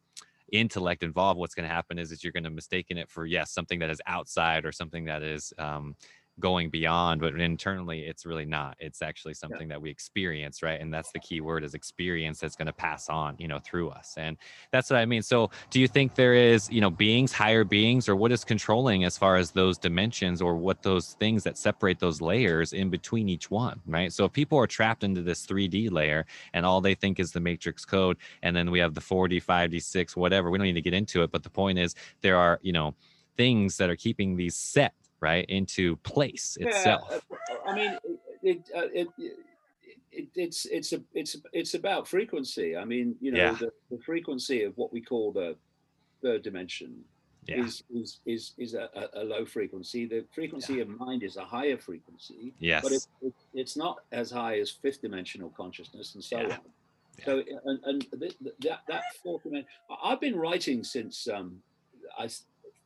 intellect 0.51 1.03
involved 1.03 1.39
what's 1.39 1.55
going 1.55 1.67
to 1.67 1.73
happen 1.73 1.97
is 1.97 2.09
that 2.09 2.23
you're 2.23 2.33
going 2.33 2.43
to 2.43 2.49
mistaken 2.49 2.97
it 2.97 3.09
for 3.09 3.25
yes 3.25 3.51
something 3.51 3.79
that 3.79 3.89
is 3.89 4.01
outside 4.05 4.65
or 4.65 4.71
something 4.71 5.05
that 5.05 5.23
is 5.23 5.53
um, 5.57 5.95
going 6.39 6.69
beyond 6.69 7.21
but 7.21 7.39
internally 7.39 8.01
it's 8.01 8.25
really 8.25 8.45
not. 8.45 8.75
It's 8.79 9.01
actually 9.01 9.33
something 9.33 9.67
yeah. 9.67 9.75
that 9.75 9.81
we 9.81 9.89
experience 9.89 10.61
right? 10.61 10.79
And 10.79 10.93
that's 10.93 11.11
the 11.11 11.19
key 11.19 11.41
word 11.41 11.63
is 11.63 11.73
experience 11.73 12.39
that's 12.39 12.55
going 12.55 12.67
to 12.67 12.73
pass 12.73 13.09
on 13.09 13.35
you 13.37 13.47
know 13.47 13.59
through 13.59 13.89
us. 13.89 14.15
And 14.17 14.37
that's 14.71 14.89
what 14.89 14.97
i 14.97 15.05
mean. 15.05 15.21
So 15.21 15.49
do 15.69 15.79
you 15.79 15.87
think 15.87 16.15
there 16.15 16.33
is 16.33 16.69
you 16.69 16.81
know 16.81 16.89
beings 16.89 17.31
higher 17.31 17.63
beings 17.63 18.09
or 18.09 18.15
what 18.15 18.31
is 18.31 18.43
controlling 18.43 19.03
as 19.03 19.17
far 19.17 19.37
as 19.37 19.51
those 19.51 19.77
dimensions 19.77 20.41
or 20.41 20.55
what 20.55 20.81
those 20.83 21.13
things 21.19 21.43
that 21.43 21.57
separate 21.57 21.99
those 21.99 22.21
layers 22.21 22.73
in 22.73 22.89
between 22.89 23.29
each 23.29 23.49
one 23.49 23.81
right? 23.85 24.11
So 24.11 24.25
if 24.25 24.33
people 24.33 24.57
are 24.57 24.67
trapped 24.67 25.03
into 25.03 25.21
this 25.21 25.45
3d 25.45 25.91
layer 25.91 26.25
and 26.53 26.65
all 26.65 26.81
they 26.81 26.95
think 26.95 27.19
is 27.19 27.31
the 27.31 27.39
matrix 27.39 27.85
code 27.85 28.17
and 28.43 28.55
then 28.55 28.71
we 28.71 28.79
have 28.79 28.93
the 28.93 29.01
4d 29.01 29.43
5d 29.43 29.81
6 29.81 30.15
whatever 30.17 30.49
we 30.49 30.57
don't 30.57 30.67
need 30.67 30.73
to 30.73 30.81
get 30.81 30.93
into 30.93 31.23
it 31.23 31.31
but 31.31 31.43
the 31.43 31.49
point 31.49 31.79
is 31.79 31.95
there 32.21 32.37
are 32.37 32.59
you 32.61 32.73
know 32.73 32.93
things 33.37 33.77
that 33.77 33.89
are 33.89 33.95
keeping 33.95 34.35
these 34.35 34.55
set 34.55 34.93
right 35.25 35.45
into 35.49 35.95
place 35.97 36.57
itself. 36.59 37.03
yeah, 37.11 37.55
i 37.65 37.75
mean 37.75 37.91
it, 38.43 38.59
uh, 38.75 38.87
it, 38.93 39.07
it, 40.11 40.27
it's 40.35 40.65
it's 40.65 40.93
a 40.93 41.01
it's 41.13 41.35
it's 41.51 41.73
about 41.73 42.07
frequency. 42.07 42.77
I 42.77 42.85
mean 42.85 43.15
you 43.19 43.31
know 43.31 43.37
yeah. 43.37 43.51
the, 43.53 43.71
the, 43.91 44.01
frequency 44.03 44.63
of 44.63 44.77
what 44.77 44.93
we 44.93 45.01
call 45.01 45.31
the 45.31 45.55
third 46.21 46.41
dimension 46.43 47.03
yeah. 47.47 47.63
is 47.63 47.83
is 47.93 48.19
is 48.25 48.53
is 48.57 48.73
a, 48.73 48.89
a, 49.13 49.23
low 49.23 49.45
frequency. 49.45 50.05
The 50.05 50.25
frequency 50.33 50.79
of 50.79 50.87
mind 50.87 51.23
is 51.23 51.37
a 51.37 51.43
higher 51.43 51.77
frequency 51.77 52.53
yes. 52.59 52.83
but 52.83 52.91
it, 52.91 53.33
it's 53.53 53.75
not 53.75 53.97
as 54.11 54.31
high 54.31 54.59
as 54.59 54.69
fifth 54.69 55.01
dimensional 55.01 55.49
consciousness 55.49 56.15
and 56.15 56.23
so 56.23 56.37
on. 56.37 56.59
So 57.25 57.43
and, 57.65 57.79
and 57.85 58.05
that 58.13 58.79
that 58.87 59.03
fourth 59.23 59.43
dimension 59.43 59.69
i've 60.03 60.19
been 60.19 60.35
writing 60.35 60.83
since 60.83 61.29
um 61.29 61.61
i 62.19 62.27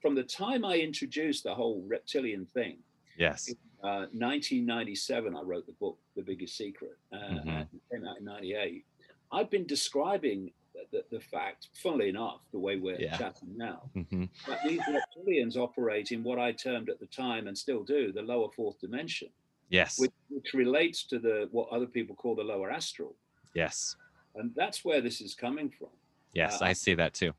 from 0.02 0.16
the 0.16 0.24
time 0.24 0.66
I 0.66 0.78
introduced 0.78 1.44
the 1.44 1.54
whole 1.54 1.84
reptilian 1.88 2.46
thing. 2.46 2.78
Yes. 3.18 3.50
Uh, 3.84 4.08
1997, 4.12 5.36
I 5.36 5.42
wrote 5.42 5.66
the 5.66 5.74
book, 5.74 5.98
The 6.16 6.22
Biggest 6.22 6.58
Secret. 6.58 6.98
Uh, 7.12 7.18
mm-hmm. 7.18 7.50
and 7.50 7.68
it 7.74 7.82
came 7.92 8.06
out 8.06 8.18
in 8.20 8.26
98. 8.26 8.86
I've 9.32 9.50
been 9.50 9.68
describing 9.68 10.52
the, 10.92 11.04
the, 11.12 11.20
fact, 11.20 11.68
funnily 11.74 12.10
enough, 12.10 12.40
the 12.52 12.60
way 12.60 12.78
we're 12.78 13.00
yeah. 13.00 13.18
chatting 13.18 13.56
now, 13.56 13.90
mm-hmm. 13.96 14.26
that 14.48 14.60
these 14.66 14.82
reptilians 14.82 15.58
operate 15.58 16.12
in 16.12 16.24
what 16.24 16.40
I 16.40 16.52
termed 16.52 16.90
at 16.90 17.00
the 17.00 17.06
time 17.08 17.48
and 17.48 17.58
still 17.58 17.84
do 17.84 18.12
the 18.12 18.22
lower 18.22 18.50
fourth 18.56 18.80
dimension. 18.80 19.30
Yes. 19.70 20.00
Which, 20.00 20.12
which 20.30 20.54
relates 20.54 21.04
to 21.06 21.20
the 21.20 21.48
what 21.52 21.70
other 21.70 21.86
people 21.86 22.16
call 22.16 22.36
the 22.36 22.44
lower 22.44 22.72
astral. 22.72 23.16
Yes. 23.54 23.96
And 24.36 24.52
that's 24.56 24.84
where 24.84 25.02
this 25.02 25.22
is 25.22 25.36
coming 25.36 25.70
from. 25.70 25.90
Yes, 26.34 26.62
uh, 26.62 26.66
I 26.66 26.74
see 26.74 26.96
that 26.96 27.14
too 27.14 27.34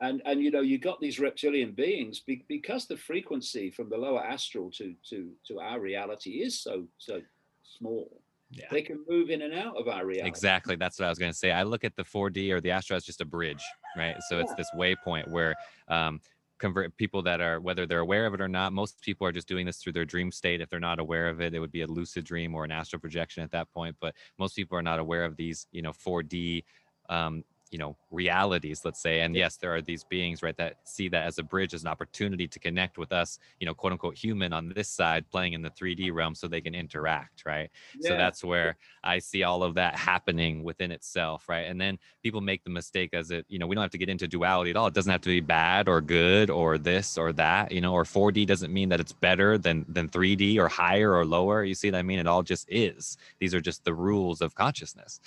and 0.00 0.22
and 0.24 0.42
you 0.42 0.50
know 0.50 0.60
you 0.60 0.78
got 0.78 1.00
these 1.00 1.18
reptilian 1.18 1.72
beings 1.72 2.20
be, 2.20 2.44
because 2.48 2.86
the 2.86 2.96
frequency 2.96 3.70
from 3.70 3.88
the 3.88 3.96
lower 3.96 4.24
astral 4.24 4.70
to 4.70 4.94
to 5.08 5.30
to 5.46 5.60
our 5.60 5.80
reality 5.80 6.42
is 6.42 6.60
so 6.60 6.86
so 6.98 7.20
small. 7.62 8.08
Yeah. 8.52 8.66
they 8.70 8.82
can 8.82 9.04
move 9.08 9.30
in 9.30 9.42
and 9.42 9.52
out 9.52 9.76
of 9.76 9.88
our 9.88 10.06
reality. 10.06 10.28
Exactly. 10.28 10.76
That's 10.76 11.00
what 11.00 11.06
i 11.06 11.08
was 11.08 11.18
going 11.18 11.32
to 11.32 11.36
say. 11.36 11.50
I 11.50 11.64
look 11.64 11.82
at 11.82 11.96
the 11.96 12.04
4d 12.04 12.52
or 12.52 12.60
the 12.60 12.70
astral 12.70 12.96
as 12.96 13.04
just 13.04 13.20
a 13.20 13.24
bridge 13.24 13.62
right? 13.96 14.14
So 14.28 14.36
yeah. 14.36 14.42
it's 14.42 14.54
this 14.54 14.70
waypoint 14.76 15.28
where 15.28 15.56
um 15.88 16.20
convert 16.58 16.96
people 16.96 17.22
that 17.22 17.40
are 17.40 17.60
whether 17.60 17.86
they're 17.86 18.00
aware 18.00 18.24
of 18.24 18.34
it 18.34 18.40
or 18.40 18.46
not 18.46 18.72
most 18.72 19.00
people 19.02 19.26
are 19.26 19.32
just 19.32 19.48
doing 19.48 19.66
this 19.66 19.78
through 19.78 19.94
their 19.94 20.04
dream 20.04 20.30
state. 20.30 20.60
If 20.60 20.68
they're 20.68 20.78
not 20.78 21.00
aware 21.00 21.28
of 21.28 21.40
it 21.40 21.54
it 21.54 21.58
would 21.58 21.72
be 21.72 21.82
a 21.82 21.88
lucid 21.88 22.24
dream 22.24 22.54
or 22.54 22.62
an 22.62 22.70
astral 22.70 23.00
projection 23.00 23.42
at 23.42 23.50
that 23.50 23.68
point. 23.72 23.96
But 24.00 24.14
most 24.38 24.54
people 24.54 24.78
are 24.78 24.82
not 24.82 25.00
aware 25.00 25.24
of 25.24 25.36
these 25.36 25.66
you 25.72 25.82
know 25.82 25.92
4d 25.92 26.62
um, 27.08 27.42
you 27.76 27.78
know 27.78 27.96
realities 28.10 28.82
let's 28.84 29.00
say 29.00 29.20
and 29.20 29.36
yes 29.36 29.56
there 29.56 29.74
are 29.74 29.82
these 29.82 30.04
beings 30.04 30.42
right 30.42 30.56
that 30.56 30.76
see 30.84 31.08
that 31.08 31.24
as 31.26 31.38
a 31.38 31.42
bridge 31.42 31.74
as 31.74 31.82
an 31.82 31.88
opportunity 31.88 32.48
to 32.48 32.58
connect 32.58 32.98
with 32.98 33.12
us 33.12 33.38
you 33.60 33.66
know 33.66 33.74
quote 33.74 33.92
unquote 33.92 34.16
human 34.16 34.52
on 34.52 34.72
this 34.74 34.88
side 34.88 35.28
playing 35.30 35.52
in 35.52 35.62
the 35.62 35.70
3d 35.70 36.12
realm 36.12 36.34
so 36.34 36.48
they 36.48 36.60
can 36.60 36.74
interact 36.74 37.44
right? 37.46 37.70
Yeah. 37.98 38.10
so 38.10 38.16
that's 38.16 38.42
where 38.42 38.76
i 39.04 39.18
see 39.18 39.42
all 39.42 39.62
of 39.62 39.74
that 39.74 39.94
happening 39.96 40.64
within 40.64 40.90
itself 40.90 41.46
right? 41.48 41.66
And 41.66 41.80
then 41.80 41.98
people 42.22 42.40
make 42.40 42.64
the 42.64 42.70
mistake 42.70 43.10
as 43.12 43.30
it 43.30 43.44
you 43.48 43.58
know 43.58 43.66
we 43.66 43.74
don't 43.74 43.82
have 43.82 43.90
to 43.90 43.98
get 43.98 44.08
into 44.08 44.28
duality 44.28 44.70
at 44.70 44.76
all. 44.76 44.86
It 44.86 44.94
doesn't 44.94 45.10
have 45.10 45.20
to 45.22 45.28
be 45.28 45.40
bad 45.40 45.88
or 45.88 46.00
good 46.00 46.50
or 46.50 46.78
this 46.78 47.18
or 47.18 47.32
that 47.34 47.72
you 47.72 47.80
know 47.80 47.92
or 47.92 48.04
4d 48.04 48.46
doesn't 48.46 48.72
mean 48.72 48.88
that 48.90 49.00
it's 49.00 49.12
better 49.12 49.58
than 49.58 49.84
than 49.88 50.08
3d 50.08 50.58
or 50.58 50.68
higher 50.68 51.12
or 51.14 51.24
lower. 51.24 51.64
You 51.64 51.74
see 51.74 51.90
what 51.90 51.98
i 51.98 52.02
mean? 52.02 52.18
It 52.18 52.26
all 52.26 52.42
just 52.42 52.66
is. 52.68 53.16
These 53.40 53.54
are 53.54 53.60
just 53.60 53.84
the 53.84 53.94
rules 53.94 54.40
of 54.40 54.54
consciousness 54.54 55.20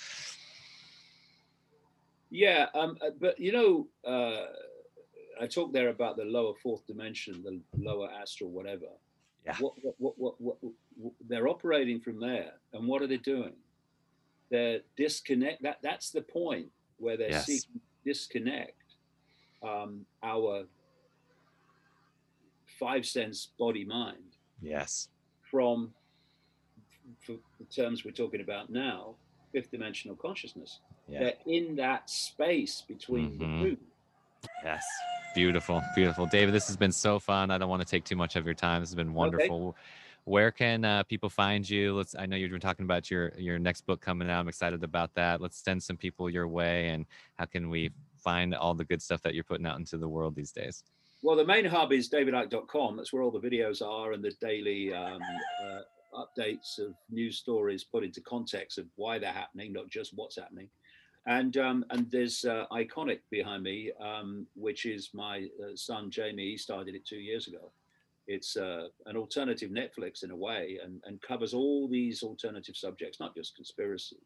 yeah, 2.30 2.66
um, 2.74 2.96
uh, 3.04 3.10
but 3.20 3.38
you 3.38 3.52
know, 3.52 3.88
uh, 4.10 4.46
I 5.40 5.46
talked 5.46 5.72
there 5.72 5.88
about 5.88 6.16
the 6.16 6.24
lower 6.24 6.54
fourth 6.62 6.86
dimension, 6.86 7.42
the 7.42 7.60
lower 7.76 8.08
astral, 8.10 8.50
whatever. 8.50 8.86
Yeah. 9.44 9.56
What, 9.58 9.72
what, 9.98 10.14
what, 10.18 10.34
what, 10.40 10.56
what, 10.96 11.12
they're 11.28 11.48
operating 11.48 12.00
from 12.00 12.20
there, 12.20 12.52
and 12.72 12.86
what 12.86 13.02
are 13.02 13.06
they 13.06 13.16
doing? 13.16 13.54
They're 14.50 14.80
disconnect. 14.96 15.62
That 15.62 15.78
that's 15.82 16.10
the 16.10 16.22
point 16.22 16.66
where 16.98 17.16
they're 17.16 17.30
yes. 17.30 17.46
seeking 17.46 17.80
disconnect 18.04 18.74
um, 19.62 20.04
our 20.22 20.64
five 22.78 23.06
sense 23.06 23.48
body 23.58 23.84
mind. 23.84 24.36
Yes. 24.60 25.08
From 25.50 25.92
for 27.26 27.36
the 27.58 27.64
terms 27.64 28.04
we're 28.04 28.12
talking 28.12 28.40
about 28.40 28.70
now, 28.70 29.14
fifth 29.52 29.70
dimensional 29.70 30.16
consciousness. 30.16 30.80
Yeah. 31.10 31.18
They're 31.20 31.34
in 31.46 31.76
that 31.76 32.08
space 32.08 32.82
between 32.86 33.32
mm-hmm. 33.32 33.62
the 33.62 33.70
two. 33.70 33.76
Yes. 34.64 34.84
Beautiful. 35.34 35.82
Beautiful. 35.94 36.26
David, 36.26 36.54
this 36.54 36.66
has 36.66 36.76
been 36.76 36.92
so 36.92 37.18
fun. 37.18 37.50
I 37.50 37.58
don't 37.58 37.68
want 37.68 37.82
to 37.82 37.88
take 37.88 38.04
too 38.04 38.16
much 38.16 38.36
of 38.36 38.44
your 38.44 38.54
time. 38.54 38.80
This 38.82 38.90
has 38.90 38.94
been 38.94 39.12
wonderful. 39.12 39.68
Okay. 39.68 39.78
Where 40.24 40.50
can 40.50 40.84
uh, 40.84 41.02
people 41.04 41.28
find 41.28 41.68
you? 41.68 41.94
Let's. 41.94 42.14
I 42.14 42.26
know 42.26 42.36
you've 42.36 42.50
been 42.50 42.60
talking 42.60 42.84
about 42.84 43.10
your 43.10 43.32
your 43.36 43.58
next 43.58 43.86
book 43.86 44.00
coming 44.00 44.28
out. 44.30 44.40
I'm 44.40 44.48
excited 44.48 44.84
about 44.84 45.14
that. 45.14 45.40
Let's 45.40 45.62
send 45.62 45.82
some 45.82 45.96
people 45.96 46.28
your 46.28 46.46
way. 46.46 46.88
And 46.88 47.06
how 47.36 47.46
can 47.46 47.70
we 47.70 47.90
find 48.16 48.54
all 48.54 48.74
the 48.74 48.84
good 48.84 49.00
stuff 49.00 49.22
that 49.22 49.34
you're 49.34 49.44
putting 49.44 49.66
out 49.66 49.78
into 49.78 49.96
the 49.96 50.08
world 50.08 50.34
these 50.34 50.52
days? 50.52 50.84
Well, 51.22 51.36
the 51.36 51.44
main 51.44 51.64
hub 51.64 51.92
is 51.92 52.08
davidicke.com. 52.08 52.96
That's 52.96 53.12
where 53.12 53.22
all 53.22 53.30
the 53.30 53.40
videos 53.40 53.82
are 53.82 54.12
and 54.12 54.22
the 54.22 54.32
daily 54.40 54.92
um, 54.92 55.20
uh, 55.64 55.80
updates 56.14 56.78
of 56.78 56.94
news 57.10 57.38
stories 57.38 57.84
put 57.84 58.04
into 58.04 58.20
context 58.20 58.78
of 58.78 58.86
why 58.96 59.18
they're 59.18 59.32
happening, 59.32 59.72
not 59.72 59.88
just 59.90 60.12
what's 60.14 60.36
happening. 60.36 60.68
And 61.26 61.56
um, 61.58 61.84
and 61.90 62.10
there's 62.10 62.44
uh, 62.44 62.64
Ickonic 62.72 63.20
behind 63.30 63.62
me, 63.62 63.92
um, 64.00 64.46
which 64.54 64.86
is 64.86 65.10
my 65.12 65.48
uh, 65.62 65.74
son 65.74 66.10
Jamie. 66.10 66.52
He 66.52 66.56
started 66.56 66.94
it 66.94 67.04
two 67.04 67.18
years 67.18 67.46
ago. 67.46 67.70
It's 68.26 68.56
uh, 68.56 68.86
an 69.06 69.16
alternative 69.16 69.70
Netflix 69.70 70.22
in 70.22 70.30
a 70.30 70.36
way, 70.36 70.78
and, 70.82 71.02
and 71.04 71.20
covers 71.20 71.52
all 71.52 71.88
these 71.88 72.22
alternative 72.22 72.76
subjects, 72.76 73.18
not 73.18 73.34
just 73.34 73.56
conspiracy, 73.56 74.18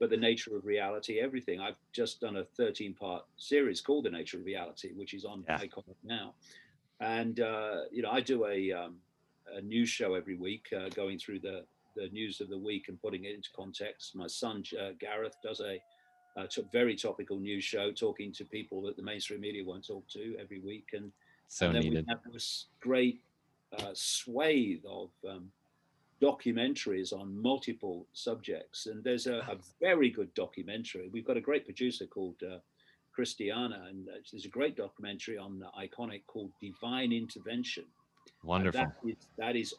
but 0.00 0.10
the 0.10 0.16
nature 0.16 0.56
of 0.56 0.64
reality, 0.64 1.20
everything. 1.20 1.60
I've 1.60 1.76
just 1.92 2.20
done 2.20 2.38
a 2.38 2.44
13 2.44 2.94
part 2.94 3.24
series 3.36 3.82
called 3.82 4.06
The 4.06 4.10
Nature 4.10 4.38
of 4.38 4.46
Reality, 4.46 4.92
which 4.94 5.12
is 5.12 5.24
on 5.26 5.44
yeah. 5.46 5.58
Ickonic 5.58 5.96
now. 6.02 6.32
And, 7.00 7.40
uh, 7.40 7.82
you 7.90 8.00
know, 8.00 8.10
I 8.10 8.20
do 8.20 8.46
a, 8.46 8.72
um, 8.72 8.96
a 9.54 9.60
news 9.60 9.90
show 9.90 10.14
every 10.14 10.36
week, 10.36 10.66
uh, 10.74 10.88
going 10.88 11.18
through 11.18 11.40
the, 11.40 11.64
the 11.94 12.08
news 12.08 12.40
of 12.40 12.48
the 12.48 12.56
week 12.58 12.86
and 12.88 13.00
putting 13.02 13.26
it 13.26 13.34
into 13.34 13.50
context. 13.54 14.16
My 14.16 14.28
son 14.28 14.64
uh, 14.80 14.92
Gareth 14.98 15.36
does 15.42 15.60
a 15.60 15.80
uh, 16.36 16.46
t- 16.46 16.64
very 16.72 16.96
topical 16.96 17.38
news 17.38 17.64
show, 17.64 17.92
talking 17.92 18.32
to 18.32 18.44
people 18.44 18.82
that 18.82 18.96
the 18.96 19.02
mainstream 19.02 19.40
media 19.40 19.64
won't 19.64 19.86
talk 19.86 20.06
to 20.08 20.36
every 20.40 20.60
week, 20.60 20.88
and, 20.92 21.12
so 21.48 21.66
and 21.66 21.76
then 21.76 21.82
needed. 21.82 22.06
we 22.06 22.10
have 22.10 22.32
this 22.32 22.66
great 22.80 23.20
uh, 23.78 23.90
swathe 23.94 24.84
of 24.88 25.10
um, 25.28 25.50
documentaries 26.22 27.12
on 27.12 27.40
multiple 27.40 28.06
subjects. 28.12 28.86
And 28.86 29.02
there's 29.02 29.26
a, 29.26 29.38
a, 29.38 29.56
very 29.80 30.08
good 30.08 30.32
documentary. 30.34 31.08
We've 31.12 31.26
got 31.26 31.36
a 31.36 31.40
great 31.40 31.64
producer 31.64 32.06
called 32.06 32.36
uh, 32.42 32.58
Christiana, 33.12 33.86
and 33.88 34.08
uh, 34.08 34.12
there's 34.30 34.44
a 34.44 34.48
great 34.48 34.76
documentary 34.76 35.36
on 35.36 35.58
the 35.58 35.66
Ickonic 35.78 36.22
called 36.26 36.50
Divine 36.60 37.12
Intervention. 37.12 37.84
Wonderful. 38.44 38.80
that 38.80 39.08
is, 39.08 39.16
that 39.36 39.56
is 39.56 39.74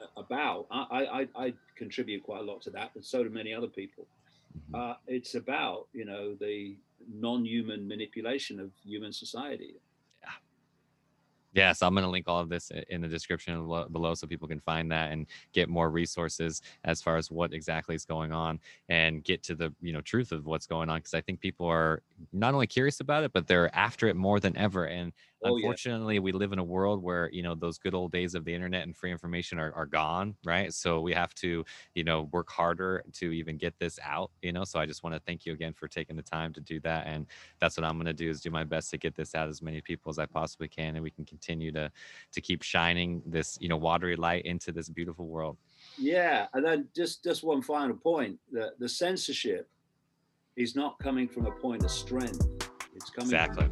uh, 0.00 0.20
about. 0.20 0.66
I, 0.70 1.26
I, 1.36 1.46
I 1.46 1.54
contribute 1.76 2.22
quite 2.22 2.40
a 2.40 2.44
lot 2.44 2.60
to 2.62 2.70
that, 2.70 2.90
but 2.94 3.04
so 3.04 3.24
do 3.24 3.30
many 3.30 3.54
other 3.54 3.66
people. 3.66 4.06
Mm-hmm. 4.56 4.74
Uh, 4.74 4.94
it's 5.06 5.34
about 5.34 5.88
you 5.92 6.04
know 6.04 6.34
the 6.34 6.76
non-human 7.12 7.86
manipulation 7.86 8.58
of 8.60 8.70
human 8.84 9.12
society. 9.12 9.74
Yeah. 10.22 10.30
Yeah, 11.52 11.72
so 11.72 11.86
I'm 11.86 11.94
going 11.94 12.04
to 12.04 12.10
link 12.10 12.28
all 12.28 12.40
of 12.40 12.48
this 12.48 12.70
in 12.90 13.00
the 13.00 13.08
description 13.08 13.66
below 13.66 14.14
so 14.14 14.26
people 14.26 14.48
can 14.48 14.60
find 14.60 14.90
that 14.92 15.12
and 15.12 15.26
get 15.52 15.68
more 15.68 15.90
resources 15.90 16.60
as 16.84 17.00
far 17.00 17.16
as 17.16 17.30
what 17.30 17.54
exactly 17.54 17.94
is 17.94 18.04
going 18.04 18.32
on 18.32 18.60
and 18.88 19.24
get 19.24 19.42
to 19.44 19.54
the 19.54 19.72
you 19.80 19.92
know 19.92 20.02
truth 20.02 20.32
of 20.32 20.44
what's 20.46 20.66
going 20.66 20.90
on 20.90 20.98
because 20.98 21.14
I 21.14 21.20
think 21.20 21.40
people 21.40 21.66
are 21.66 22.02
not 22.32 22.52
only 22.52 22.66
curious 22.66 23.00
about 23.00 23.24
it 23.24 23.32
but 23.32 23.46
they're 23.46 23.74
after 23.74 24.06
it 24.06 24.16
more 24.16 24.38
than 24.38 24.56
ever 24.56 24.84
and 24.84 25.12
Oh, 25.46 25.56
yeah. 25.56 25.66
unfortunately 25.66 26.18
we 26.18 26.32
live 26.32 26.52
in 26.52 26.58
a 26.58 26.64
world 26.64 27.02
where 27.02 27.30
you 27.32 27.42
know 27.42 27.54
those 27.54 27.78
good 27.78 27.94
old 27.94 28.12
days 28.12 28.34
of 28.34 28.44
the 28.44 28.54
internet 28.54 28.82
and 28.82 28.96
free 28.96 29.10
information 29.10 29.58
are, 29.58 29.72
are 29.74 29.86
gone 29.86 30.34
right 30.44 30.72
so 30.72 31.00
we 31.00 31.12
have 31.12 31.34
to 31.34 31.64
you 31.94 32.04
know 32.04 32.28
work 32.32 32.50
harder 32.50 33.02
to 33.14 33.32
even 33.32 33.56
get 33.56 33.74
this 33.78 33.98
out 34.02 34.30
you 34.42 34.52
know 34.52 34.64
so 34.64 34.78
i 34.78 34.86
just 34.86 35.02
want 35.02 35.14
to 35.14 35.20
thank 35.20 35.46
you 35.46 35.52
again 35.52 35.72
for 35.72 35.88
taking 35.88 36.16
the 36.16 36.22
time 36.22 36.52
to 36.52 36.60
do 36.60 36.80
that 36.80 37.06
and 37.06 37.26
that's 37.60 37.76
what 37.76 37.84
i'm 37.84 37.94
going 37.94 38.06
to 38.06 38.12
do 38.12 38.28
is 38.28 38.40
do 38.40 38.50
my 38.50 38.64
best 38.64 38.90
to 38.90 38.98
get 38.98 39.14
this 39.14 39.34
out 39.34 39.48
as 39.48 39.62
many 39.62 39.80
people 39.80 40.10
as 40.10 40.18
i 40.18 40.26
possibly 40.26 40.68
can 40.68 40.96
and 40.96 41.02
we 41.02 41.10
can 41.10 41.24
continue 41.24 41.72
to 41.72 41.90
to 42.32 42.40
keep 42.40 42.62
shining 42.62 43.22
this 43.26 43.56
you 43.60 43.68
know 43.68 43.76
watery 43.76 44.16
light 44.16 44.44
into 44.44 44.72
this 44.72 44.88
beautiful 44.88 45.26
world 45.26 45.56
Yeah, 45.98 46.46
and 46.52 46.64
then 46.64 46.88
just 46.94 47.24
just 47.24 47.42
one 47.42 47.62
final 47.62 47.96
point: 47.96 48.38
the 48.50 48.72
the 48.78 48.88
censorship 48.88 49.68
is 50.56 50.74
not 50.74 50.98
coming 50.98 51.28
from 51.28 51.46
a 51.46 51.52
point 51.52 51.84
of 51.84 51.90
strength; 51.90 52.46
it's 52.94 53.10
coming 53.10 53.34
Exactly. 53.34 53.66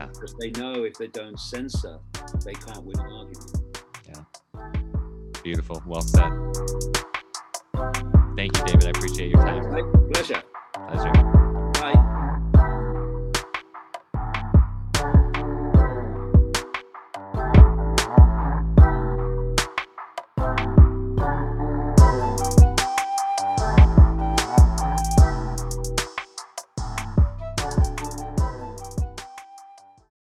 Yeah 0.00 0.06
Because 0.06 0.34
they 0.40 0.50
know 0.50 0.84
if 0.84 0.94
they 0.94 1.08
don't 1.08 1.38
censor, 1.38 1.98
they 2.44 2.54
can't 2.54 2.84
win 2.84 2.98
an 2.98 3.12
argument. 3.12 3.56
Yeah. 4.08 5.42
Beautiful 5.42 5.82
well 5.86 6.02
said 6.02 6.30
thank 8.36 8.56
you 8.56 8.64
david 8.64 8.84
i 8.84 8.90
appreciate 8.90 9.30
your 9.30 9.42
time? 9.42 9.62
Pleasure. 10.12 10.42
pleasure 10.74 11.39